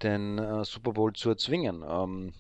den 0.02 0.38
äh, 0.38 0.64
Super 0.64 0.92
Bowl 0.92 1.12
zu 1.12 1.28
erzwingen. 1.30 1.84
Ähm, 1.86 2.32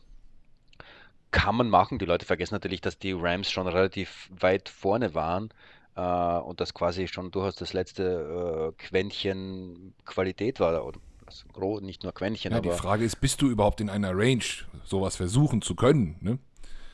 kann 1.30 1.56
man 1.56 1.70
machen. 1.70 1.98
Die 1.98 2.04
Leute 2.04 2.26
vergessen 2.26 2.54
natürlich, 2.54 2.80
dass 2.80 2.98
die 2.98 3.12
Rams 3.12 3.50
schon 3.50 3.66
relativ 3.66 4.30
weit 4.38 4.68
vorne 4.68 5.14
waren 5.14 5.50
äh, 5.96 6.38
und 6.38 6.60
das 6.60 6.74
quasi 6.74 7.08
schon 7.08 7.30
durchaus 7.30 7.56
das 7.56 7.72
letzte 7.72 8.72
äh, 8.78 8.82
Quäntchen 8.82 9.94
Qualität 10.04 10.60
war. 10.60 10.84
Oder 10.84 10.98
also 11.32 11.80
nicht 11.80 12.02
nur 12.02 12.12
Quäntchen. 12.12 12.52
Ja, 12.52 12.60
die 12.60 12.70
Frage 12.70 13.04
ist, 13.04 13.20
bist 13.20 13.42
du 13.42 13.48
überhaupt 13.48 13.80
in 13.80 13.88
einer 13.88 14.16
Range, 14.16 14.44
sowas 14.84 15.16
versuchen 15.16 15.62
zu 15.62 15.74
können? 15.74 16.16
Ne? 16.20 16.38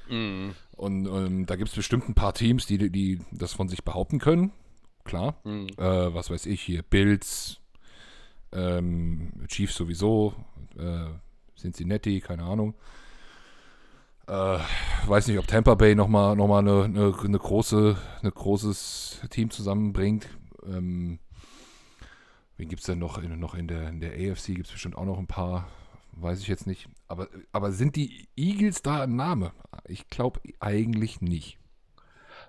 Mm. 0.08 0.54
Und 0.76 1.06
ähm, 1.06 1.46
da 1.46 1.56
gibt 1.56 1.70
es 1.70 1.74
bestimmt 1.74 2.08
ein 2.08 2.14
paar 2.14 2.34
Teams, 2.34 2.66
die, 2.66 2.90
die 2.90 3.20
das 3.32 3.52
von 3.52 3.68
sich 3.68 3.84
behaupten 3.84 4.18
können. 4.18 4.52
Klar. 5.04 5.40
Mm. 5.44 5.66
Äh, 5.76 6.14
was 6.14 6.30
weiß 6.30 6.46
ich 6.46 6.62
hier, 6.62 6.82
Bills, 6.82 7.60
ähm, 8.52 9.32
Chiefs 9.48 9.74
sowieso, 9.74 10.34
äh, 10.78 11.06
Cincinnati, 11.56 12.20
keine 12.20 12.44
Ahnung. 12.44 12.74
Äh, 14.26 14.58
weiß 15.06 15.26
nicht, 15.28 15.38
ob 15.38 15.46
Tampa 15.46 15.74
Bay 15.74 15.94
nochmal 15.94 16.36
noch 16.36 16.46
mal 16.46 16.58
eine, 16.58 16.84
eine, 16.84 17.14
eine 17.18 17.38
große, 17.38 17.96
ein 18.22 18.30
großes 18.30 19.22
Team 19.30 19.50
zusammenbringt. 19.50 20.28
Ähm, 20.66 21.18
Wen 22.58 22.68
gibt 22.68 22.80
es 22.80 22.86
denn 22.86 22.98
noch 22.98 23.18
in, 23.18 23.38
noch 23.38 23.54
in 23.54 23.68
der, 23.68 23.88
in 23.88 24.00
der 24.00 24.12
AFC? 24.12 24.46
Gibt 24.48 24.66
es 24.66 24.72
bestimmt 24.72 24.96
auch 24.96 25.04
noch 25.04 25.18
ein 25.18 25.28
paar, 25.28 25.68
weiß 26.12 26.40
ich 26.40 26.48
jetzt 26.48 26.66
nicht. 26.66 26.88
Aber, 27.06 27.28
aber 27.52 27.70
sind 27.72 27.94
die 27.94 28.28
Eagles 28.36 28.82
da 28.82 29.04
ein 29.04 29.14
Name? 29.14 29.52
Ich 29.84 30.08
glaube 30.08 30.40
eigentlich 30.58 31.20
nicht. 31.20 31.58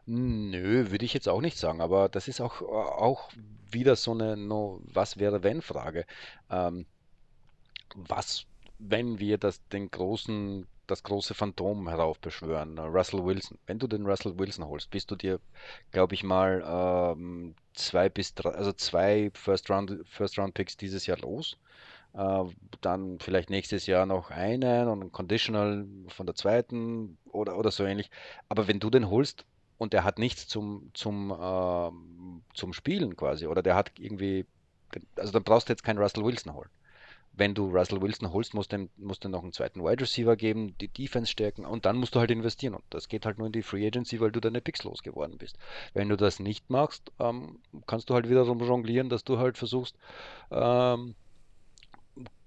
Nö, 0.07 0.89
würde 0.89 1.05
ich 1.05 1.13
jetzt 1.13 1.29
auch 1.29 1.41
nicht 1.41 1.57
sagen, 1.57 1.79
aber 1.79 2.09
das 2.09 2.27
ist 2.27 2.41
auch, 2.41 2.63
auch 2.63 3.29
wieder 3.69 3.95
so 3.95 4.11
eine 4.11 4.35
no, 4.35 4.81
Was 4.85 5.17
wäre 5.17 5.43
wenn 5.43 5.61
Frage. 5.61 6.05
Ähm, 6.49 6.87
was, 7.95 8.47
wenn 8.79 9.19
wir 9.19 9.37
das 9.37 9.63
den 9.67 9.91
großen, 9.91 10.65
das 10.89 11.03
große 11.03 11.33
Phantom 11.33 11.87
heraufbeschwören, 11.87 12.77
äh, 12.77 12.81
Russell 12.81 13.23
Wilson. 13.23 13.57
Wenn 13.65 13.79
du 13.79 13.87
den 13.87 14.05
Russell 14.05 14.37
Wilson 14.37 14.67
holst, 14.67 14.89
bist 14.89 15.11
du 15.11 15.15
dir, 15.15 15.39
glaube 15.91 16.15
ich 16.15 16.23
mal, 16.23 16.63
ähm, 16.65 17.55
zwei 17.73 18.09
bis 18.09 18.33
drei, 18.33 18.51
also 18.51 18.73
zwei 18.73 19.31
First 19.33 19.69
Round, 19.69 20.01
First 20.05 20.37
Round 20.37 20.53
Picks 20.53 20.77
dieses 20.77 21.05
Jahr 21.05 21.19
los. 21.19 21.57
Äh, 22.13 22.43
dann 22.81 23.19
vielleicht 23.19 23.49
nächstes 23.49 23.85
Jahr 23.85 24.05
noch 24.05 24.31
einen 24.31 24.87
und 24.87 25.03
ein 25.03 25.11
Conditional 25.11 25.85
von 26.07 26.25
der 26.25 26.35
zweiten 26.35 27.17
oder, 27.31 27.57
oder 27.57 27.71
so 27.71 27.85
ähnlich. 27.85 28.09
Aber 28.49 28.67
wenn 28.67 28.79
du 28.79 28.89
den 28.89 29.09
holst 29.09 29.45
und 29.77 29.93
der 29.93 30.03
hat 30.03 30.19
nichts 30.19 30.47
zum, 30.47 30.91
zum, 30.93 31.35
ähm, 31.39 32.41
zum 32.53 32.73
Spielen 32.73 33.15
quasi, 33.15 33.47
oder 33.47 33.61
der 33.61 33.75
hat 33.75 33.91
irgendwie, 33.99 34.45
also 35.15 35.31
dann 35.31 35.43
brauchst 35.43 35.69
du 35.69 35.73
jetzt 35.73 35.83
keinen 35.83 35.99
Russell 35.99 36.25
Wilson 36.25 36.53
holen 36.53 36.69
wenn 37.39 37.55
du 37.55 37.69
Russell 37.69 38.01
Wilson 38.01 38.31
holst, 38.31 38.53
musst 38.53 38.73
du 38.73 38.89
musst 38.97 39.23
noch 39.23 39.41
einen 39.41 39.53
zweiten 39.53 39.81
Wide 39.81 40.01
Receiver 40.01 40.35
geben, 40.35 40.77
die 40.79 40.89
Defense 40.89 41.31
stärken 41.31 41.65
und 41.65 41.85
dann 41.85 41.97
musst 41.97 42.13
du 42.13 42.19
halt 42.19 42.31
investieren. 42.31 42.75
Und 42.75 42.83
das 42.89 43.07
geht 43.07 43.25
halt 43.25 43.37
nur 43.37 43.47
in 43.47 43.53
die 43.53 43.63
Free 43.63 43.87
Agency, 43.87 44.19
weil 44.19 44.31
du 44.31 44.39
deine 44.39 44.61
Picks 44.61 44.83
losgeworden 44.83 45.37
bist. 45.37 45.57
Wenn 45.93 46.09
du 46.09 46.17
das 46.17 46.39
nicht 46.39 46.69
machst, 46.69 47.11
ähm, 47.19 47.59
kannst 47.87 48.09
du 48.09 48.13
halt 48.13 48.29
wiederum 48.29 48.59
jonglieren, 48.59 49.09
dass 49.09 49.23
du 49.23 49.39
halt 49.39 49.57
versuchst, 49.57 49.95
ähm, 50.51 51.15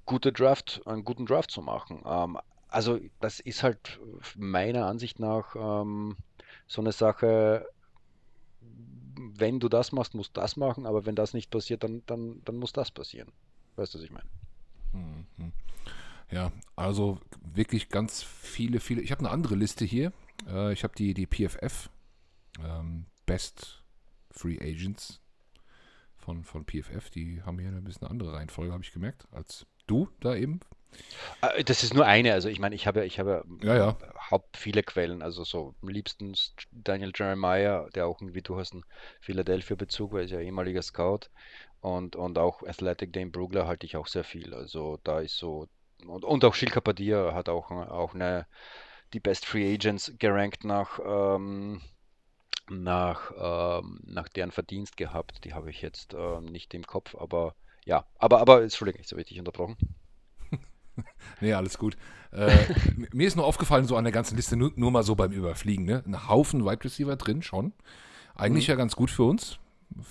gute 0.04 0.32
Draft, 0.32 0.82
einen 0.84 1.04
guten 1.04 1.26
Draft 1.26 1.50
zu 1.50 1.62
machen. 1.62 2.02
Ähm, 2.04 2.38
also 2.68 3.00
das 3.20 3.40
ist 3.40 3.62
halt 3.62 3.98
meiner 4.36 4.86
Ansicht 4.86 5.18
nach 5.18 5.56
ähm, 5.56 6.16
so 6.66 6.80
eine 6.82 6.92
Sache, 6.92 7.66
wenn 9.16 9.58
du 9.58 9.68
das 9.68 9.92
machst, 9.92 10.14
musst 10.14 10.36
du 10.36 10.40
das 10.40 10.56
machen, 10.56 10.86
aber 10.86 11.06
wenn 11.06 11.14
das 11.14 11.34
nicht 11.34 11.50
passiert, 11.50 11.82
dann, 11.82 12.02
dann, 12.06 12.42
dann 12.44 12.56
muss 12.56 12.72
das 12.72 12.90
passieren. 12.90 13.32
Weißt 13.76 13.94
du, 13.94 13.98
was 13.98 14.04
ich 14.04 14.10
meine? 14.10 14.28
Mhm. 14.92 15.52
Ja, 16.30 16.50
also 16.76 17.18
wirklich 17.54 17.90
ganz 17.90 18.22
viele, 18.22 18.80
viele. 18.80 19.02
Ich 19.02 19.10
habe 19.10 19.20
eine 19.20 19.30
andere 19.30 19.54
Liste 19.54 19.84
hier. 19.84 20.12
Äh, 20.48 20.72
ich 20.72 20.82
habe 20.82 20.94
die, 20.96 21.14
die 21.14 21.26
PFF, 21.26 21.90
ähm, 22.64 23.06
Best 23.26 23.82
Free 24.30 24.58
Agents 24.58 25.20
von, 26.16 26.42
von 26.44 26.64
PFF. 26.64 27.10
Die 27.10 27.42
haben 27.42 27.58
hier 27.58 27.68
ein 27.68 27.84
bisschen 27.84 28.02
eine 28.02 28.10
andere 28.10 28.32
Reihenfolge, 28.32 28.72
habe 28.72 28.82
ich 28.82 28.92
gemerkt, 28.92 29.26
als 29.30 29.66
du 29.86 30.08
da 30.20 30.34
eben. 30.34 30.60
Äh, 31.42 31.64
das 31.64 31.82
ist 31.82 31.94
nur 31.94 32.06
eine, 32.06 32.32
also 32.32 32.48
ich 32.48 32.58
meine, 32.58 32.74
ich 32.74 32.86
habe, 32.86 33.04
ich 33.04 33.18
habe 33.18 33.44
ja, 33.62 33.76
ja. 33.76 33.98
Haupt 34.32 34.56
viele 34.56 34.82
Quellen, 34.82 35.22
also 35.22 35.44
so 35.44 35.74
am 35.82 35.88
liebsten 35.88 36.34
Daniel 36.72 37.12
Jeremiah, 37.14 37.88
der 37.94 38.06
auch 38.06 38.20
irgendwie, 38.20 38.42
du 38.42 38.58
hast 38.58 38.72
einen 38.72 38.84
Philadelphia-Bezug, 39.20 40.12
weil 40.12 40.20
er 40.20 40.24
ist 40.24 40.30
ja 40.32 40.40
ehemaliger 40.40 40.82
Scout 40.82 41.28
und, 41.82 42.16
und 42.16 42.38
auch 42.38 42.62
Athletic 42.62 43.12
Dame 43.12 43.30
Brugler 43.30 43.66
halte 43.66 43.86
ich 43.86 43.96
auch 43.96 44.06
sehr 44.06 44.24
viel. 44.24 44.54
Also 44.54 44.98
da 45.04 45.20
ist 45.20 45.36
so. 45.36 45.68
Und, 46.06 46.24
und 46.24 46.44
auch 46.44 46.54
Shilka 46.54 46.80
Padir 46.80 47.34
hat 47.34 47.48
auch, 47.48 47.70
auch 47.70 48.14
eine, 48.14 48.46
die 49.12 49.20
Best 49.20 49.44
Free 49.44 49.74
Agents 49.74 50.12
gerankt 50.18 50.64
nach, 50.64 50.98
ähm, 51.04 51.80
nach, 52.70 53.32
ähm, 53.36 54.00
nach 54.04 54.28
deren 54.28 54.52
Verdienst 54.52 54.96
gehabt. 54.96 55.44
Die 55.44 55.54
habe 55.54 55.70
ich 55.70 55.82
jetzt 55.82 56.14
ähm, 56.14 56.46
nicht 56.46 56.72
im 56.74 56.86
Kopf, 56.86 57.14
aber 57.16 57.54
ja, 57.84 58.06
aber, 58.18 58.40
aber 58.40 58.62
Entschuldigung, 58.62 59.02
ich 59.04 59.10
habe 59.10 59.24
dich 59.24 59.38
unterbrochen. 59.38 59.76
nee, 61.40 61.52
alles 61.52 61.78
gut. 61.78 61.96
Äh, 62.32 62.56
mir 63.12 63.26
ist 63.26 63.36
nur 63.36 63.44
aufgefallen, 63.44 63.84
so 63.84 63.96
an 63.96 64.04
der 64.04 64.12
ganzen 64.12 64.36
Liste, 64.36 64.56
nur, 64.56 64.72
nur 64.76 64.90
mal 64.90 65.02
so 65.02 65.14
beim 65.14 65.32
Überfliegen, 65.32 65.84
ne? 65.84 66.02
Ein 66.06 66.28
Haufen 66.28 66.64
Wide 66.64 66.84
Receiver 66.84 67.16
drin 67.16 67.42
schon. 67.42 67.72
Eigentlich 68.34 68.68
mhm. 68.68 68.72
ja 68.72 68.76
ganz 68.76 68.96
gut 68.96 69.10
für 69.10 69.24
uns. 69.24 69.58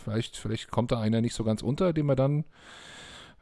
Vielleicht, 0.04 0.38
vielleicht 0.38 0.70
kommt 0.70 0.92
da 0.92 1.00
einer 1.00 1.22
nicht 1.22 1.34
so 1.34 1.44
ganz 1.44 1.64
unter, 1.64 1.94
den 1.94 2.06
man 2.06 2.16
dann 2.16 2.46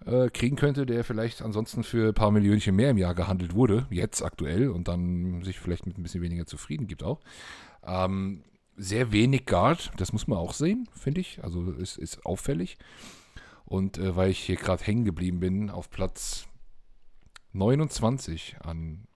äh, 0.06 0.30
kriegen 0.30 0.56
könnte, 0.56 0.86
der 0.86 1.04
vielleicht 1.04 1.42
ansonsten 1.42 1.84
für 1.84 2.10
ein 2.10 2.14
paar 2.14 2.32
Millionchen 2.32 2.76
mehr 2.76 2.92
im 2.92 2.98
Jahr 2.98 3.16
gehandelt 3.16 3.54
wurde, 3.54 3.86
jetzt 3.90 4.22
aktuell, 4.22 4.70
und 4.70 4.88
dann 4.88 5.44
sich 5.44 5.60
vielleicht 5.60 5.86
mit 5.86 5.98
ein 5.98 6.04
bisschen 6.04 6.22
weniger 6.22 6.46
zufrieden 6.46 6.88
gibt 6.88 7.04
auch. 7.04 7.20
Ähm, 7.86 8.44
sehr 8.78 9.12
wenig 9.12 9.46
Guard, 9.46 9.92
das 9.98 10.14
muss 10.14 10.28
man 10.28 10.38
auch 10.38 10.54
sehen, 10.54 10.88
finde 10.94 11.20
ich. 11.22 11.44
Also 11.44 11.72
ist, 11.72 11.98
ist 11.98 12.26
auffällig. 12.26 12.78
Und 13.66 13.98
äh, 13.98 14.16
weil 14.16 14.32
ich 14.32 14.40
hier 14.40 14.56
gerade 14.56 14.84
hängen 14.84 15.04
geblieben 15.04 15.40
bin, 15.42 15.70
auf 15.70 15.90
Platz 15.92 16.48
29 17.54 18.58
an 18.62 19.08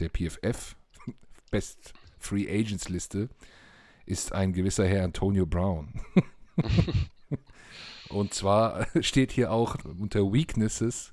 der 0.00 0.08
PFF 0.08 0.76
Best 1.50 1.92
Free 2.18 2.48
Agents 2.48 2.88
Liste 2.88 3.28
ist 4.06 4.32
ein 4.32 4.52
gewisser 4.52 4.86
Herr 4.86 5.04
Antonio 5.04 5.46
Brown. 5.46 6.00
Und 8.08 8.34
zwar 8.34 8.86
steht 9.00 9.32
hier 9.32 9.52
auch 9.52 9.76
unter 9.84 10.20
Weaknesses 10.32 11.12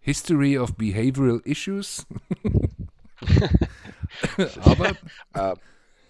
History 0.00 0.58
of 0.58 0.74
Behavioral 0.76 1.40
Issues. 1.44 2.06
Aber 4.60 4.92
uh, 5.36 5.56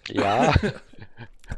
ja. 0.09 0.55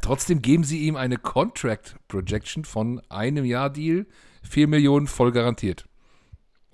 Trotzdem 0.01 0.41
geben 0.41 0.63
sie 0.63 0.87
ihm 0.87 0.95
eine 0.95 1.17
Contract 1.17 1.97
Projection 2.07 2.63
von 2.63 3.01
einem 3.09 3.43
Jahr 3.45 3.69
Deal, 3.69 4.07
4 4.43 4.67
Millionen 4.67 5.07
voll 5.07 5.31
garantiert. 5.31 5.85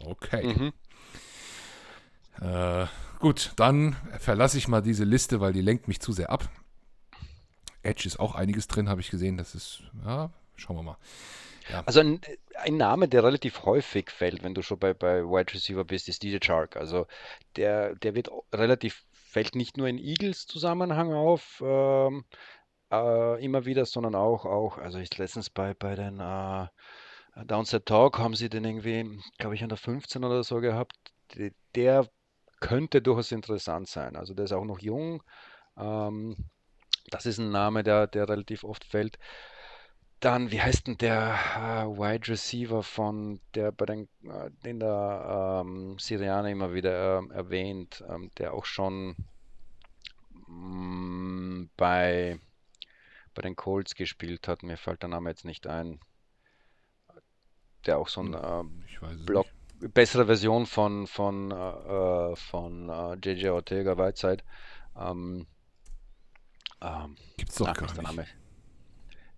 Okay. 0.06 0.54
Mhm. 0.54 0.74
Äh, 2.42 2.86
gut, 3.20 3.52
dann 3.56 3.96
verlasse 4.20 4.58
ich 4.58 4.68
mal 4.68 4.82
diese 4.82 5.04
Liste, 5.04 5.40
weil 5.40 5.54
die 5.54 5.62
lenkt 5.62 5.88
mich 5.88 6.00
zu 6.00 6.12
sehr 6.12 6.30
ab. 6.30 6.50
Edge 7.84 8.06
ist 8.06 8.20
auch 8.20 8.36
einiges 8.36 8.68
drin, 8.68 8.90
habe 8.90 9.02
ich 9.02 9.10
gesehen. 9.10 9.38
Das 9.38 9.56
ist, 9.56 9.82
ja, 10.06 10.30
schauen 10.56 10.76
wir 10.76 10.84
mal. 10.84 10.98
Ja. 11.70 11.84
Also 11.86 12.00
ein, 12.00 12.22
ein, 12.56 12.78
Name, 12.78 13.08
der 13.08 13.24
relativ 13.24 13.66
häufig 13.66 14.10
fällt, 14.10 14.44
wenn 14.44 14.54
du 14.54 14.62
schon 14.62 14.80
bei, 14.80 14.94
bei 14.94 15.24
Wide 15.24 15.54
Receiver 15.54 15.84
bist, 15.84 16.08
ist 16.08 16.24
DJ 16.24 16.38
Shark. 16.42 16.78
Also 16.78 17.08
der, 17.56 17.96
der 17.96 18.16
wird 18.16 18.30
relativ, 18.54 19.04
fällt 19.12 19.56
nicht 19.56 19.78
nur 19.78 19.88
in 19.88 19.98
Eagles-Zusammenhang 19.98 21.14
auf, 21.14 21.62
ähm, 21.66 22.24
äh, 22.92 23.44
immer 23.44 23.66
wieder, 23.66 23.86
sondern 23.86 24.16
auch, 24.16 24.46
auch, 24.46 24.78
also 24.78 25.00
ich 25.00 25.18
letztens 25.18 25.50
bei, 25.50 25.74
bei 25.74 25.96
den 25.96 26.20
äh, 26.22 26.68
Downset 27.46 27.86
Talk 27.86 28.18
haben 28.18 28.36
sie 28.36 28.50
den 28.50 28.64
irgendwie, 28.64 29.20
glaube 29.38 29.56
ich, 29.56 29.64
an 29.64 29.70
der 29.70 29.78
15 29.78 30.24
oder 30.24 30.44
so 30.44 30.62
gehabt. 30.62 30.96
Der 31.76 32.08
könnte 32.60 33.02
durchaus 33.02 33.32
interessant 33.32 33.88
sein. 33.88 34.16
Also 34.16 34.34
der 34.34 34.46
ist 34.46 34.54
auch 34.54 34.66
noch 34.66 34.80
jung. 34.80 35.24
Ähm, 35.78 36.36
das 37.10 37.26
ist 37.26 37.38
ein 37.38 37.52
Name, 37.52 37.84
der, 37.84 38.08
der 38.08 38.28
relativ 38.28 38.64
oft 38.64 38.84
fällt. 38.84 39.18
Dann, 40.20 40.52
wie 40.52 40.62
heißt 40.62 40.88
denn 40.88 40.98
der 40.98 41.36
äh, 41.56 41.86
Wide 41.86 42.28
Receiver 42.28 42.82
von 42.82 43.40
der 43.54 43.72
bei 43.72 43.86
den, 43.86 44.10
äh, 44.24 44.50
den 44.66 44.80
der 44.80 45.64
ähm, 45.64 46.00
Syrianer 46.00 46.50
immer 46.50 46.74
wieder 46.74 47.20
äh, 47.20 47.34
erwähnt, 47.36 48.04
ähm, 48.10 48.32
der 48.40 48.54
auch 48.56 48.66
schon 48.66 49.16
mh, 50.48 50.48
mm, 50.48 51.70
bei, 51.78 52.40
bei 53.36 53.42
den 53.44 53.56
Colts 53.56 53.94
gespielt 53.94 54.48
hat. 54.48 54.64
Mir 54.64 54.78
fällt 54.78 55.04
der 55.04 55.10
Name 55.10 55.30
jetzt 55.30 55.46
nicht 55.46 55.68
ein. 55.68 56.00
Der 57.86 58.00
auch 58.00 58.08
so 58.08 58.22
ein 58.22 58.34
hm, 58.34 58.84
äh, 59.02 59.16
Block. 59.24 59.46
Bessere 59.80 60.26
Version 60.26 60.66
von 60.66 61.08
von 61.08 61.52
äh, 61.52 62.36
von 62.36 63.18
JJ 63.24 63.46
äh, 63.46 63.50
Ortega 63.50 63.98
Whiteside. 63.98 64.44
Ähm, 65.00 65.48
ähm, 66.82 67.16
Gibt's 67.38 67.56
doch 67.56 67.74
gar 67.74 67.82
nicht. 67.82 68.02
Name, 68.02 68.26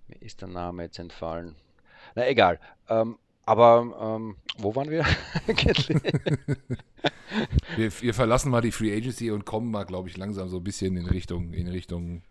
mir 0.07 0.21
ist 0.21 0.41
der 0.41 0.47
Name 0.49 0.83
jetzt 0.83 0.99
entfallen. 0.99 1.55
Na 2.15 2.27
egal. 2.27 2.59
Ähm, 2.89 3.17
aber 3.45 4.17
ähm, 4.17 4.35
wo 4.57 4.75
waren 4.75 4.89
wir? 4.91 5.03
wir? 7.75 7.91
wir? 8.01 8.13
verlassen 8.13 8.51
mal 8.51 8.61
die 8.61 8.71
Free 8.71 8.95
Agency 8.95 9.31
und 9.31 9.45
kommen 9.45 9.71
mal, 9.71 9.85
glaube 9.85 10.07
ich, 10.07 10.17
langsam 10.17 10.49
so 10.49 10.57
ein 10.57 10.63
bisschen 10.63 10.95
in 10.97 11.07
Richtung, 11.07 11.53
in 11.53 11.67
Richtung 11.67 12.21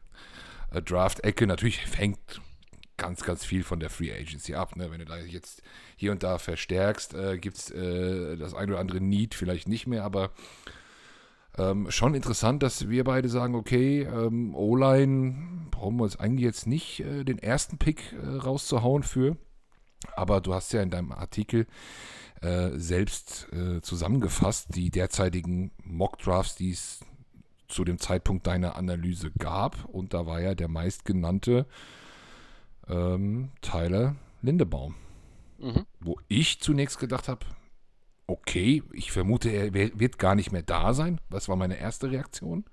äh, 0.70 0.80
Draft-Ecke. 0.80 1.46
Natürlich 1.48 1.80
hängt 1.96 2.40
ganz, 2.98 3.22
ganz 3.22 3.44
viel 3.44 3.64
von 3.64 3.80
der 3.80 3.88
Free 3.88 4.12
Agency 4.12 4.54
ab. 4.54 4.76
Ne? 4.76 4.90
Wenn 4.90 4.98
du 4.98 5.06
da 5.06 5.16
jetzt 5.16 5.62
hier 5.96 6.12
und 6.12 6.22
da 6.22 6.36
verstärkst, 6.38 7.14
äh, 7.14 7.38
gibt 7.38 7.56
es 7.56 7.70
äh, 7.70 8.36
das 8.36 8.52
ein 8.52 8.68
oder 8.68 8.80
andere 8.80 9.00
Need 9.00 9.34
vielleicht 9.34 9.68
nicht 9.68 9.86
mehr, 9.86 10.04
aber 10.04 10.30
ähm, 11.56 11.90
schon 11.90 12.14
interessant, 12.14 12.62
dass 12.62 12.88
wir 12.88 13.04
beide 13.04 13.28
sagen, 13.28 13.54
okay, 13.54 14.02
ähm, 14.02 14.54
O-Line 14.54 15.68
brauchen 15.70 15.96
wir 15.96 16.04
uns 16.04 16.18
eigentlich 16.18 16.44
jetzt 16.44 16.66
nicht 16.66 17.00
äh, 17.00 17.24
den 17.24 17.38
ersten 17.38 17.78
Pick 17.78 18.12
äh, 18.12 18.36
rauszuhauen 18.36 19.02
für. 19.02 19.36
Aber 20.14 20.40
du 20.40 20.54
hast 20.54 20.72
ja 20.72 20.82
in 20.82 20.90
deinem 20.90 21.10
Artikel 21.10 21.66
äh, 22.40 22.70
selbst 22.74 23.48
äh, 23.52 23.80
zusammengefasst 23.80 24.76
die 24.76 24.90
derzeitigen 24.90 25.72
Mock-Drafts, 25.82 26.54
die 26.54 26.70
es 26.70 27.00
zu 27.66 27.84
dem 27.84 27.98
Zeitpunkt 27.98 28.46
deiner 28.46 28.76
Analyse 28.76 29.32
gab. 29.38 29.84
Und 29.86 30.14
da 30.14 30.26
war 30.26 30.40
ja 30.40 30.54
der 30.54 30.68
meistgenannte 30.68 31.66
ähm, 32.88 33.50
Tyler 33.60 34.16
Lindebaum. 34.42 34.94
Mhm. 35.58 35.86
Wo 36.00 36.18
ich 36.28 36.60
zunächst 36.60 36.98
gedacht 36.98 37.28
habe, 37.28 37.44
okay, 38.26 38.82
ich 38.92 39.10
vermute, 39.10 39.50
er 39.50 39.74
wird 39.74 40.18
gar 40.18 40.34
nicht 40.34 40.52
mehr 40.52 40.62
da 40.62 40.94
sein. 40.94 41.20
Das 41.30 41.48
war 41.48 41.56
meine 41.56 41.78
erste 41.78 42.10
Reaktion. 42.10 42.64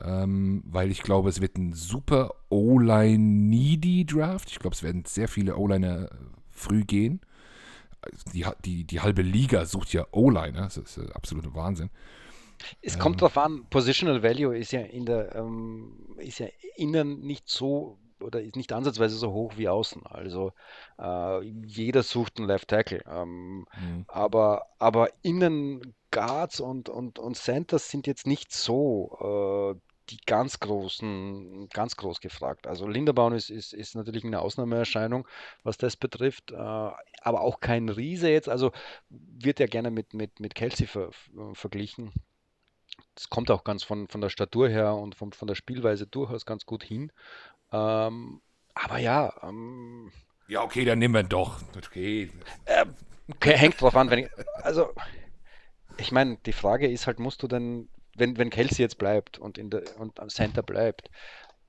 Ähm, 0.00 0.62
weil 0.66 0.90
ich 0.90 1.02
glaube, 1.02 1.30
es 1.30 1.40
wird 1.40 1.56
ein 1.56 1.72
super 1.72 2.34
O-Line-Needy-Draft. 2.50 4.50
Ich 4.50 4.58
glaube, 4.58 4.74
es 4.74 4.82
werden 4.82 5.04
sehr 5.06 5.26
viele 5.26 5.56
O-Liner 5.56 6.10
früh 6.50 6.84
gehen. 6.84 7.20
Die, 8.34 8.44
die, 8.64 8.84
die 8.84 9.00
halbe 9.00 9.22
Liga 9.22 9.64
sucht 9.64 9.92
ja 9.94 10.06
O-Liner. 10.12 10.62
Das 10.62 10.76
ist 10.76 10.98
äh, 10.98 11.10
absoluter 11.14 11.54
Wahnsinn. 11.54 11.88
Es 12.82 12.94
ähm, 12.94 13.00
kommt 13.00 13.22
darauf 13.22 13.38
an, 13.38 13.64
Positional 13.70 14.22
Value 14.22 14.56
ist 14.56 14.72
ja 14.72 14.80
in 14.80 15.06
der 15.06 15.34
ähm, 15.34 15.92
ist 16.18 16.40
ja 16.40 16.46
innen 16.76 17.20
nicht 17.20 17.48
so 17.48 17.98
oder 18.26 18.42
ist 18.42 18.56
nicht 18.56 18.72
ansatzweise 18.72 19.16
so 19.16 19.32
hoch 19.32 19.54
wie 19.56 19.68
außen. 19.68 20.04
Also 20.06 20.52
äh, 20.98 21.42
jeder 21.42 22.02
sucht 22.02 22.38
einen 22.38 22.48
Left 22.48 22.68
Tackle. 22.68 23.02
Ähm, 23.08 23.66
mhm. 23.80 24.04
aber, 24.08 24.66
aber 24.78 25.08
innen 25.22 25.94
Guards 26.10 26.60
und, 26.60 26.88
und, 26.88 27.18
und 27.18 27.36
Centers 27.36 27.90
sind 27.90 28.06
jetzt 28.06 28.26
nicht 28.26 28.52
so 28.52 29.74
äh, 29.74 29.80
die 30.10 30.18
ganz 30.24 30.60
großen, 30.60 31.68
ganz 31.70 31.96
groß 31.96 32.20
gefragt. 32.20 32.66
Also 32.66 32.86
Linderbaum 32.86 33.32
ist, 33.32 33.50
ist, 33.50 33.72
ist 33.72 33.96
natürlich 33.96 34.24
eine 34.24 34.40
Ausnahmeerscheinung, 34.40 35.26
was 35.62 35.78
das 35.78 35.96
betrifft, 35.96 36.52
äh, 36.52 36.56
aber 36.56 37.40
auch 37.40 37.60
kein 37.60 37.88
Riese 37.88 38.28
jetzt. 38.30 38.48
Also 38.48 38.72
wird 39.08 39.58
ja 39.58 39.66
gerne 39.66 39.90
mit, 39.90 40.14
mit, 40.14 40.38
mit 40.40 40.54
Kelsey 40.54 40.86
ver, 40.86 41.10
verglichen. 41.54 42.12
Das 43.14 43.30
kommt 43.30 43.50
auch 43.50 43.64
ganz 43.64 43.82
von, 43.82 44.08
von 44.08 44.20
der 44.20 44.28
Statur 44.28 44.68
her 44.68 44.94
und 44.94 45.14
von, 45.14 45.32
von 45.32 45.48
der 45.48 45.54
Spielweise 45.54 46.06
durchaus 46.06 46.46
ganz 46.46 46.66
gut 46.66 46.84
hin. 46.84 47.10
Ähm, 47.72 48.40
aber 48.74 48.98
ja. 48.98 49.32
Ähm, 49.42 50.10
ja, 50.48 50.62
okay, 50.62 50.84
dann 50.84 50.98
nehmen 50.98 51.14
wir 51.14 51.22
doch. 51.22 51.60
Okay. 51.76 52.30
Äh, 52.66 52.86
okay, 53.28 53.56
hängt 53.56 53.80
drauf 53.80 53.96
an, 53.96 54.10
wenn 54.10 54.20
ich. 54.20 54.28
Also, 54.62 54.90
ich 55.96 56.12
meine, 56.12 56.36
die 56.46 56.52
Frage 56.52 56.88
ist 56.88 57.06
halt, 57.06 57.18
musst 57.18 57.42
du 57.42 57.48
denn, 57.48 57.88
wenn, 58.16 58.36
wenn 58.38 58.50
Kelsey 58.50 58.82
jetzt 58.82 58.98
bleibt 58.98 59.38
und, 59.38 59.58
in 59.58 59.70
der, 59.70 59.82
und 59.98 60.20
am 60.20 60.28
Center 60.28 60.62
bleibt, 60.62 61.10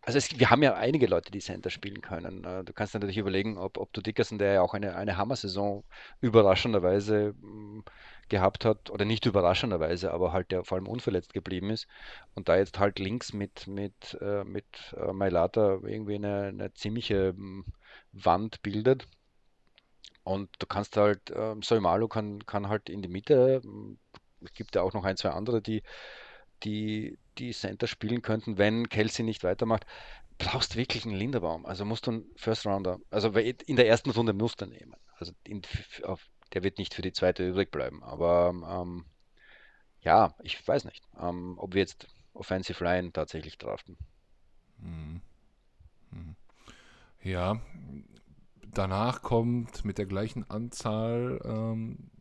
also 0.08 0.20
es, 0.20 0.40
wir 0.40 0.50
haben 0.50 0.64
ja 0.64 0.74
einige 0.76 1.06
Leute, 1.06 1.32
die 1.32 1.40
Center 1.40 1.70
spielen 1.70 2.00
können. 2.00 2.46
Äh, 2.46 2.64
du 2.64 2.72
kannst 2.72 2.94
natürlich 2.94 3.18
überlegen, 3.18 3.58
ob, 3.58 3.78
ob 3.78 3.92
du 3.92 4.00
Dickerson, 4.02 4.38
der 4.38 4.54
ja 4.54 4.62
auch 4.62 4.74
eine, 4.74 4.96
eine 4.96 5.18
Hammer-Saison 5.18 5.84
überraschenderweise 6.22 7.34
mm, 7.42 7.82
gehabt 8.30 8.64
hat, 8.64 8.90
oder 8.90 9.04
nicht 9.04 9.26
überraschenderweise, 9.26 10.14
aber 10.14 10.32
halt 10.32 10.52
der 10.52 10.64
vor 10.64 10.78
allem 10.78 10.88
unverletzt 10.88 11.34
geblieben 11.34 11.72
ist 11.72 11.88
und 12.36 12.48
da 12.48 12.56
jetzt 12.56 12.80
halt 12.80 13.00
links 13.00 13.34
mit, 13.34 13.68
mit, 13.68 14.18
äh, 14.22 14.46
mit 14.46 14.96
äh, 14.96 15.12
Mailata 15.12 15.80
irgendwie 15.84 16.16
eine, 16.16 16.44
eine 16.44 16.74
ziemliche 16.74 17.34
mm, 17.34 17.66
Wand 18.14 18.62
bildet. 18.62 19.10
Und 20.24 20.50
du 20.60 20.68
kannst 20.68 20.96
halt, 20.96 21.32
äh, 21.32 21.56
Soimalu 21.62 22.08
kann, 22.08 22.46
kann 22.46 22.70
halt 22.70 22.90
in 22.90 23.02
die 23.02 23.10
Mitte, 23.10 23.60
mm, 23.62 23.98
es 24.46 24.54
gibt 24.54 24.74
ja 24.76 24.84
auch 24.84 24.94
noch 24.94 25.04
ein, 25.04 25.18
zwei 25.18 25.32
andere, 25.32 25.62
die, 25.62 25.84
die, 26.64 27.18
die 27.38 27.52
Center 27.52 27.88
spielen 27.88 28.22
könnten, 28.22 28.58
wenn 28.58 28.90
Kelsey 28.90 29.24
nicht 29.24 29.44
weitermacht, 29.44 29.86
brauchst 30.38 30.76
wirklich 30.76 31.06
einen 31.06 31.16
Linderbaum. 31.16 31.66
Also 31.66 31.86
musst 31.86 32.08
du 32.08 32.12
einen 32.12 32.26
First 32.36 32.66
Rounder, 32.66 33.00
also 33.10 33.30
in 33.30 33.76
der 33.76 33.88
ersten 33.88 34.12
Runde 34.12 34.34
musst 34.34 34.62
du 34.62 34.66
nehmen. 34.66 34.96
Also 35.18 35.34
in, 35.44 35.62
auf, 36.04 36.28
der 36.54 36.64
wird 36.64 36.78
nicht 36.78 36.94
für 36.94 37.02
die 37.02 37.14
zweite 37.14 37.48
übrig 37.48 37.72
bleiben. 37.72 38.04
Aber 38.04 38.50
ähm, 38.50 39.06
ja, 40.02 40.36
ich 40.44 40.66
weiß 40.66 40.86
nicht, 40.86 41.04
ähm, 41.20 41.56
ob 41.58 41.74
wir 41.74 41.82
jetzt 41.82 42.08
Offensive 42.34 42.84
Line 42.84 43.12
tatsächlich 43.12 43.58
draften. 43.58 43.98
Hm. 44.80 45.22
Hm. 46.12 46.36
Ja, 47.24 47.60
danach 48.74 49.22
kommt 49.24 49.84
mit 49.86 49.98
der 49.98 50.06
gleichen 50.06 50.50
Anzahl 50.50 51.42
ähm, 51.44 52.12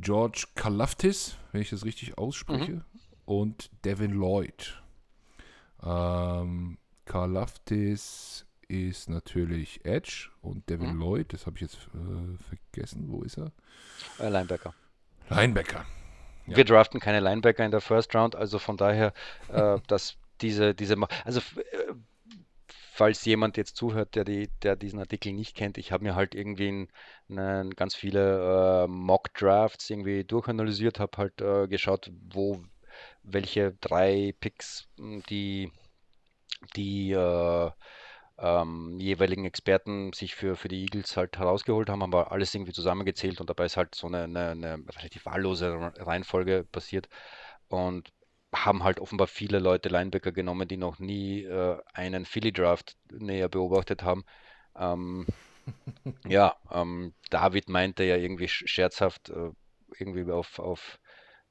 George 0.00 0.46
Kalaftis, 0.54 1.36
wenn 1.52 1.60
ich 1.60 1.70
das 1.70 1.84
richtig 1.84 2.18
ausspreche, 2.18 2.72
mhm. 2.72 2.84
und 3.24 3.70
Devin 3.84 4.12
Lloyd. 4.12 4.82
Ähm, 5.82 6.78
Kalaftis 7.04 8.46
ist 8.68 9.08
natürlich 9.08 9.84
Edge 9.84 10.28
und 10.42 10.68
Devin 10.68 10.94
mhm. 10.94 11.00
Lloyd, 11.00 11.32
das 11.32 11.46
habe 11.46 11.56
ich 11.56 11.62
jetzt 11.62 11.76
äh, 11.94 12.36
vergessen. 12.48 13.06
Wo 13.08 13.22
ist 13.22 13.38
er? 13.38 13.52
Äh, 14.18 14.28
Linebacker. 14.28 14.74
Linebacker. 15.30 15.84
Ja. 16.46 16.56
Wir 16.56 16.64
draften 16.64 17.00
keine 17.00 17.20
Linebacker 17.20 17.64
in 17.64 17.70
der 17.70 17.80
First 17.80 18.14
Round, 18.14 18.36
also 18.36 18.58
von 18.58 18.76
daher, 18.76 19.12
äh, 19.48 19.78
dass 19.86 20.16
diese, 20.40 20.74
diese, 20.74 20.96
also 21.24 21.40
äh, 21.40 21.94
falls 22.98 23.24
jemand 23.24 23.56
jetzt 23.56 23.76
zuhört, 23.76 24.16
der, 24.16 24.24
die, 24.24 24.48
der 24.62 24.74
diesen 24.74 24.98
Artikel 24.98 25.32
nicht 25.32 25.54
kennt, 25.56 25.78
ich 25.78 25.92
habe 25.92 26.02
mir 26.02 26.16
halt 26.16 26.34
irgendwie 26.34 26.88
einen, 27.30 27.70
ganz 27.76 27.94
viele 27.94 28.84
äh, 28.84 28.88
Mock-Drafts 28.88 29.88
irgendwie 29.88 30.24
durchanalysiert, 30.24 30.98
habe 30.98 31.16
halt 31.16 31.40
äh, 31.40 31.68
geschaut, 31.68 32.10
wo 32.32 32.60
welche 33.22 33.72
drei 33.80 34.34
Picks 34.40 34.88
hm, 34.98 35.22
die, 35.30 35.70
die 36.74 37.12
äh, 37.12 37.70
ähm, 38.38 38.98
jeweiligen 38.98 39.44
Experten 39.44 40.12
sich 40.12 40.34
für, 40.34 40.56
für 40.56 40.68
die 40.68 40.82
Eagles 40.82 41.16
halt 41.16 41.38
herausgeholt 41.38 41.88
haben, 41.88 42.02
haben 42.02 42.12
wir 42.12 42.32
alles 42.32 42.52
irgendwie 42.52 42.72
zusammengezählt 42.72 43.40
und 43.40 43.48
dabei 43.48 43.66
ist 43.66 43.76
halt 43.76 43.94
so 43.94 44.08
eine, 44.08 44.24
eine, 44.24 44.50
eine 44.50 44.84
relativ 44.96 45.24
wahllose 45.24 45.92
Reihenfolge 45.98 46.64
passiert. 46.64 47.08
Und 47.68 48.10
haben 48.54 48.82
halt 48.82 49.00
offenbar 49.00 49.26
viele 49.26 49.58
Leute 49.58 49.88
Linebacker 49.88 50.32
genommen, 50.32 50.68
die 50.68 50.76
noch 50.76 50.98
nie 50.98 51.44
äh, 51.44 51.78
einen 51.92 52.24
Philly 52.24 52.52
Draft 52.52 52.96
näher 53.10 53.48
beobachtet 53.48 54.02
haben. 54.02 54.24
Ähm, 54.76 55.26
ja, 56.28 56.56
ähm, 56.70 57.14
David 57.30 57.68
meinte 57.68 58.04
ja 58.04 58.16
irgendwie 58.16 58.48
scherzhaft 58.48 59.28
äh, 59.28 59.50
irgendwie 59.98 60.30
auf, 60.30 60.58
auf, 60.58 60.98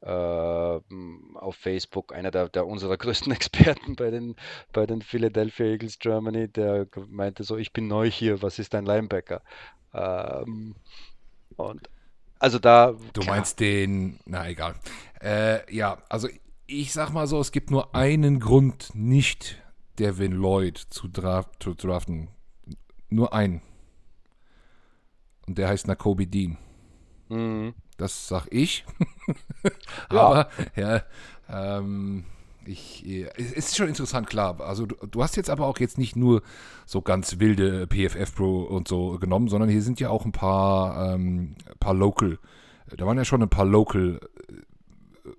äh, 0.01 0.09
auf 0.09 1.55
Facebook, 1.55 2.13
einer 2.13 2.31
der, 2.31 2.49
der 2.49 2.65
unserer 2.65 2.97
größten 2.97 3.31
Experten 3.31 3.95
bei 3.95 4.09
den, 4.09 4.35
bei 4.73 4.85
den 4.85 5.01
Philadelphia 5.01 5.67
Eagles 5.67 5.99
Germany, 5.99 6.47
der 6.47 6.87
meinte 7.07 7.43
so, 7.43 7.57
ich 7.57 7.73
bin 7.73 7.87
neu 7.87 8.09
hier, 8.09 8.41
was 8.41 8.59
ist 8.59 8.73
ein 8.73 8.85
Linebacker? 8.85 9.43
Ähm, 9.93 10.75
und 11.57 11.89
also 12.39 12.59
da. 12.59 12.93
Du 13.13 13.21
klar. 13.21 13.35
meinst 13.35 13.59
den, 13.59 14.19
na 14.25 14.47
egal. 14.47 14.75
Äh, 15.21 15.73
ja, 15.73 15.97
also 16.09 16.27
ich 16.67 16.91
sag 16.93 17.11
mal 17.11 17.27
so, 17.27 17.39
es 17.39 17.51
gibt 17.51 17.71
nur 17.71 17.95
einen 17.95 18.39
Grund, 18.39 18.91
nicht 18.93 19.63
Devin 19.97 20.33
Lloyd 20.33 20.77
zu, 20.77 21.07
draft, 21.07 21.63
zu 21.63 21.73
draften. 21.73 22.27
Nur 23.09 23.33
einen. 23.33 23.61
Und 25.47 25.57
der 25.57 25.69
heißt 25.69 25.87
Nakobe 25.87 26.27
Dean. 26.27 26.57
Mhm. 27.29 27.73
Das 27.97 28.27
sag 28.27 28.47
ich. 28.51 28.85
Aber 30.09 30.49
ja, 30.75 31.03
ähm, 31.49 32.25
ich, 32.65 33.05
es 33.05 33.53
ist 33.53 33.77
schon 33.77 33.87
interessant, 33.87 34.27
klar. 34.27 34.59
Also 34.59 34.85
du, 34.85 34.95
du, 35.07 35.23
hast 35.23 35.37
jetzt 35.37 35.49
aber 35.49 35.65
auch 35.65 35.79
jetzt 35.79 35.97
nicht 35.97 36.17
nur 36.17 36.41
so 36.85 37.01
ganz 37.01 37.39
wilde 37.39 37.87
PFF 37.87 38.35
Pro 38.35 38.63
und 38.63 38.89
so 38.89 39.17
genommen, 39.19 39.47
sondern 39.47 39.69
hier 39.69 39.81
sind 39.81 40.01
ja 40.01 40.09
auch 40.09 40.25
ein 40.25 40.33
paar, 40.33 41.13
ähm, 41.13 41.55
paar 41.79 41.93
Local. 41.93 42.39
Da 42.95 43.05
waren 43.05 43.17
ja 43.17 43.25
schon 43.25 43.41
ein 43.41 43.49
paar 43.49 43.65
Local 43.65 44.19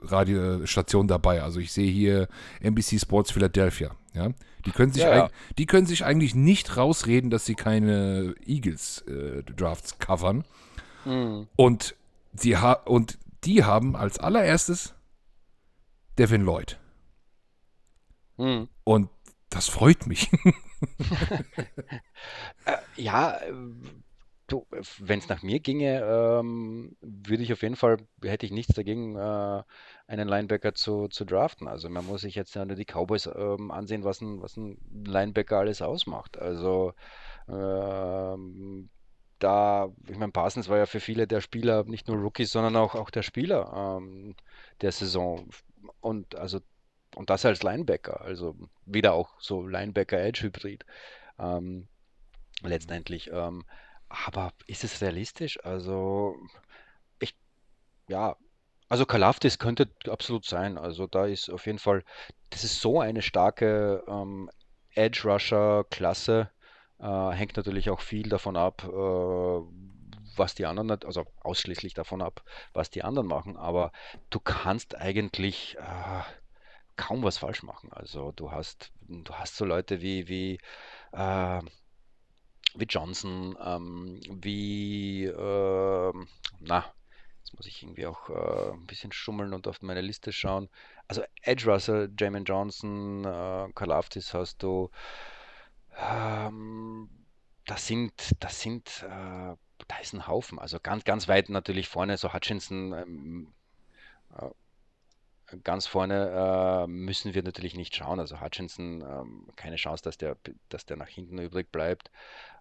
Radiostation 0.02 1.08
dabei. 1.08 1.42
Also 1.42 1.60
ich 1.60 1.72
sehe 1.72 1.90
hier 1.90 2.28
NBC 2.60 3.00
Sports 3.00 3.30
Philadelphia. 3.30 3.94
Ja? 4.14 4.30
Die, 4.64 4.70
können 4.72 4.92
sich 4.92 5.02
ja, 5.02 5.14
ja. 5.14 5.30
die 5.56 5.66
können 5.66 5.86
sich 5.86 6.04
eigentlich 6.04 6.34
nicht 6.34 6.76
rausreden, 6.76 7.30
dass 7.30 7.44
sie 7.44 7.54
keine 7.54 8.34
Eagles-Drafts 8.46 9.92
äh, 9.92 9.96
covern. 9.98 10.44
Mhm. 11.04 11.48
Und, 11.56 11.94
sie 12.34 12.56
ha 12.56 12.72
und 12.72 13.18
die 13.44 13.64
haben 13.64 13.96
als 13.96 14.18
allererstes 14.18 14.94
Devin 16.18 16.42
Lloyd. 16.42 16.78
Mhm. 18.36 18.68
Und 18.84 19.10
das 19.50 19.68
freut 19.68 20.06
mich. 20.06 20.30
äh, 22.64 22.76
ja, 22.96 23.38
Du, 23.50 23.80
wenn 24.98 25.18
es 25.18 25.28
nach 25.28 25.42
mir 25.42 25.60
ginge, 25.60 26.00
ähm, 26.00 26.96
würde 27.00 27.42
ich 27.42 27.52
auf 27.52 27.62
jeden 27.62 27.76
Fall, 27.76 27.98
hätte 28.22 28.46
ich 28.46 28.52
nichts 28.52 28.74
dagegen, 28.74 29.16
äh, 29.16 29.62
einen 30.06 30.28
Linebacker 30.28 30.74
zu, 30.74 31.08
zu 31.08 31.24
draften. 31.24 31.68
Also 31.68 31.88
man 31.88 32.06
muss 32.06 32.22
sich 32.22 32.34
jetzt 32.34 32.56
nur 32.56 32.66
die 32.66 32.84
Cowboys 32.84 33.26
ähm, 33.26 33.70
ansehen, 33.70 34.04
was 34.04 34.20
ein, 34.20 34.40
was 34.40 34.56
ein 34.56 34.78
Linebacker 35.04 35.58
alles 35.58 35.82
ausmacht. 35.82 36.38
Also 36.38 36.94
ähm, 37.48 38.88
da, 39.38 39.88
ich 40.08 40.16
meine, 40.16 40.32
Parsons 40.32 40.68
war 40.68 40.78
ja 40.78 40.86
für 40.86 41.00
viele 41.00 41.26
der 41.26 41.40
Spieler, 41.40 41.84
nicht 41.84 42.08
nur 42.08 42.16
Rookies, 42.16 42.50
sondern 42.50 42.76
auch, 42.76 42.94
auch 42.94 43.10
der 43.10 43.22
Spieler 43.22 43.98
ähm, 43.98 44.34
der 44.80 44.92
Saison. 44.92 45.48
Und 46.00 46.34
also 46.36 46.60
und 47.16 47.30
das 47.30 47.44
als 47.44 47.62
Linebacker, 47.62 48.20
also 48.20 48.54
wieder 48.84 49.14
auch 49.14 49.40
so 49.40 49.66
Linebacker-Edge-Hybrid 49.66 50.84
ähm, 51.38 51.88
letztendlich. 52.62 53.30
Ähm, 53.32 53.64
aber 54.08 54.52
ist 54.66 54.84
es 54.84 55.00
realistisch? 55.00 55.62
Also, 55.64 56.36
ich, 57.18 57.34
ja, 58.08 58.36
also 58.88 59.04
Kalafdis 59.06 59.58
könnte 59.58 59.88
absolut 60.08 60.44
sein. 60.46 60.78
Also 60.78 61.06
da 61.06 61.26
ist 61.26 61.50
auf 61.50 61.66
jeden 61.66 61.78
Fall, 61.78 62.04
das 62.50 62.64
ist 62.64 62.80
so 62.80 63.00
eine 63.00 63.22
starke 63.22 64.02
ähm, 64.08 64.50
Edge 64.94 65.22
Rusher 65.24 65.84
Klasse. 65.90 66.50
Äh, 66.98 67.30
hängt 67.30 67.56
natürlich 67.56 67.90
auch 67.90 68.00
viel 68.00 68.28
davon 68.28 68.56
ab, 68.56 68.82
äh, 68.84 69.60
was 70.36 70.54
die 70.54 70.66
anderen, 70.66 71.02
also 71.04 71.26
ausschließlich 71.40 71.94
davon 71.94 72.22
ab, 72.22 72.42
was 72.72 72.90
die 72.90 73.04
anderen 73.04 73.28
machen, 73.28 73.56
aber 73.56 73.92
du 74.30 74.40
kannst 74.40 74.96
eigentlich 74.96 75.76
äh, 75.78 76.22
kaum 76.96 77.22
was 77.22 77.38
falsch 77.38 77.62
machen. 77.62 77.92
Also 77.92 78.32
du 78.32 78.50
hast, 78.50 78.92
du 79.00 79.34
hast 79.34 79.56
so 79.56 79.64
Leute 79.64 80.00
wie, 80.00 80.28
wie, 80.28 80.58
äh, 81.12 81.60
wie 82.74 82.84
Johnson, 82.84 83.56
ähm, 83.64 84.20
wie, 84.30 85.24
äh, 85.24 86.12
na, 86.60 86.84
jetzt 87.38 87.56
muss 87.56 87.66
ich 87.66 87.82
irgendwie 87.82 88.06
auch 88.06 88.28
äh, 88.28 88.72
ein 88.72 88.86
bisschen 88.86 89.12
schummeln 89.12 89.54
und 89.54 89.66
auf 89.66 89.82
meine 89.82 90.00
Liste 90.00 90.32
schauen. 90.32 90.68
Also 91.08 91.22
Edge 91.42 91.70
Russell, 91.70 92.12
Jamin 92.18 92.44
Johnson, 92.44 93.24
äh, 93.24 93.72
Karlaftis 93.74 94.34
hast 94.34 94.62
du. 94.62 94.90
Ähm, 95.96 97.08
das 97.66 97.86
sind, 97.86 98.12
das 98.40 98.60
sind, 98.60 99.04
äh, 99.04 99.54
da 99.88 99.98
ist 100.00 100.12
ein 100.12 100.26
Haufen. 100.26 100.58
Also 100.58 100.78
ganz, 100.80 101.04
ganz 101.04 101.28
weit 101.28 101.48
natürlich 101.48 101.88
vorne, 101.88 102.16
so 102.16 102.32
Hutchinson, 102.32 102.92
ähm, 102.92 103.54
äh, 104.36 104.50
ganz 105.64 105.86
vorne 105.86 106.84
äh, 106.84 106.86
müssen 106.86 107.34
wir 107.34 107.42
natürlich 107.42 107.74
nicht 107.74 107.94
schauen. 107.96 108.20
Also 108.20 108.40
Hutchinson, 108.40 109.02
ähm, 109.02 109.48
keine 109.56 109.76
Chance, 109.76 110.02
dass 110.02 110.18
der, 110.18 110.36
dass 110.68 110.86
der 110.86 110.96
nach 110.96 111.08
hinten 111.08 111.38
übrig 111.38 111.70
bleibt. 111.72 112.10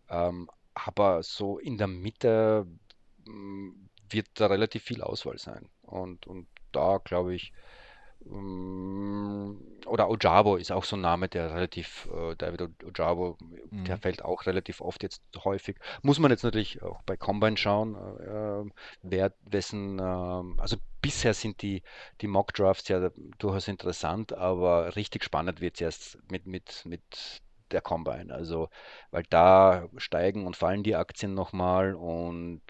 Ähm, 0.09 0.49
aber 0.73 1.23
so 1.23 1.59
in 1.59 1.77
der 1.77 1.87
Mitte 1.87 2.67
mm, 3.25 3.71
wird 4.09 4.27
da 4.35 4.47
relativ 4.47 4.83
viel 4.83 5.01
Auswahl 5.01 5.37
sein. 5.37 5.69
Und, 5.81 6.27
und 6.27 6.47
da 6.71 6.99
glaube 7.03 7.35
ich, 7.35 7.53
oder 9.85 10.09
Ojabo 10.09 10.57
ist 10.57 10.71
auch 10.71 10.83
so 10.83 10.95
ein 10.95 11.01
Name, 11.01 11.29
der 11.29 11.53
relativ, 11.53 12.07
äh, 12.13 12.35
David 12.35 12.83
Ojabo, 12.83 13.37
der 13.87 13.95
Mhm. 13.95 14.01
fällt 14.01 14.23
auch 14.25 14.45
relativ 14.45 14.81
oft 14.81 15.03
jetzt 15.03 15.23
häufig. 15.43 15.77
Muss 16.01 16.19
man 16.19 16.31
jetzt 16.31 16.43
natürlich 16.43 16.81
auch 16.81 17.01
bei 17.03 17.15
Combine 17.17 17.57
schauen, 17.57 17.95
äh, 17.95 18.61
äh, 18.61 18.69
wer, 19.01 19.33
wessen, 19.41 19.99
ähm, 19.99 20.59
also 20.59 20.77
bisher 21.01 21.33
sind 21.33 21.61
die, 21.61 21.83
die 22.21 22.27
Mock 22.27 22.53
Drafts 22.53 22.87
ja 22.89 23.11
durchaus 23.37 23.67
interessant, 23.67 24.33
aber 24.33 24.95
richtig 24.95 25.23
spannend 25.23 25.61
wird 25.61 25.75
es 25.75 25.81
erst 25.81 26.19
mit, 26.29 26.45
mit, 26.47 26.83
mit 26.85 27.41
der 27.71 27.81
Combine. 27.81 28.33
Also, 28.33 28.69
weil 29.11 29.23
da 29.29 29.87
steigen 29.97 30.45
und 30.45 30.55
fallen 30.55 30.83
die 30.83 30.95
Aktien 30.95 31.33
nochmal 31.33 31.95
und 31.95 32.61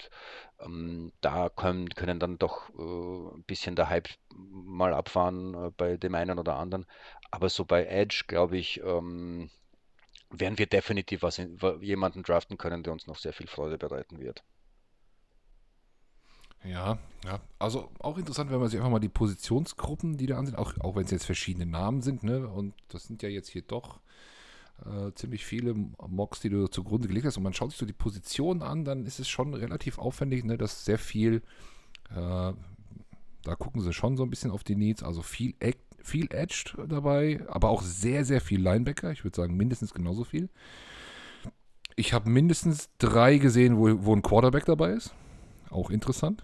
ähm, 0.59 1.11
da 1.21 1.49
können, 1.49 1.89
können 1.89 2.19
dann 2.19 2.37
doch 2.37 2.69
äh, 2.77 3.35
ein 3.35 3.43
bisschen 3.43 3.75
der 3.75 3.89
Hype 3.89 4.09
mal 4.35 4.93
abfahren 4.93 5.53
äh, 5.53 5.71
bei 5.75 5.97
dem 5.97 6.15
einen 6.15 6.39
oder 6.39 6.57
anderen. 6.57 6.85
Aber 7.31 7.49
so 7.49 7.65
bei 7.65 7.85
Edge, 7.85 8.23
glaube 8.27 8.57
ich, 8.57 8.81
ähm, 8.83 9.49
werden 10.29 10.57
wir 10.57 10.67
definitiv 10.67 11.21
was 11.21 11.37
in, 11.39 11.57
jemanden 11.81 12.23
draften 12.23 12.57
können, 12.57 12.83
der 12.83 12.93
uns 12.93 13.07
noch 13.07 13.17
sehr 13.17 13.33
viel 13.33 13.47
Freude 13.47 13.77
bereiten 13.77 14.19
wird. 14.19 14.43
Ja, 16.63 16.97
ja. 17.23 17.39
Also 17.59 17.91
auch 17.99 18.17
interessant, 18.17 18.51
wenn 18.51 18.59
man 18.59 18.67
sich 18.69 18.79
einfach 18.79 18.91
mal 18.91 18.99
die 18.99 19.09
Positionsgruppen, 19.09 20.17
die 20.17 20.25
da 20.25 20.37
ansehen, 20.37 20.55
auch, 20.55 20.73
auch 20.79 20.95
wenn 20.95 21.05
es 21.05 21.11
jetzt 21.11 21.25
verschiedene 21.25 21.65
Namen 21.65 22.01
sind, 22.01 22.23
ne? 22.23 22.47
Und 22.47 22.73
das 22.89 23.03
sind 23.03 23.21
ja 23.21 23.29
jetzt 23.29 23.49
hier 23.49 23.61
doch 23.61 23.99
äh, 24.85 25.11
ziemlich 25.13 25.45
viele 25.45 25.73
Mocks, 25.73 26.39
die 26.39 26.49
du 26.49 26.67
zugrunde 26.67 27.07
gelegt 27.07 27.25
hast. 27.25 27.37
Und 27.37 27.43
man 27.43 27.53
schaut 27.53 27.71
sich 27.71 27.79
so 27.79 27.85
die 27.85 27.93
Positionen 27.93 28.61
an, 28.61 28.85
dann 28.85 29.05
ist 29.05 29.19
es 29.19 29.27
schon 29.27 29.53
relativ 29.53 29.97
aufwendig, 29.97 30.45
ne? 30.45 30.57
Dass 30.57 30.85
sehr 30.85 30.99
viel, 30.99 31.41
äh, 32.09 32.53
da 33.43 33.55
gucken 33.57 33.81
sie 33.81 33.93
schon 33.93 34.17
so 34.17 34.23
ein 34.23 34.29
bisschen 34.29 34.51
auf 34.51 34.63
die 34.63 34.75
Needs, 34.75 35.03
also 35.03 35.21
viel, 35.21 35.55
viel 36.01 36.27
Edged 36.31 36.77
dabei, 36.87 37.41
aber 37.47 37.69
auch 37.69 37.81
sehr, 37.81 38.23
sehr 38.25 38.41
viel 38.41 38.61
Linebacker. 38.61 39.11
Ich 39.11 39.23
würde 39.23 39.35
sagen, 39.35 39.57
mindestens 39.57 39.93
genauso 39.93 40.23
viel. 40.23 40.49
Ich 41.95 42.13
habe 42.13 42.29
mindestens 42.29 42.89
drei 42.99 43.37
gesehen, 43.37 43.77
wo, 43.77 44.05
wo 44.05 44.15
ein 44.15 44.21
Quarterback 44.21 44.65
dabei 44.65 44.91
ist. 44.91 45.13
Auch 45.69 45.89
interessant. 45.89 46.43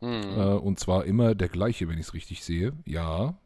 Mhm. 0.00 0.58
und 0.58 0.80
zwar 0.80 1.04
immer 1.04 1.36
der 1.36 1.48
gleiche, 1.48 1.88
wenn 1.88 1.96
ich 1.96 2.06
es 2.06 2.14
richtig 2.14 2.42
sehe. 2.42 2.72
Ja, 2.84 3.38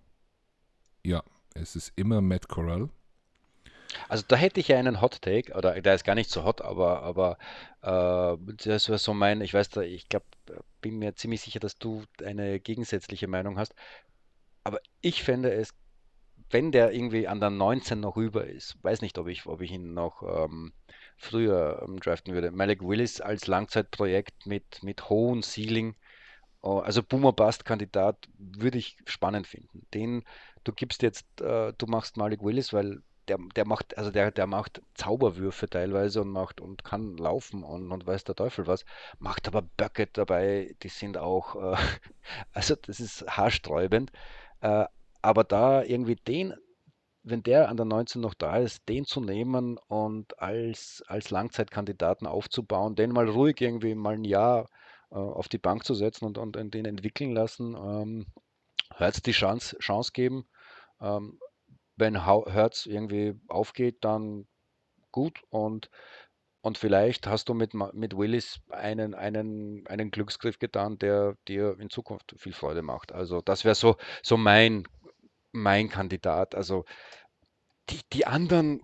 ja, 1.05 1.23
es 1.53 1.77
ist 1.77 1.93
immer 1.97 2.23
Matt 2.23 2.49
Corral. 2.49 2.89
Also 4.09 4.25
da 4.27 4.37
hätte 4.37 4.61
ich 4.61 4.69
ja 4.69 4.79
einen 4.79 5.01
Hot 5.01 5.23
Take, 5.23 5.55
oder 5.55 5.81
der 5.81 5.95
ist 5.95 6.05
gar 6.05 6.15
nicht 6.15 6.31
so 6.31 6.45
hot, 6.45 6.63
aber, 6.63 7.03
aber 7.03 7.39
äh, 7.83 8.37
das 8.65 8.89
wäre 8.89 8.99
so 8.99 9.15
mein, 9.15 9.41
ich 9.41 9.55
weiß 9.55 9.71
da, 9.71 9.83
ich 9.83 10.09
glaube, 10.09 10.27
bin 10.81 10.99
mir 10.99 11.15
ziemlich 11.15 11.41
sicher, 11.41 11.61
dass 11.61 11.79
du 11.79 12.05
eine 12.25 12.61
gegensätzliche 12.61 13.29
Meinung 13.29 13.59
hast. 13.59 13.75
Aber 14.65 14.81
ich 15.01 15.23
fände 15.23 15.53
es, 15.53 15.75
wenn 16.51 16.73
der 16.73 16.93
irgendwie 16.93 17.27
an 17.29 17.41
der 17.41 17.51
19 17.51 18.01
noch 18.01 18.17
rüber 18.17 18.47
ist, 18.47 18.77
weiß 18.83 19.01
nicht, 19.03 19.19
ob 19.19 19.29
ich, 19.29 19.47
ob 19.47 19.61
ich 19.61 19.73
ihn 19.73 19.95
noch 19.95 20.23
ähm, 20.23 20.73
früher 21.17 21.83
ähm, 21.87 21.99
draften 21.99 22.35
würde. 22.35 22.51
Malik 22.53 22.83
Willis 22.83 23.21
als 23.21 23.47
Langzeitprojekt 23.47 24.47
mit, 24.47 24.83
mit 24.83 25.09
hohem 25.09 25.43
Ceiling, 25.43 25.97
oh, 26.63 26.79
also 26.79 27.03
Boomer-Bust-Kandidat 27.03 28.29
würde 28.39 28.79
ich 28.79 28.97
spannend 29.07 29.47
finden. 29.47 29.87
Den, 29.95 30.25
du 30.65 30.73
gibst 30.73 31.03
jetzt, 31.03 31.41
äh, 31.41 31.73
du 31.77 31.87
machst 31.87 32.17
Malik 32.17 32.43
Willis, 32.43 32.73
weil 32.73 33.03
der, 33.29 33.39
der 33.55 33.67
macht, 33.67 33.97
also 33.99 34.11
der, 34.11 34.31
der 34.31 34.47
macht 34.47 34.83
Zauberwürfe 34.95 35.69
teilweise 35.69 36.23
und 36.23 36.31
macht 36.31 36.61
und 36.61 36.85
kann 36.85 37.17
laufen 37.17 37.63
und, 37.65 37.91
und 37.93 38.07
weiß 38.07 38.25
der 38.25 38.35
Teufel 38.35 38.67
was, 38.67 38.85
macht 39.19 39.49
aber 39.49 39.63
Böcke 39.63 40.07
dabei, 40.07 40.75
die 40.83 40.89
sind 40.89 41.19
auch, 41.19 41.57
äh, 41.57 41.77
also 42.53 42.77
das 42.77 43.01
ist 43.01 43.27
haarsträubend. 43.27 44.13
Äh, 44.61 44.87
aber 45.23 45.45
da 45.45 45.83
irgendwie 45.83 46.17
den, 46.17 46.55
wenn 47.23 47.43
der 47.43 47.69
an 47.69 47.77
der 47.77 47.87
19 47.87 48.21
noch 48.21 48.35
da 48.35 48.59
ist, 48.59 48.89
den 48.89 49.05
zu 49.05 49.21
nehmen 49.21 49.79
und 49.89 50.39
als, 50.41 51.03
als 51.09 51.31
Langzeitkandidaten 51.31 52.27
aufzubauen, 52.27 52.95
den 52.95 53.11
mal 53.11 53.29
ruhig 53.29 53.61
irgendwie 53.61 53.95
mal 53.95 54.15
ein 54.15 54.25
Jahr 54.25 54.69
äh, 55.11 55.17
auf 55.17 55.49
die 55.49 55.59
Bank 55.59 55.85
zu 55.85 55.95
setzen 55.95 56.25
und, 56.27 56.39
und, 56.39 56.55
den 56.55 56.85
entwickeln 56.85 57.33
lassen, 57.33 57.75
ähm, 57.75 58.27
Hurts 58.99 59.23
die 59.23 59.33
Chance, 59.33 59.77
Chance 59.79 60.13
geben. 60.13 60.47
Ähm, 61.01 61.41
wenn 61.97 62.27
Hurts 62.27 62.87
irgendwie 62.87 63.35
aufgeht, 63.49 64.05
dann 64.05 64.47
gut 65.13 65.43
und 65.51 65.91
und 66.67 66.79
vielleicht 66.79 67.29
hast 67.29 67.49
du 67.49 67.55
mit, 67.55 67.75
mit 67.75 68.17
Willis 68.17 68.59
einen, 68.71 69.15
einen, 69.15 69.87
einen 69.87 70.11
Glücksgriff 70.11 70.59
getan, 70.59 70.99
der 70.99 71.37
dir 71.47 71.79
in 71.79 71.91
Zukunft 71.91 72.35
viel 72.39 72.53
Freude 72.53 72.83
macht. 72.83 73.13
Also 73.13 73.41
das 73.41 73.65
wäre 73.65 73.77
so, 73.77 73.95
so 74.21 74.37
mein, 74.37 74.83
mein 75.53 75.89
Kandidat. 75.89 76.57
Also 76.57 76.85
die, 77.89 78.01
die 78.13 78.27
anderen, 78.27 78.83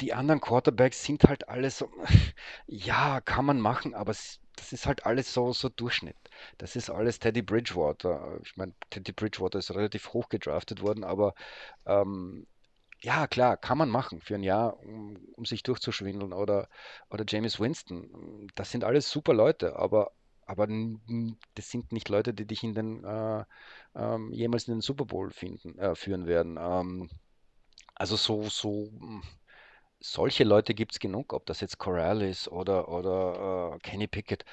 die 0.00 0.12
anderen 0.14 0.40
Quarterbacks 0.40 1.04
sind 1.04 1.24
halt 1.24 1.48
alles 1.48 1.78
so, 1.78 1.90
ja, 2.66 3.20
kann 3.20 3.44
man 3.44 3.60
machen, 3.60 3.94
aber 3.94 4.12
das 4.56 4.72
ist 4.72 4.86
halt 4.86 5.06
alles 5.06 5.32
so, 5.32 5.52
so 5.52 5.68
Durchschnitt. 5.68 6.16
Das 6.58 6.76
ist 6.76 6.90
alles 6.90 7.18
Teddy 7.18 7.42
Bridgewater. 7.42 8.38
Ich 8.42 8.56
meine, 8.56 8.74
Teddy 8.90 9.12
Bridgewater 9.12 9.58
ist 9.58 9.74
relativ 9.74 10.12
hoch 10.12 10.28
gedraftet 10.28 10.82
worden, 10.82 11.04
aber 11.04 11.34
ähm, 11.86 12.46
ja, 13.02 13.26
klar, 13.26 13.56
kann 13.56 13.78
man 13.78 13.90
machen 13.90 14.20
für 14.20 14.34
ein 14.36 14.42
Jahr, 14.42 14.78
um, 14.80 15.16
um 15.34 15.44
sich 15.44 15.62
durchzuschwindeln. 15.62 16.32
Oder, 16.32 16.68
oder 17.10 17.24
Jameis 17.28 17.60
Winston. 17.60 18.48
Das 18.54 18.70
sind 18.70 18.84
alles 18.84 19.10
super 19.10 19.34
Leute, 19.34 19.76
aber, 19.76 20.12
aber 20.46 20.66
das 21.54 21.70
sind 21.70 21.92
nicht 21.92 22.08
Leute, 22.08 22.34
die 22.34 22.46
dich 22.46 22.62
in 22.64 22.74
den, 22.74 23.04
äh, 23.04 23.44
ähm, 23.94 24.32
jemals 24.32 24.68
in 24.68 24.74
den 24.74 24.80
Super 24.80 25.04
Bowl 25.04 25.30
finden, 25.30 25.78
äh, 25.78 25.94
führen 25.94 26.26
werden. 26.26 26.56
Ähm, 26.60 27.10
also 27.94 28.16
so, 28.16 28.48
so 28.48 28.90
mh, 28.92 29.22
solche 30.00 30.44
Leute 30.44 30.74
gibt 30.74 30.92
es 30.92 30.98
genug, 31.00 31.32
ob 31.32 31.46
das 31.46 31.60
jetzt 31.60 31.78
Corral 31.78 32.22
ist 32.22 32.48
oder, 32.48 32.88
oder 32.88 33.74
äh, 33.74 33.78
Kenny 33.80 34.06
Pickett. 34.06 34.44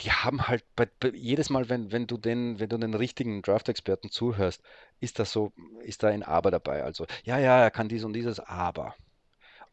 Die 0.00 0.12
haben 0.12 0.46
halt 0.46 0.64
bei, 0.76 0.88
bei, 1.00 1.10
jedes 1.10 1.50
Mal, 1.50 1.68
wenn, 1.68 1.90
wenn 1.90 2.06
du 2.06 2.16
den, 2.18 2.60
wenn 2.60 2.68
du 2.68 2.78
den 2.78 2.94
richtigen 2.94 3.42
Draft-Experten 3.42 4.10
zuhörst, 4.10 4.62
ist 5.00 5.18
das 5.18 5.32
so, 5.32 5.52
ist 5.82 6.02
da 6.02 6.08
ein 6.08 6.22
Aber 6.22 6.50
dabei. 6.50 6.84
Also, 6.84 7.06
ja, 7.24 7.38
ja, 7.38 7.60
er 7.60 7.70
kann 7.70 7.88
dies 7.88 8.04
und 8.04 8.12
dieses, 8.12 8.38
aber. 8.38 8.94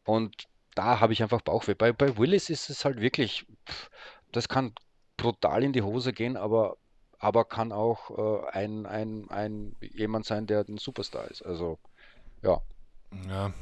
Und 0.04 0.48
da 0.74 1.00
habe 1.00 1.12
ich 1.12 1.22
einfach 1.22 1.42
Bauchweh. 1.42 1.74
Bei, 1.74 1.92
bei 1.92 2.16
Willis 2.18 2.50
ist 2.50 2.70
es 2.70 2.84
halt 2.84 3.00
wirklich, 3.00 3.46
pff, 3.68 3.90
das 4.32 4.48
kann 4.48 4.72
brutal 5.16 5.62
in 5.62 5.72
die 5.72 5.82
Hose 5.82 6.12
gehen, 6.12 6.36
aber, 6.36 6.76
aber 7.18 7.44
kann 7.44 7.72
auch 7.72 8.10
äh, 8.10 8.50
ein, 8.50 8.86
ein, 8.86 9.30
ein 9.30 9.76
jemand 9.80 10.26
sein, 10.26 10.46
der 10.46 10.64
ein 10.68 10.78
Superstar 10.78 11.30
ist. 11.30 11.42
Also, 11.42 11.78
ja. 12.42 12.60
Ja. 13.28 13.52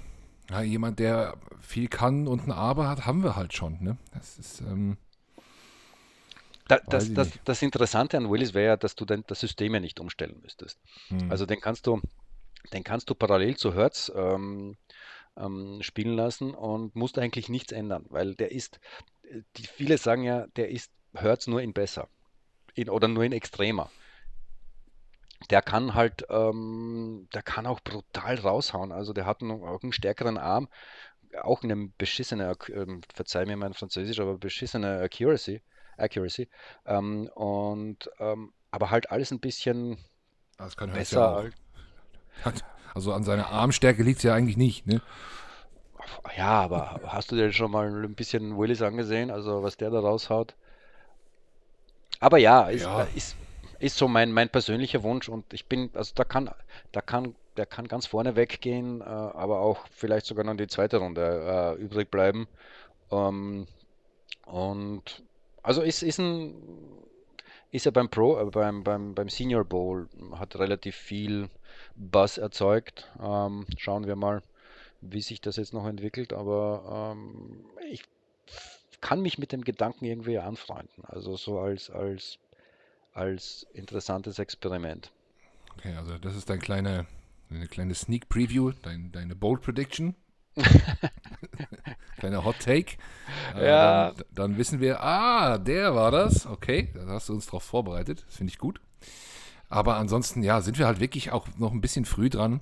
Ja, 0.50 0.62
jemand, 0.62 0.98
der 0.98 1.36
viel 1.60 1.88
kann 1.88 2.26
und 2.28 2.46
ein 2.46 2.52
Aber 2.52 2.88
hat, 2.88 3.06
haben 3.06 3.22
wir 3.22 3.36
halt 3.36 3.54
schon, 3.54 3.82
ne? 3.82 3.96
Das 4.12 4.38
ist, 4.38 4.60
ähm, 4.60 4.98
Da, 6.68 6.78
das, 6.86 7.12
das, 7.12 7.30
das 7.44 7.62
Interessante 7.62 8.16
an 8.16 8.30
Willis 8.30 8.54
wäre 8.54 8.66
ja, 8.66 8.76
dass 8.76 8.94
du 8.94 9.04
dann 9.04 9.24
das 9.26 9.40
System 9.40 9.74
ja 9.74 9.80
nicht 9.80 10.00
umstellen 10.00 10.40
müsstest. 10.42 10.78
Hm. 11.08 11.30
Also 11.30 11.44
den 11.46 11.60
kannst 11.60 11.86
du, 11.86 12.00
den 12.72 12.84
kannst 12.84 13.10
du 13.10 13.14
parallel 13.14 13.56
zu 13.56 13.74
Hertz 13.74 14.10
ähm, 14.14 14.76
ähm, 15.36 15.82
spielen 15.82 16.16
lassen 16.16 16.54
und 16.54 16.94
musst 16.96 17.18
eigentlich 17.18 17.48
nichts 17.48 17.72
ändern, 17.72 18.06
weil 18.08 18.34
der 18.34 18.52
ist, 18.52 18.80
äh, 19.22 19.42
die, 19.56 19.66
viele 19.66 19.98
sagen 19.98 20.22
ja, 20.22 20.46
der 20.56 20.70
ist 20.70 20.90
Hertz 21.14 21.46
nur 21.46 21.60
in 21.60 21.72
besser 21.72 22.08
in, 22.74 22.88
oder 22.88 23.08
nur 23.08 23.24
in 23.24 23.32
extremer. 23.32 23.90
Der 25.50 25.62
kann 25.62 25.94
halt, 25.94 26.26
ähm, 26.30 27.28
der 27.34 27.42
kann 27.42 27.66
auch 27.66 27.80
brutal 27.80 28.36
raushauen. 28.38 28.92
Also 28.92 29.12
der 29.12 29.26
hat 29.26 29.42
einen, 29.42 29.62
auch 29.62 29.82
einen 29.82 29.92
stärkeren 29.92 30.38
Arm, 30.38 30.68
auch 31.42 31.62
eine 31.62 31.76
beschissene, 31.98 32.56
ähm, 32.72 33.02
verzeih 33.14 33.46
mir 33.46 33.56
mein 33.56 33.74
Französisch, 33.74 34.20
aber 34.20 34.38
beschissene 34.38 35.00
Accuracy. 35.00 35.62
Accuracy. 35.98 36.48
Ähm, 36.86 37.28
und 37.34 38.10
ähm, 38.18 38.52
aber 38.70 38.90
halt 38.90 39.10
alles 39.10 39.30
ein 39.30 39.40
bisschen 39.40 39.98
Das 40.58 40.76
kann 40.76 40.90
besser. 40.92 41.44
ja 41.44 41.50
Also 42.94 43.12
an 43.12 43.24
seiner 43.24 43.48
Armstärke 43.48 44.02
liegt 44.02 44.18
es 44.18 44.22
ja 44.22 44.34
eigentlich 44.34 44.56
nicht, 44.56 44.86
ne? 44.86 45.00
Ja, 46.36 46.60
aber 46.62 47.00
hast 47.06 47.30
du 47.32 47.36
dir 47.36 47.52
schon 47.52 47.70
mal 47.70 47.86
ein 48.04 48.14
bisschen 48.14 48.56
Willis 48.58 48.82
angesehen? 48.82 49.30
Also 49.30 49.62
was 49.62 49.76
der 49.76 49.90
da 49.90 50.00
raushaut? 50.00 50.54
Aber 52.20 52.38
ja, 52.38 52.68
ist, 52.68 52.86
äh, 52.86 52.88
Ja, 52.88 53.02
ist, 53.14 53.36
ist 53.84 53.98
so 53.98 54.08
mein, 54.08 54.32
mein 54.32 54.48
persönlicher 54.48 55.02
Wunsch 55.02 55.28
und 55.28 55.52
ich 55.52 55.66
bin, 55.66 55.90
also 55.92 56.12
da 56.14 56.24
kann, 56.24 56.50
da 56.92 57.02
kann, 57.02 57.34
der 57.58 57.66
kann 57.66 57.86
ganz 57.86 58.06
vorne 58.06 58.34
weggehen, 58.34 59.02
äh, 59.02 59.04
aber 59.04 59.60
auch 59.60 59.86
vielleicht 59.90 60.24
sogar 60.24 60.44
noch 60.44 60.56
die 60.56 60.68
zweite 60.68 60.96
Runde 60.96 61.76
äh, 61.78 61.82
übrig 61.82 62.10
bleiben. 62.10 62.48
Ähm, 63.12 63.66
und 64.46 65.22
also 65.62 65.82
ist, 65.82 66.02
ist 66.02 66.18
ein, 66.18 66.54
ist 67.72 67.84
er 67.84 67.92
beim 67.92 68.08
Pro, 68.08 68.40
äh, 68.40 68.46
beim, 68.46 68.84
beim, 68.84 69.14
beim 69.14 69.28
Senior 69.28 69.64
Bowl, 69.64 70.08
hat 70.32 70.56
relativ 70.58 70.96
viel 70.96 71.50
Buzz 71.94 72.38
erzeugt. 72.38 73.12
Ähm, 73.22 73.66
schauen 73.76 74.06
wir 74.06 74.16
mal, 74.16 74.42
wie 75.02 75.20
sich 75.20 75.42
das 75.42 75.56
jetzt 75.56 75.74
noch 75.74 75.86
entwickelt, 75.86 76.32
aber 76.32 77.12
ähm, 77.14 77.66
ich 77.90 78.02
kann 79.02 79.20
mich 79.20 79.36
mit 79.36 79.52
dem 79.52 79.62
Gedanken 79.62 80.06
irgendwie 80.06 80.38
anfreunden. 80.38 81.04
Also 81.04 81.36
so 81.36 81.58
als, 81.58 81.90
als, 81.90 82.38
als 83.14 83.66
interessantes 83.72 84.38
Experiment. 84.38 85.12
okay, 85.76 85.94
also 85.96 86.18
das 86.18 86.36
ist 86.36 86.50
dein 86.50 86.60
kleine, 86.60 87.06
eine 87.50 87.68
kleine 87.68 87.94
Sneak 87.94 88.28
Preview, 88.28 88.72
dein, 88.82 89.12
deine 89.12 89.34
Bold 89.36 89.62
Prediction, 89.62 90.14
kleiner 92.18 92.44
Hot 92.44 92.60
Take. 92.60 92.96
Äh, 93.54 93.80
dann, 93.86 94.08
Ja, 94.08 94.14
dann 94.30 94.56
wissen 94.58 94.80
wir, 94.80 95.02
ah, 95.02 95.58
der 95.58 95.94
war 95.94 96.10
das. 96.10 96.46
Okay, 96.46 96.90
da 96.94 97.06
hast 97.08 97.28
du 97.28 97.34
uns 97.34 97.46
drauf 97.46 97.62
vorbereitet. 97.64 98.24
Das 98.26 98.36
finde 98.36 98.52
ich 98.52 98.58
gut. 98.58 98.80
Aber 99.68 99.96
ansonsten, 99.96 100.42
ja, 100.42 100.60
sind 100.60 100.78
wir 100.78 100.86
halt 100.86 101.00
wirklich 101.00 101.32
auch 101.32 101.48
noch 101.58 101.72
ein 101.72 101.80
bisschen 101.80 102.04
früh 102.04 102.30
dran, 102.30 102.60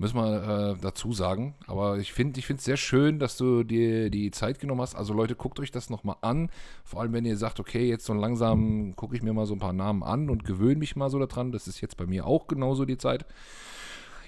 müssen 0.00 0.16
wir 0.16 0.76
äh, 0.78 0.80
dazu 0.80 1.12
sagen. 1.12 1.54
Aber 1.66 1.98
ich 1.98 2.14
finde 2.14 2.40
es 2.40 2.64
sehr 2.64 2.78
schön, 2.78 3.18
dass 3.18 3.36
du 3.36 3.64
dir 3.64 4.08
die 4.08 4.30
Zeit 4.30 4.58
genommen 4.58 4.80
hast. 4.80 4.94
Also 4.94 5.12
Leute, 5.12 5.34
guckt 5.34 5.60
euch 5.60 5.70
das 5.70 5.90
nochmal 5.90 6.16
an. 6.22 6.48
Vor 6.84 7.02
allem, 7.02 7.12
wenn 7.12 7.26
ihr 7.26 7.36
sagt, 7.36 7.60
okay, 7.60 7.86
jetzt 7.86 8.06
so 8.06 8.14
langsam 8.14 8.96
gucke 8.96 9.14
ich 9.14 9.22
mir 9.22 9.34
mal 9.34 9.44
so 9.44 9.54
ein 9.54 9.58
paar 9.58 9.74
Namen 9.74 10.02
an 10.02 10.30
und 10.30 10.44
gewöhne 10.44 10.78
mich 10.78 10.96
mal 10.96 11.10
so 11.10 11.18
daran. 11.18 11.52
Das 11.52 11.68
ist 11.68 11.82
jetzt 11.82 11.98
bei 11.98 12.06
mir 12.06 12.26
auch 12.26 12.46
genauso 12.46 12.86
die 12.86 12.96
Zeit. 12.96 13.26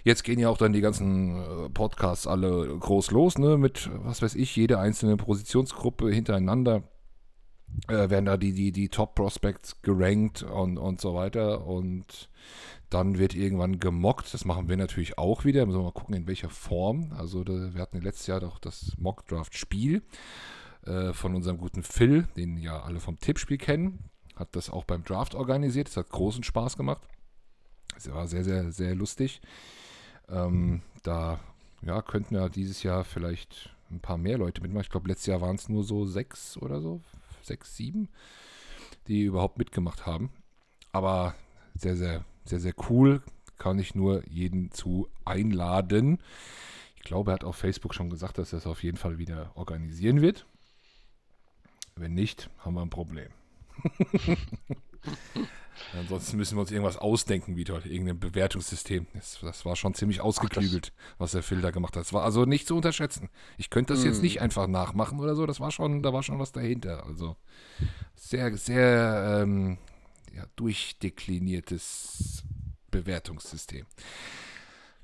Jetzt 0.04 0.24
gehen 0.24 0.38
ja 0.38 0.50
auch 0.50 0.58
dann 0.58 0.74
die 0.74 0.82
ganzen 0.82 1.40
äh, 1.40 1.68
Podcasts 1.70 2.26
alle 2.26 2.76
groß 2.78 3.10
los, 3.10 3.38
ne? 3.38 3.56
Mit, 3.56 3.88
was 4.04 4.20
weiß 4.20 4.34
ich, 4.34 4.54
jede 4.54 4.78
einzelne 4.78 5.16
Positionsgruppe 5.16 6.10
hintereinander 6.10 6.82
äh, 7.88 8.10
werden 8.10 8.26
da 8.26 8.36
die, 8.36 8.52
die, 8.52 8.72
die 8.72 8.90
Top-Prospects 8.90 9.80
gerankt 9.80 10.42
und, 10.42 10.76
und 10.76 11.00
so 11.00 11.14
weiter. 11.14 11.66
Und 11.66 12.28
dann 12.92 13.18
wird 13.18 13.34
irgendwann 13.34 13.78
gemockt. 13.78 14.32
Das 14.34 14.44
machen 14.44 14.68
wir 14.68 14.76
natürlich 14.76 15.18
auch 15.18 15.44
wieder. 15.44 15.64
Müssen 15.64 15.78
wir 15.78 15.84
mal 15.84 15.92
gucken, 15.92 16.14
in 16.14 16.26
welcher 16.26 16.50
Form. 16.50 17.12
Also 17.16 17.44
da, 17.44 17.74
wir 17.74 17.80
hatten 17.80 18.00
letztes 18.00 18.26
Jahr 18.26 18.40
doch 18.40 18.58
das 18.58 18.92
Mock-Draft-Spiel 18.98 20.02
äh, 20.86 21.12
von 21.12 21.34
unserem 21.34 21.58
guten 21.58 21.82
Phil, 21.82 22.28
den 22.36 22.56
ja 22.58 22.82
alle 22.82 23.00
vom 23.00 23.18
Tippspiel 23.18 23.58
kennen. 23.58 24.10
Hat 24.36 24.54
das 24.56 24.70
auch 24.70 24.84
beim 24.84 25.04
Draft 25.04 25.34
organisiert. 25.34 25.88
Das 25.88 25.96
hat 25.96 26.10
großen 26.10 26.42
Spaß 26.42 26.76
gemacht. 26.76 27.02
Es 27.96 28.10
war 28.10 28.26
sehr, 28.26 28.44
sehr, 28.44 28.72
sehr 28.72 28.94
lustig. 28.94 29.40
Ähm, 30.28 30.82
da 31.02 31.40
ja, 31.82 32.02
könnten 32.02 32.34
ja 32.34 32.48
dieses 32.48 32.82
Jahr 32.82 33.04
vielleicht 33.04 33.74
ein 33.90 34.00
paar 34.00 34.18
mehr 34.18 34.38
Leute 34.38 34.62
mitmachen. 34.62 34.84
Ich 34.84 34.90
glaube, 34.90 35.08
letztes 35.08 35.26
Jahr 35.26 35.40
waren 35.40 35.56
es 35.56 35.68
nur 35.68 35.84
so 35.84 36.06
sechs 36.06 36.56
oder 36.56 36.80
so, 36.80 37.00
sechs, 37.42 37.76
sieben, 37.76 38.08
die 39.08 39.22
überhaupt 39.22 39.58
mitgemacht 39.58 40.06
haben. 40.06 40.30
Aber 40.92 41.34
sehr, 41.74 41.96
sehr, 41.96 42.24
sehr, 42.44 42.60
sehr 42.60 42.74
cool. 42.88 43.22
Kann 43.58 43.78
ich 43.78 43.94
nur 43.94 44.26
jeden 44.28 44.70
zu 44.72 45.08
einladen. 45.24 46.18
Ich 46.96 47.02
glaube, 47.02 47.30
er 47.30 47.34
hat 47.34 47.44
auf 47.44 47.56
Facebook 47.56 47.94
schon 47.94 48.10
gesagt, 48.10 48.38
dass 48.38 48.52
er 48.52 48.58
es 48.58 48.66
auf 48.66 48.82
jeden 48.82 48.96
Fall 48.96 49.18
wieder 49.18 49.52
organisieren 49.54 50.20
wird. 50.20 50.46
Wenn 51.96 52.14
nicht, 52.14 52.48
haben 52.58 52.74
wir 52.74 52.82
ein 52.82 52.90
Problem. 52.90 53.30
Ansonsten 55.98 56.36
müssen 56.36 56.56
wir 56.56 56.60
uns 56.60 56.70
irgendwas 56.70 56.96
ausdenken, 56.96 57.56
wie 57.56 57.64
dort 57.64 57.86
irgendein 57.86 58.18
Bewertungssystem. 58.20 59.06
Das, 59.14 59.38
das 59.42 59.64
war 59.64 59.74
schon 59.76 59.94
ziemlich 59.94 60.20
ach 60.20 60.24
ausgeklügelt, 60.24 60.92
was 61.18 61.32
der 61.32 61.42
Phil 61.42 61.60
da 61.60 61.70
gemacht 61.70 61.96
hat. 61.96 62.02
Das 62.04 62.12
war 62.12 62.24
also 62.24 62.44
nicht 62.44 62.66
zu 62.66 62.76
unterschätzen. 62.76 63.30
Ich 63.58 63.68
könnte 63.68 63.92
das 63.94 64.04
jetzt 64.04 64.16
Hm. 64.16 64.22
nicht 64.22 64.40
einfach 64.40 64.66
nachmachen 64.68 65.18
oder 65.20 65.34
so. 65.34 65.44
Das 65.46 65.60
war 65.60 65.70
schon, 65.70 66.02
da 66.02 66.12
war 66.12 66.22
schon 66.22 66.38
was 66.38 66.52
dahinter. 66.52 67.04
Also 67.06 67.36
sehr, 68.14 68.56
sehr 68.56 69.40
ähm, 69.42 69.78
ja, 70.34 70.44
durchdekliniertes 70.56 72.44
Bewertungssystem. 72.90 73.86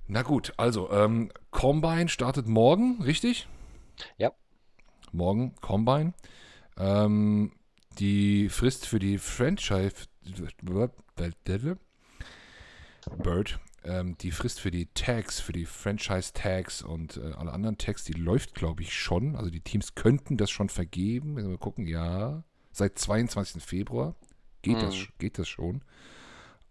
Na 0.07 0.23
gut, 0.23 0.55
also 0.57 0.91
ähm, 0.91 1.31
Combine 1.51 2.09
startet 2.09 2.47
morgen, 2.47 3.03
richtig? 3.03 3.47
Ja, 4.17 4.33
Morgen 5.13 5.55
Combine. 5.61 6.13
Ähm, 6.77 7.53
die 7.99 8.49
Frist 8.49 8.87
für 8.87 8.99
die 8.99 9.19
Franchise 9.19 9.95
Bird, 13.17 13.59
ähm, 13.85 14.17
die 14.19 14.31
Frist 14.31 14.61
für 14.61 14.71
die 14.71 14.87
Tags, 14.93 15.41
für 15.41 15.53
die 15.53 15.65
Franchise-Tags 15.65 16.83
und 16.83 17.17
äh, 17.17 17.33
alle 17.33 17.53
anderen 17.53 17.79
Tags, 17.79 18.05
die 18.05 18.13
läuft, 18.13 18.55
glaube 18.55 18.83
ich, 18.83 18.95
schon. 18.95 19.35
Also 19.35 19.51
die 19.51 19.61
Teams 19.61 19.95
könnten 19.95 20.37
das 20.37 20.51
schon 20.51 20.69
vergeben. 20.69 21.37
Wenn 21.37 21.49
wir 21.49 21.59
gucken, 21.59 21.87
ja, 21.87 22.45
seit 22.71 22.99
22. 22.99 23.63
Februar 23.63 24.15
geht 24.63 24.81
das, 24.83 24.95
hm. 24.95 25.09
geht 25.19 25.39
das 25.39 25.49
schon. 25.49 25.83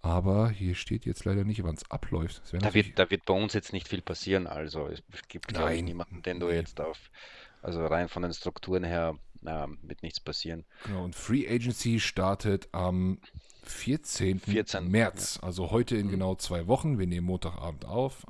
Aber 0.01 0.49
hier 0.49 0.75
steht 0.75 1.05
jetzt 1.05 1.25
leider 1.25 1.43
nicht, 1.43 1.63
wann 1.63 1.75
es 1.75 1.89
abläuft. 1.91 2.41
Da 2.53 2.73
wird, 2.73 2.97
da 2.97 3.09
wird 3.09 3.25
bei 3.25 3.33
uns 3.33 3.53
jetzt 3.53 3.73
nicht 3.73 3.87
viel 3.87 4.01
passieren. 4.01 4.47
Also 4.47 4.87
es 4.87 5.01
gibt, 5.27 5.47
glaube 5.49 5.75
ich, 5.75 5.83
niemanden, 5.83 6.21
den 6.21 6.39
du 6.39 6.47
nee. 6.47 6.55
jetzt 6.55 6.79
auf, 6.79 7.09
also 7.61 7.85
rein 7.85 8.07
von 8.07 8.21
den 8.21 8.33
Strukturen 8.33 8.83
her, 8.83 9.17
ähm, 9.45 9.77
wird 9.81 10.03
nichts 10.03 10.19
passieren. 10.19 10.65
Genau, 10.85 11.03
und 11.03 11.15
Free 11.15 11.47
Agency 11.47 11.99
startet 11.99 12.69
am 12.71 13.19
14. 13.63 14.39
14, 14.39 14.83
ja. 14.83 14.89
März, 14.89 15.39
also 15.41 15.71
heute 15.71 15.95
in 15.95 16.03
Hm. 16.03 16.11
genau 16.11 16.35
zwei 16.35 16.67
Wochen. 16.67 16.99
Wir 16.99 17.07
nehmen 17.07 17.27
Montagabend 17.27 17.85
auf. 17.85 18.25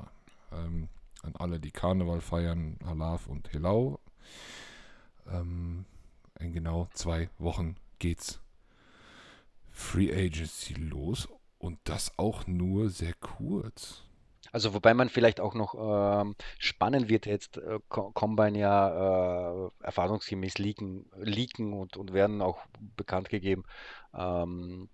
Ähm, 0.52 0.90
an 1.22 1.36
alle, 1.36 1.60
die 1.60 1.72
Karneval 1.72 2.22
feiern, 2.22 2.78
Halaf 2.86 3.28
und 3.28 3.52
Helau. 3.54 4.00
Ähm, 5.30 5.86
in 6.40 6.54
genau 6.54 6.88
zwei 6.94 7.30
Wochen 7.38 7.76
geht's 8.00 8.40
Free 9.78 10.12
Agency 10.12 10.74
los 10.74 11.30
und 11.58 11.80
das 11.86 12.12
auch 12.18 12.48
nur 12.48 12.90
sehr 12.90 13.14
kurz. 13.14 14.04
Also 14.52 14.74
wobei 14.74 14.94
man 14.94 15.10
vielleicht 15.10 15.40
auch 15.42 15.54
noch 15.54 15.76
ähm, 16.22 16.36
spannend 16.58 17.10
wird 17.10 17.26
jetzt 17.26 17.58
äh, 17.58 17.80
Co- 17.90 18.12
Combine 18.12 18.58
ja 18.58 19.68
äh, 19.68 19.70
erfahrungsgemäß 19.84 20.58
leaken, 20.58 21.10
leaken 21.18 21.74
und, 21.74 21.98
und 21.98 22.14
werden 22.14 22.42
auch 22.42 22.66
bekannt 22.96 23.30
gegeben. 23.30 23.64
Ähm, 24.14 24.90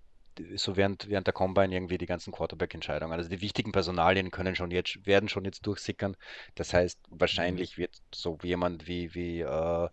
so 0.55 0.75
während, 0.75 1.07
während 1.09 1.27
der 1.27 1.33
Combine 1.33 1.73
irgendwie 1.75 1.99
die 1.99 2.07
ganzen 2.07 2.33
Quarterback-Entscheidungen. 2.33 3.13
Also 3.13 3.29
die 3.29 3.41
wichtigen 3.41 3.71
Personalien 3.71 4.31
können 4.31 4.55
schon 4.55 4.71
jetzt, 4.71 5.05
werden 5.05 5.29
schon 5.29 5.45
jetzt 5.45 5.67
durchsickern. 5.67 6.17
Das 6.55 6.73
heißt, 6.73 6.99
Mhm. 7.31 7.59
wahrscheinlich 7.59 7.77
wird 7.77 7.95
so 8.13 8.39
jemand 8.41 8.87
wie, 8.87 9.13
wie, 9.13 9.41
äh, 9.41 9.89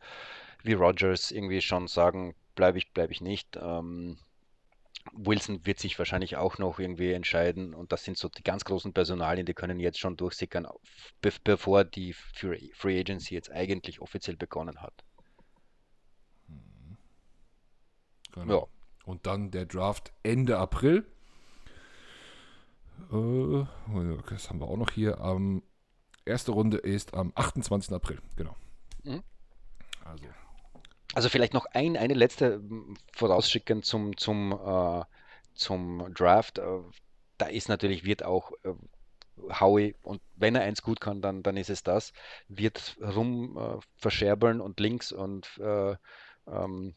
wie 0.63 0.73
Rodgers 0.75 1.31
irgendwie 1.31 1.61
schon 1.61 1.87
sagen, 1.89 2.35
bleibe 2.55 2.79
ich, 2.79 2.93
bleibe 2.93 3.13
ich 3.13 3.21
nicht. 3.21 3.59
Ähm, 3.61 4.19
Wilson 5.13 5.67
wird 5.67 5.79
sich 5.79 5.99
wahrscheinlich 5.99 6.37
auch 6.37 6.59
noch 6.59 6.79
irgendwie 6.79 7.13
entscheiden 7.13 7.75
und 7.75 7.93
das 7.93 8.05
sind 8.05 8.17
so 8.17 8.29
die 8.29 8.43
ganz 8.43 8.65
großen 8.65 8.93
Personalien, 8.93 9.47
die 9.47 9.55
können 9.55 9.81
jetzt 9.81 9.99
schon 9.99 10.17
durchsickern, 10.17 10.67
be 11.21 11.33
bevor 11.45 11.85
die 11.85 12.13
Free 12.13 13.01
Agency 13.01 13.35
jetzt 13.35 13.51
eigentlich 13.51 14.01
offiziell 14.01 14.37
begonnen 14.37 14.81
hat. 14.81 15.05
Ja, 18.37 18.43
Genau. 18.43 18.69
Und 19.05 19.27
dann 19.27 19.51
der 19.51 19.67
Draft 19.67 20.13
Ende 20.23 20.59
April. 20.59 21.05
Äh, 23.11 23.65
das 24.29 24.51
haben 24.51 24.61
wir 24.61 24.69
auch 24.69 24.77
noch 24.77 24.91
hier. 24.91 25.21
Am 25.21 25.63
erste 26.25 26.53
Runde 26.53 26.77
ist 26.77 27.15
am 27.15 27.33
28. 27.35 27.93
April. 27.93 28.21
Genau. 28.37 28.55
mhm. 29.03 29.23
Also, 30.05 30.27
Also 31.15 31.29
vielleicht 31.29 31.55
noch 31.55 31.67
ein, 31.67 31.97
eine 31.97 32.15
letzte 32.15 32.63
vorausschicken 33.13 33.83
zum, 33.83 34.17
zum, 34.17 34.53
äh, 34.53 35.05
zum 35.55 36.13
Draft. 36.15 36.59
Äh, 36.59 36.81
da 37.39 37.47
ist 37.47 37.69
natürlich, 37.69 38.05
wird 38.05 38.23
auch 38.23 38.53
äh, 38.65 38.73
Howie, 39.59 39.95
und 40.03 40.21
wenn 40.37 40.55
er 40.55 40.63
eins 40.63 40.83
gut 40.83 41.01
kann, 41.01 41.23
dann, 41.23 41.43
dann 41.43 41.57
ist 41.57 41.71
es 41.71 41.83
das, 41.83 42.13
wird 42.49 42.97
rum 43.01 43.57
äh, 43.57 43.81
verscherbeln 43.97 44.61
und 44.61 44.79
links 44.81 45.13
und 45.13 45.49
äh, 45.59 45.97
ähm, 46.47 46.95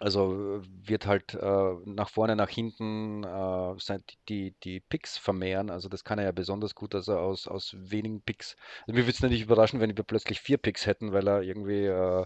Also 0.00 0.62
wird 0.64 1.06
halt 1.06 1.34
äh, 1.34 1.74
nach 1.84 2.08
vorne, 2.08 2.34
nach 2.34 2.48
hinten 2.48 3.22
äh, 3.22 3.98
die, 4.30 4.54
die 4.64 4.80
Picks 4.80 5.18
vermehren. 5.18 5.68
Also 5.68 5.90
das 5.90 6.04
kann 6.04 6.18
er 6.18 6.24
ja 6.24 6.32
besonders 6.32 6.74
gut, 6.74 6.94
dass 6.94 7.06
er 7.08 7.20
aus, 7.20 7.46
aus 7.46 7.76
wenigen 7.78 8.22
Picks. 8.22 8.56
Also 8.86 8.94
mir 8.94 9.02
würde 9.06 9.10
es 9.10 9.20
nicht 9.20 9.42
überraschen, 9.42 9.78
wenn 9.80 9.94
wir 9.94 10.04
plötzlich 10.04 10.40
vier 10.40 10.56
Picks 10.56 10.86
hätten, 10.86 11.12
weil 11.12 11.28
er 11.28 11.42
irgendwie 11.42 11.84
äh, 11.84 12.24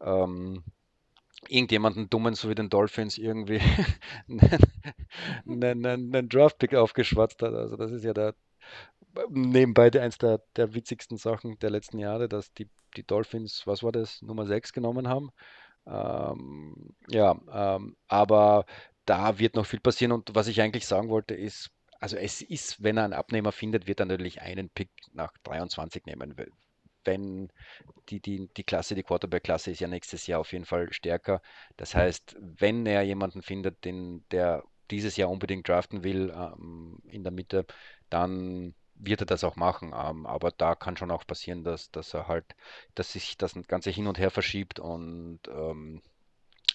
ähm, 0.00 0.64
irgendjemanden 1.48 2.08
dummen, 2.08 2.34
so 2.34 2.48
wie 2.48 2.54
den 2.54 2.70
Dolphins, 2.70 3.18
irgendwie 3.18 3.60
einen, 5.46 5.62
einen, 5.62 5.86
einen 6.14 6.28
Draft-Pick 6.28 6.74
aufgeschwatzt 6.74 7.42
hat. 7.42 7.52
Also 7.52 7.76
das 7.76 7.90
ist 7.90 8.04
ja 8.04 8.14
der, 8.14 8.34
nebenbei 9.28 9.90
eins 10.00 10.16
der, 10.16 10.40
der 10.56 10.74
witzigsten 10.74 11.18
Sachen 11.18 11.58
der 11.58 11.70
letzten 11.70 11.98
Jahre, 11.98 12.28
dass 12.30 12.52
die, 12.54 12.68
die 12.96 13.06
Dolphins, 13.06 13.66
was 13.66 13.82
war 13.82 13.92
das, 13.92 14.22
Nummer 14.22 14.46
6 14.46 14.72
genommen 14.72 15.08
haben. 15.08 15.30
Ähm, 15.86 16.94
ja, 17.08 17.38
ähm, 17.52 17.96
aber 18.08 18.66
da 19.06 19.38
wird 19.38 19.56
noch 19.56 19.66
viel 19.66 19.80
passieren 19.80 20.12
und 20.12 20.34
was 20.34 20.46
ich 20.46 20.60
eigentlich 20.60 20.86
sagen 20.86 21.08
wollte 21.08 21.34
ist, 21.34 21.70
also 22.00 22.16
es 22.16 22.42
ist, 22.42 22.82
wenn 22.82 22.96
er 22.96 23.04
einen 23.04 23.12
Abnehmer 23.12 23.52
findet, 23.52 23.86
wird 23.86 24.00
er 24.00 24.06
natürlich 24.06 24.40
einen 24.40 24.70
Pick 24.70 24.90
nach 25.12 25.32
23 25.44 26.06
nehmen. 26.06 26.34
Wenn 27.04 27.50
die, 28.08 28.20
die, 28.20 28.48
die 28.56 28.64
Klasse, 28.64 28.94
die 28.94 29.02
Quarterback-Klasse 29.02 29.70
ist 29.70 29.80
ja 29.80 29.88
nächstes 29.88 30.26
Jahr 30.26 30.40
auf 30.40 30.52
jeden 30.52 30.64
Fall 30.64 30.92
stärker. 30.92 31.42
Das 31.76 31.94
heißt, 31.94 32.36
wenn 32.40 32.86
er 32.86 33.02
jemanden 33.02 33.42
findet, 33.42 33.84
den, 33.84 34.24
der 34.30 34.64
dieses 34.90 35.16
Jahr 35.16 35.30
unbedingt 35.30 35.68
draften 35.68 36.02
will 36.02 36.32
ähm, 36.34 36.98
in 37.04 37.22
der 37.22 37.32
Mitte, 37.32 37.66
dann 38.08 38.74
wird 39.02 39.22
er 39.22 39.26
das 39.26 39.44
auch 39.44 39.56
machen. 39.56 39.92
Ähm, 39.94 40.26
aber 40.26 40.50
da 40.50 40.74
kann 40.74 40.96
schon 40.96 41.10
auch 41.10 41.26
passieren, 41.26 41.64
dass, 41.64 41.90
dass 41.90 42.14
er 42.14 42.28
halt, 42.28 42.44
dass 42.94 43.12
sich 43.12 43.36
das 43.36 43.54
Ganze 43.66 43.90
hin 43.90 44.06
und 44.06 44.18
her 44.18 44.30
verschiebt 44.30 44.78
und 44.78 45.40
ähm, 45.48 46.02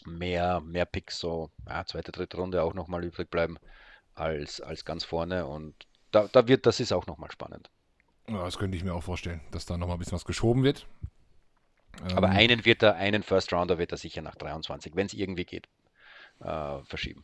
mehr, 0.05 0.61
mehr 0.61 0.85
Picks, 0.85 1.19
so 1.19 1.49
ja, 1.67 1.85
zweite, 1.85 2.11
dritte 2.11 2.37
Runde 2.37 2.63
auch 2.63 2.73
nochmal 2.73 3.03
übrig 3.03 3.29
bleiben 3.29 3.57
als, 4.13 4.61
als 4.61 4.85
ganz 4.85 5.03
vorne. 5.03 5.45
Und 5.45 5.75
da, 6.11 6.27
da 6.31 6.47
wird, 6.47 6.65
das 6.65 6.79
ist 6.79 6.91
auch 6.91 7.07
nochmal 7.07 7.31
spannend. 7.31 7.69
Ja, 8.27 8.43
das 8.43 8.57
könnte 8.57 8.77
ich 8.77 8.83
mir 8.83 8.93
auch 8.93 9.03
vorstellen, 9.03 9.41
dass 9.51 9.65
da 9.65 9.77
nochmal 9.77 9.97
ein 9.97 9.99
bisschen 9.99 10.15
was 10.15 10.25
geschoben 10.25 10.63
wird. 10.63 10.87
Aber 12.15 12.27
ähm, 12.27 12.35
einen 12.35 12.65
wird 12.65 12.83
er, 12.83 12.95
einen 12.95 13.23
First 13.23 13.53
Rounder 13.53 13.77
wird 13.77 13.91
er 13.91 13.97
sicher 13.97 14.21
nach 14.21 14.35
23, 14.35 14.95
wenn 14.95 15.05
es 15.05 15.13
irgendwie 15.13 15.45
geht, 15.45 15.67
äh, 16.39 16.79
verschieben. 16.83 17.23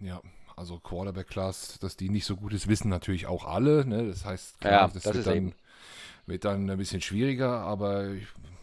Ja, 0.00 0.22
also 0.60 0.78
Quarterback-Class, 0.78 1.78
dass 1.80 1.96
die 1.96 2.10
nicht 2.10 2.26
so 2.26 2.36
gut 2.36 2.52
ist, 2.52 2.68
wissen 2.68 2.90
natürlich 2.90 3.26
auch 3.26 3.46
alle. 3.46 3.86
Ne? 3.86 4.06
Das 4.06 4.26
heißt, 4.26 4.60
klar, 4.60 4.72
ja, 4.72 4.88
das, 4.88 5.02
das 5.02 5.14
wird, 5.14 5.26
dann, 5.26 5.54
wird, 6.26 6.44
dann, 6.44 6.68
ein 6.68 6.76
bisschen 6.76 7.00
schwieriger, 7.00 7.60
aber 7.62 8.14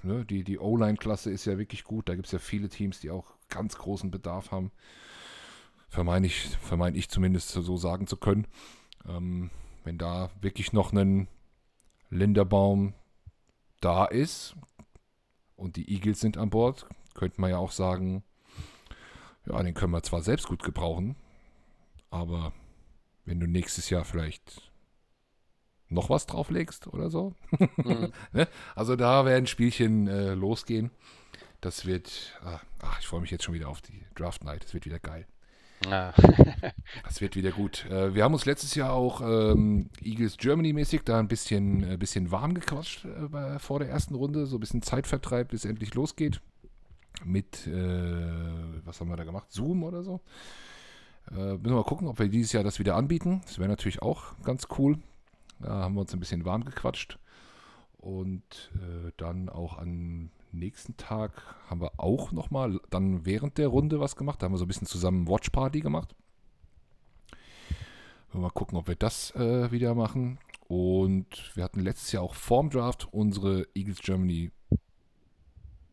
ne, 0.03 0.23
die, 0.23 0.43
die 0.43 0.59
O-Line-Klasse 0.59 1.31
ist 1.31 1.45
ja 1.45 1.57
wirklich 1.57 1.83
gut. 1.83 2.07
Da 2.07 2.13
gibt 2.13 2.27
es 2.27 2.31
ja 2.31 2.39
viele 2.39 2.69
Teams, 2.69 2.99
die 2.99 3.09
auch 3.09 3.33
ganz 3.49 3.77
großen 3.77 4.11
Bedarf 4.11 4.51
haben. 4.51 4.71
Vermeine 5.89 6.27
ich, 6.27 6.49
vermeine 6.61 6.95
ich 6.95 7.09
zumindest 7.09 7.49
so 7.49 7.77
sagen 7.77 8.05
zu 8.05 8.17
können. 8.17 8.45
Ähm, 9.07 9.49
wenn 9.83 9.97
da 9.97 10.29
wirklich 10.39 10.73
noch 10.73 10.93
ein 10.93 11.27
Linderbaum 12.11 12.93
da 13.81 14.05
ist 14.05 14.55
und 15.55 15.77
die 15.77 15.91
Eagles 15.91 16.19
sind 16.19 16.37
an 16.37 16.51
Bord, 16.51 16.85
könnte 17.15 17.41
man 17.41 17.49
ja 17.49 17.57
auch 17.57 17.71
sagen, 17.71 18.23
ja, 19.47 19.63
den 19.63 19.73
können 19.73 19.93
wir 19.93 20.03
zwar 20.03 20.21
selbst 20.21 20.47
gut 20.47 20.61
gebrauchen, 20.61 21.15
aber 22.09 22.53
wenn 23.25 23.39
du 23.39 23.47
nächstes 23.47 23.89
Jahr 23.89 24.05
vielleicht 24.05 24.71
noch 25.89 26.09
was 26.09 26.25
drauflegst 26.25 26.87
oder 26.87 27.09
so. 27.09 27.33
Mhm. 27.77 28.11
Ne? 28.33 28.47
also 28.75 28.95
da 28.95 29.25
werden 29.25 29.47
Spielchen 29.47 30.07
äh, 30.07 30.33
losgehen. 30.33 30.91
Das 31.61 31.85
wird, 31.85 32.39
ah, 32.43 32.59
ach, 32.81 32.99
ich 32.99 33.07
freue 33.07 33.21
mich 33.21 33.31
jetzt 33.31 33.43
schon 33.43 33.55
wieder 33.55 33.69
auf 33.69 33.81
die 33.81 34.03
Draft 34.15 34.43
Night. 34.43 34.63
Das 34.63 34.73
wird 34.73 34.85
wieder 34.85 34.99
geil. 34.99 35.25
Ah. 35.85 36.13
das 37.03 37.21
wird 37.21 37.35
wieder 37.35 37.51
gut. 37.51 37.85
Äh, 37.85 38.13
wir 38.13 38.23
haben 38.23 38.33
uns 38.33 38.45
letztes 38.45 38.75
Jahr 38.75 38.93
auch 38.93 39.21
ähm, 39.21 39.89
Eagles 40.01 40.37
Germany 40.37 40.73
mäßig 40.73 41.01
da 41.03 41.19
ein 41.19 41.27
bisschen, 41.27 41.83
äh, 41.83 41.97
bisschen 41.97 42.31
warm 42.31 42.53
gequatscht 42.53 43.05
äh, 43.05 43.59
vor 43.59 43.79
der 43.79 43.89
ersten 43.89 44.15
Runde. 44.15 44.45
So 44.45 44.57
ein 44.57 44.59
bisschen 44.59 44.81
Zeitvertreib, 44.81 45.49
bis 45.49 45.65
es 45.65 45.69
endlich 45.69 45.93
losgeht. 45.93 46.41
Mit, 47.23 47.65
äh, 47.67 48.85
was 48.85 48.99
haben 48.99 49.09
wir 49.09 49.17
da 49.17 49.23
gemacht? 49.23 49.51
Zoom 49.51 49.83
oder 49.83 50.03
so. 50.03 50.21
Äh, 51.31 51.53
müssen 51.53 51.65
wir 51.65 51.75
mal 51.75 51.83
gucken, 51.83 52.07
ob 52.07 52.19
wir 52.19 52.29
dieses 52.29 52.51
Jahr 52.51 52.63
das 52.63 52.79
wieder 52.79 52.95
anbieten. 52.95 53.41
Das 53.45 53.59
wäre 53.59 53.69
natürlich 53.69 54.01
auch 54.01 54.39
ganz 54.43 54.67
cool. 54.77 54.99
Da 55.59 55.69
haben 55.69 55.95
wir 55.95 56.01
uns 56.01 56.13
ein 56.13 56.19
bisschen 56.19 56.45
warm 56.45 56.63
gequatscht. 56.63 57.19
Und 57.97 58.71
äh, 58.75 59.11
dann 59.17 59.49
auch 59.49 59.77
am 59.77 60.29
nächsten 60.51 60.97
Tag 60.97 61.55
haben 61.69 61.81
wir 61.81 61.99
auch 61.99 62.31
nochmal 62.31 62.79
dann 62.89 63.25
während 63.25 63.57
der 63.57 63.67
Runde 63.67 63.99
was 63.99 64.15
gemacht. 64.15 64.41
Da 64.41 64.45
haben 64.45 64.53
wir 64.53 64.57
so 64.57 64.65
ein 64.65 64.69
bisschen 64.69 64.87
zusammen 64.87 65.27
Watch 65.27 65.49
Party 65.49 65.81
gemacht. 65.81 66.15
Mal 68.33 68.51
gucken, 68.51 68.77
ob 68.77 68.87
wir 68.87 68.95
das 68.95 69.31
äh, 69.35 69.71
wieder 69.71 69.95
machen. 69.95 70.37
Und 70.67 71.51
wir 71.55 71.63
hatten 71.63 71.79
letztes 71.79 72.11
Jahr 72.11 72.23
auch 72.23 72.35
vorm 72.35 72.69
Draft 72.69 73.07
unsere 73.11 73.65
Eagles 73.73 73.99
Germany 73.99 74.51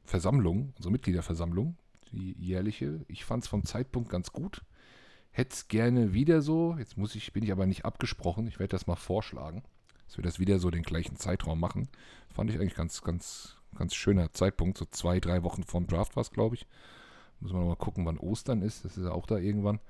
Versammlung, 0.05 0.75
unsere 0.77 0.93
Mitgliederversammlung, 0.93 1.77
die 2.13 2.33
jährliche. 2.33 3.01
Ich 3.09 3.25
fand 3.25 3.45
es 3.45 3.49
vom 3.49 3.65
Zeitpunkt 3.65 4.11
ganz 4.11 4.33
gut. 4.33 4.63
Hätte 5.37 5.53
es 5.53 5.67
gerne 5.67 6.15
wieder 6.15 6.43
so. 6.43 6.77
Jetzt 6.79 6.97
muss 6.97 7.17
ich, 7.17 7.33
bin 7.33 7.43
ich 7.43 7.51
aber 7.51 7.67
nicht 7.67 7.85
abgesprochen. 7.85 8.47
Ich 8.47 8.61
werde 8.61 8.71
das 8.71 8.87
mal 8.87 8.95
vorschlagen, 8.95 9.65
dass 10.07 10.17
wir 10.17 10.23
das 10.23 10.39
wieder 10.39 10.61
so 10.61 10.71
den 10.71 10.85
gleichen 10.85 11.17
Zeitraum 11.17 11.59
machen. 11.59 11.89
Fand 12.33 12.51
ich 12.51 12.61
eigentlich 12.61 12.77
ganz, 12.77 13.03
ganz, 13.03 13.57
ganz 13.77 13.97
schöner 13.97 14.33
Zeitpunkt. 14.33 14.79
So 14.79 14.85
zwei, 14.85 15.19
drei 15.19 15.43
Wochen 15.43 15.65
vorm 15.65 15.89
Draft 15.89 16.15
war 16.15 16.21
es, 16.21 16.31
glaube 16.31 16.55
ich. 16.55 16.69
Muss 17.41 17.53
man 17.53 17.67
mal 17.67 17.75
gucken, 17.75 18.07
wann 18.07 18.17
Ostern 18.17 18.63
ist. 18.63 18.85
Das 18.85 18.97
ist 18.97 19.03
ja 19.03 19.11
auch 19.11 19.27
da 19.27 19.37
irgendwann. 19.37 19.81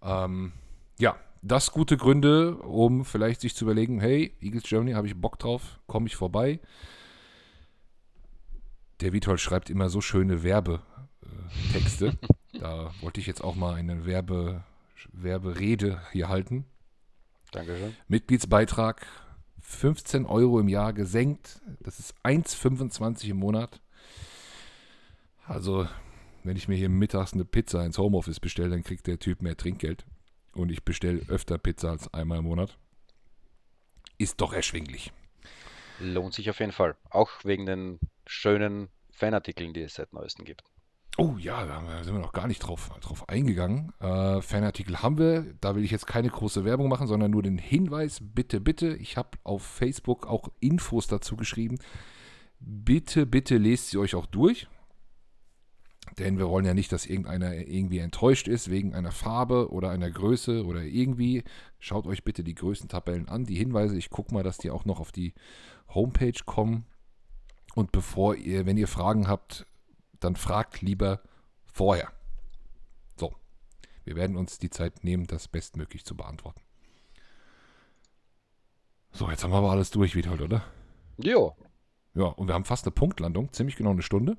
Ähm, 0.00 0.52
ja, 0.98 1.18
das 1.42 1.70
gute 1.70 1.98
Gründe, 1.98 2.56
um 2.56 3.04
vielleicht 3.04 3.42
sich 3.42 3.54
zu 3.54 3.66
überlegen, 3.66 4.00
hey, 4.00 4.34
Eagles 4.40 4.64
Germany, 4.64 4.92
habe 4.92 5.06
ich 5.06 5.20
Bock 5.20 5.38
drauf, 5.38 5.80
komme 5.86 6.06
ich 6.06 6.16
vorbei. 6.16 6.60
Der 9.02 9.12
Vitol 9.12 9.36
schreibt 9.36 9.68
immer 9.68 9.90
so 9.90 10.00
schöne 10.00 10.42
Werbetexte. 11.22 12.18
Da 12.52 12.92
wollte 13.00 13.20
ich 13.20 13.26
jetzt 13.26 13.42
auch 13.42 13.54
mal 13.54 13.74
eine 13.74 14.06
Werbe, 14.06 14.64
Werberede 15.12 16.02
hier 16.12 16.28
halten. 16.28 16.64
Dankeschön. 17.52 17.96
Mitgliedsbeitrag 18.08 19.06
15 19.60 20.26
Euro 20.26 20.60
im 20.60 20.68
Jahr 20.68 20.92
gesenkt. 20.92 21.60
Das 21.80 21.98
ist 21.98 22.14
1,25 22.24 23.30
im 23.30 23.38
Monat. 23.38 23.80
Also, 25.46 25.88
wenn 26.44 26.56
ich 26.56 26.68
mir 26.68 26.76
hier 26.76 26.88
mittags 26.88 27.32
eine 27.32 27.44
Pizza 27.44 27.84
ins 27.84 27.98
Homeoffice 27.98 28.40
bestelle, 28.40 28.70
dann 28.70 28.84
kriegt 28.84 29.06
der 29.06 29.18
Typ 29.18 29.42
mehr 29.42 29.56
Trinkgeld. 29.56 30.04
Und 30.52 30.70
ich 30.70 30.84
bestelle 30.84 31.22
öfter 31.28 31.58
Pizza 31.58 31.90
als 31.90 32.12
einmal 32.12 32.38
im 32.38 32.44
Monat. 32.44 32.76
Ist 34.18 34.40
doch 34.40 34.52
erschwinglich. 34.52 35.12
Lohnt 35.98 36.34
sich 36.34 36.50
auf 36.50 36.60
jeden 36.60 36.72
Fall. 36.72 36.96
Auch 37.10 37.30
wegen 37.44 37.66
den 37.66 38.00
schönen 38.26 38.88
Fanartikeln, 39.10 39.72
die 39.72 39.82
es 39.82 39.94
seit 39.94 40.12
neuestem 40.12 40.44
gibt. 40.44 40.64
Oh 41.16 41.36
ja, 41.38 41.66
da 41.66 42.02
sind 42.02 42.14
wir 42.14 42.20
noch 42.20 42.32
gar 42.32 42.46
nicht 42.46 42.60
drauf, 42.60 42.90
drauf 43.00 43.28
eingegangen. 43.28 43.92
Äh, 44.00 44.40
Fanartikel 44.40 45.02
haben 45.02 45.18
wir. 45.18 45.54
Da 45.60 45.74
will 45.74 45.84
ich 45.84 45.90
jetzt 45.90 46.06
keine 46.06 46.28
große 46.28 46.64
Werbung 46.64 46.88
machen, 46.88 47.06
sondern 47.06 47.30
nur 47.30 47.42
den 47.42 47.58
Hinweis, 47.58 48.20
bitte, 48.22 48.60
bitte. 48.60 48.96
Ich 48.96 49.16
habe 49.16 49.30
auf 49.44 49.62
Facebook 49.62 50.26
auch 50.26 50.48
Infos 50.60 51.08
dazu 51.08 51.36
geschrieben. 51.36 51.78
Bitte, 52.60 53.26
bitte 53.26 53.58
lest 53.58 53.90
sie 53.90 53.98
euch 53.98 54.14
auch 54.14 54.26
durch. 54.26 54.68
Denn 56.18 56.38
wir 56.38 56.48
wollen 56.48 56.64
ja 56.64 56.74
nicht, 56.74 56.92
dass 56.92 57.06
irgendeiner 57.06 57.54
irgendwie 57.54 57.98
enttäuscht 57.98 58.48
ist 58.48 58.70
wegen 58.70 58.94
einer 58.94 59.12
Farbe 59.12 59.70
oder 59.70 59.90
einer 59.90 60.10
Größe 60.10 60.64
oder 60.64 60.82
irgendwie. 60.82 61.44
Schaut 61.78 62.06
euch 62.06 62.24
bitte 62.24 62.42
die 62.44 62.54
Größentabellen 62.54 63.28
an, 63.28 63.44
die 63.44 63.56
Hinweise. 63.56 63.96
Ich 63.96 64.10
gucke 64.10 64.34
mal, 64.34 64.42
dass 64.42 64.58
die 64.58 64.70
auch 64.70 64.84
noch 64.84 65.00
auf 65.00 65.12
die 65.12 65.34
Homepage 65.88 66.40
kommen. 66.44 66.84
Und 67.74 67.92
bevor 67.92 68.34
ihr, 68.34 68.66
wenn 68.66 68.76
ihr 68.76 68.88
Fragen 68.88 69.28
habt, 69.28 69.66
dann 70.20 70.36
fragt 70.36 70.82
lieber 70.82 71.20
vorher. 71.64 72.12
So, 73.16 73.34
wir 74.04 74.16
werden 74.16 74.36
uns 74.36 74.58
die 74.58 74.70
Zeit 74.70 75.04
nehmen, 75.04 75.26
das 75.26 75.48
bestmöglich 75.48 76.04
zu 76.04 76.16
beantworten. 76.16 76.60
So, 79.12 79.28
jetzt 79.30 79.42
haben 79.42 79.50
wir 79.50 79.58
aber 79.58 79.70
alles 79.70 79.90
durch, 79.90 80.14
Witold, 80.14 80.40
oder? 80.40 80.64
Jo. 81.18 81.56
Ja, 82.14 82.24
und 82.26 82.46
wir 82.46 82.54
haben 82.54 82.64
fast 82.64 82.84
eine 82.86 82.92
Punktlandung, 82.92 83.52
ziemlich 83.52 83.76
genau 83.76 83.90
eine 83.90 84.02
Stunde. 84.02 84.36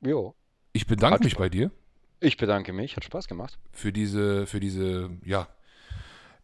Jo. 0.00 0.34
Ich 0.72 0.86
bedanke 0.86 1.24
mich 1.24 1.36
bei 1.36 1.48
dir. 1.48 1.70
Ich 2.20 2.36
bedanke 2.36 2.72
mich, 2.72 2.96
hat 2.96 3.04
Spaß 3.04 3.28
gemacht. 3.28 3.58
Für 3.72 3.92
diese, 3.92 4.46
für 4.46 4.60
diese, 4.60 5.10
ja, 5.24 5.48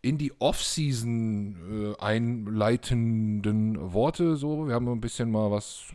in 0.00 0.18
die 0.18 0.32
Off-Season 0.40 1.94
äh, 1.94 2.00
einleitenden 2.00 3.92
Worte. 3.92 4.36
So, 4.36 4.66
wir 4.66 4.74
haben 4.74 4.88
ein 4.88 5.00
bisschen 5.00 5.30
mal 5.30 5.50
was 5.50 5.92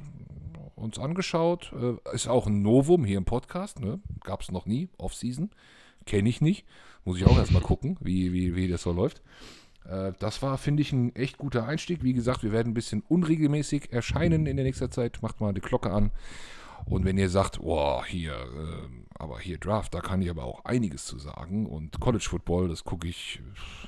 uns 0.83 0.99
angeschaut. 0.99 1.73
Äh, 1.73 2.15
ist 2.15 2.27
auch 2.27 2.47
ein 2.47 2.61
Novum 2.61 3.05
hier 3.05 3.17
im 3.17 3.25
Podcast. 3.25 3.79
Ne? 3.79 3.99
Gab 4.23 4.41
es 4.41 4.51
noch 4.51 4.65
nie. 4.65 4.89
Off-Season. 4.97 5.49
Kenne 6.05 6.29
ich 6.29 6.41
nicht. 6.41 6.65
Muss 7.05 7.17
ich 7.17 7.25
auch 7.25 7.37
erstmal 7.37 7.61
gucken, 7.61 7.97
wie, 8.01 8.33
wie, 8.33 8.55
wie 8.55 8.67
das 8.67 8.83
so 8.83 8.91
läuft. 8.91 9.21
Äh, 9.85 10.13
das 10.19 10.41
war, 10.41 10.57
finde 10.57 10.81
ich, 10.81 10.91
ein 10.91 11.15
echt 11.15 11.37
guter 11.37 11.65
Einstieg. 11.65 12.03
Wie 12.03 12.13
gesagt, 12.13 12.43
wir 12.43 12.51
werden 12.51 12.71
ein 12.71 12.75
bisschen 12.75 13.01
unregelmäßig 13.07 13.91
erscheinen 13.91 14.45
in 14.45 14.57
der 14.57 14.65
nächsten 14.65 14.91
Zeit. 14.91 15.21
Macht 15.21 15.41
mal 15.41 15.53
die 15.53 15.61
Glocke 15.61 15.91
an. 15.91 16.11
Und 16.85 17.05
wenn 17.05 17.17
ihr 17.17 17.29
sagt, 17.29 17.61
boah, 17.61 18.05
hier, 18.05 18.33
äh, 18.33 18.87
aber 19.15 19.39
hier 19.39 19.57
Draft, 19.57 19.93
da 19.93 20.01
kann 20.01 20.21
ich 20.21 20.29
aber 20.29 20.43
auch 20.43 20.65
einiges 20.65 21.05
zu 21.05 21.17
sagen. 21.17 21.65
Und 21.65 21.99
College 21.99 22.25
Football, 22.29 22.67
das 22.67 22.83
gucke 22.83 23.07
ich 23.07 23.41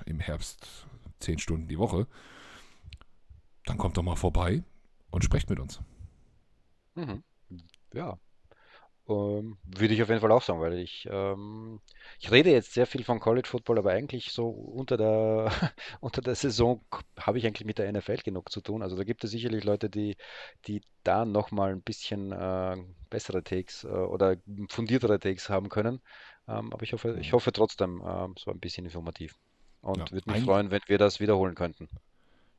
im 0.06 0.20
Herbst 0.20 0.88
zehn 1.20 1.39
Stunden 1.39 1.68
die 1.68 1.78
Woche. 1.78 2.08
Dann 3.66 3.78
kommt 3.78 3.98
doch 3.98 4.04
mal 4.04 4.16
vorbei 4.16 4.64
und 5.10 5.24
sprecht 5.24 5.50
mit 5.50 5.60
uns. 5.60 5.82
Mhm. 6.96 7.24
ja, 7.93 8.18
ähm, 9.10 9.58
würde 9.66 9.93
ich 9.93 10.04
auf 10.04 10.10
jeden 10.10 10.22
Fall 10.22 10.32
auch 10.32 10.41
sagen, 10.43 10.62
weil 10.62 10.80
ich, 10.80 11.08
ähm, 11.12 11.82
ich 12.20 12.32
rede 12.32 12.52
jetzt 12.52 12.74
sehr 12.74 12.88
viel 12.88 13.04
von 13.04 13.20
College 13.20 13.48
Football, 13.50 13.80
aber 13.80 13.91
eigentlich 13.91 14.32
so 14.34 14.50
unter 14.50 14.98
der, 14.98 15.52
unter 16.02 16.22
der 16.22 16.36
Saison 16.36 16.86
habe 17.20 17.38
ich 17.39 17.48
eigentlich 17.48 17.66
mit 17.68 17.80
der 17.80 17.88
NFL 17.89 18.18
genug 18.18 18.52
zu 18.52 18.62
tun. 18.62 18.84
Also 18.84 18.98
da 18.98 19.04
gibt 19.04 19.24
es 19.24 19.32
sicherlich 19.32 19.64
Leute, 19.66 19.89
die, 19.89 20.18
die 20.68 20.82
da 21.04 21.26
nochmal 21.26 21.72
ein 21.74 21.84
bisschen 21.84 22.32
äh, 22.34 22.78
bessere 23.10 23.43
Takes 23.43 23.84
äh, 23.86 23.88
oder 23.88 24.38
fundiertere 24.70 25.20
Takes 25.20 25.50
haben 25.50 25.70
können. 25.70 26.02
Ähm, 26.48 26.74
aber 26.74 26.84
ich 26.84 26.93
hoffe, 26.93 27.18
ich 27.20 27.32
Mhm. 27.32 27.34
hoffe 27.34 27.52
trotzdem, 27.54 28.04
ähm, 28.06 28.36
so 28.39 28.52
ein 28.52 28.60
bisschen 28.60 28.86
informativ. 28.86 29.36
Ja, 29.93 30.10
Und 30.10 30.12
würde 30.12 30.30
mich 30.30 30.39
freuen, 30.41 30.72
wenn 30.72 30.82
wir 30.88 30.98
das 31.00 31.20
wiederholen 31.20 31.56
könnten. 31.56 31.89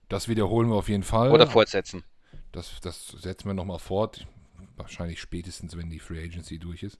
das 0.09 0.28
wiederholen 0.28 0.68
wir 0.68 0.76
auf 0.76 0.89
jeden 0.89 1.03
Oder 1.28 1.47
Fall. 1.47 1.47
fortsetzen. 1.47 2.03
Das, 2.53 2.80
das 2.80 3.09
setzen 3.09 3.49
wir 3.49 3.55
nochmal 3.55 3.78
fort. 3.78 4.26
Wahrscheinlich 4.76 5.20
spätestens, 5.20 5.76
wenn 5.76 5.90
die 5.90 5.99
Free 5.99 6.22
Agency 6.22 6.59
durch 6.59 6.82
ist. 6.82 6.99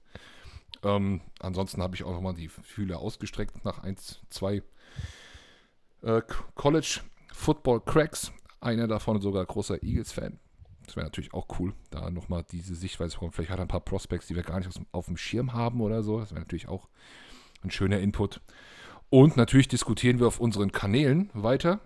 Ähm, 0.83 1.21
ansonsten 1.39 1.81
habe 1.81 1.95
ich 1.95 2.03
auch 2.03 2.11
nochmal 2.11 2.33
die 2.33 2.49
Fühler 2.49 2.99
ausgestreckt 2.99 3.63
nach 3.65 3.83
1, 3.83 4.21
2 4.29 4.61
äh, 6.03 6.21
College 6.55 7.01
Football 7.33 7.81
Cracks. 7.81 8.31
Einer 8.59 8.87
davon 8.87 9.21
sogar 9.21 9.45
großer 9.45 9.83
Eagles-Fan. 9.83 10.39
Das 10.85 10.95
wäre 10.95 11.05
natürlich 11.05 11.33
auch 11.33 11.47
cool, 11.59 11.73
da 11.89 12.09
nochmal 12.09 12.45
diese 12.49 12.73
Sichtweise 12.73 13.15
bekommen. 13.15 13.33
Vielleicht 13.33 13.51
hat 13.51 13.59
er 13.59 13.65
ein 13.65 13.67
paar 13.67 13.81
Prospects, 13.81 14.27
die 14.27 14.35
wir 14.35 14.43
gar 14.43 14.57
nicht 14.57 14.67
aus, 14.67 14.79
auf 14.91 15.05
dem 15.05 15.17
Schirm 15.17 15.53
haben 15.53 15.81
oder 15.81 16.01
so. 16.01 16.19
Das 16.19 16.31
wäre 16.31 16.39
natürlich 16.39 16.67
auch 16.67 16.87
ein 17.61 17.71
schöner 17.71 17.99
Input. 17.99 18.41
Und 19.09 19.37
natürlich 19.37 19.67
diskutieren 19.67 20.19
wir 20.19 20.27
auf 20.27 20.39
unseren 20.39 20.71
Kanälen 20.71 21.29
weiter. 21.33 21.79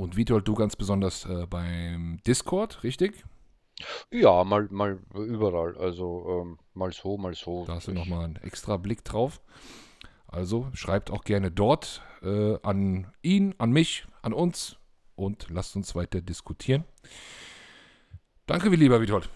Und 0.00 0.16
Vitor, 0.16 0.40
du 0.40 0.54
ganz 0.54 0.76
besonders 0.76 1.26
äh, 1.26 1.46
beim 1.46 2.22
Discord, 2.26 2.82
richtig? 2.84 3.22
Ja, 4.10 4.44
mal, 4.44 4.66
mal 4.70 4.98
überall. 5.12 5.76
Also 5.76 6.40
ähm, 6.40 6.58
mal 6.72 6.90
so, 6.90 7.18
mal 7.18 7.34
so. 7.34 7.66
Da 7.66 7.74
hast 7.74 7.88
du 7.88 7.92
nochmal 7.92 8.24
einen 8.24 8.36
extra 8.36 8.78
Blick 8.78 9.04
drauf. 9.04 9.42
Also 10.26 10.70
schreibt 10.72 11.10
auch 11.10 11.22
gerne 11.22 11.50
dort 11.50 12.00
äh, 12.22 12.56
an 12.62 13.12
ihn, 13.20 13.54
an 13.58 13.72
mich, 13.72 14.06
an 14.22 14.32
uns 14.32 14.76
und 15.16 15.48
lasst 15.50 15.76
uns 15.76 15.94
weiter 15.94 16.22
diskutieren. 16.22 16.84
Danke, 18.46 18.72
wie 18.72 18.76
lieber 18.76 19.02
Witold. 19.02 19.28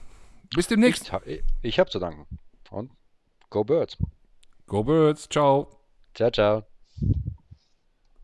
Bis 0.54 0.66
demnächst. 0.66 1.12
ich, 1.26 1.42
ich 1.60 1.78
habe 1.78 1.90
zu 1.90 1.98
danken. 1.98 2.26
Und 2.70 2.90
go 3.50 3.64
Birds. 3.64 3.98
Go 4.66 4.82
Birds. 4.82 5.28
Ciao. 5.28 5.68
Ciao, 6.14 6.30
ciao. 6.30 6.64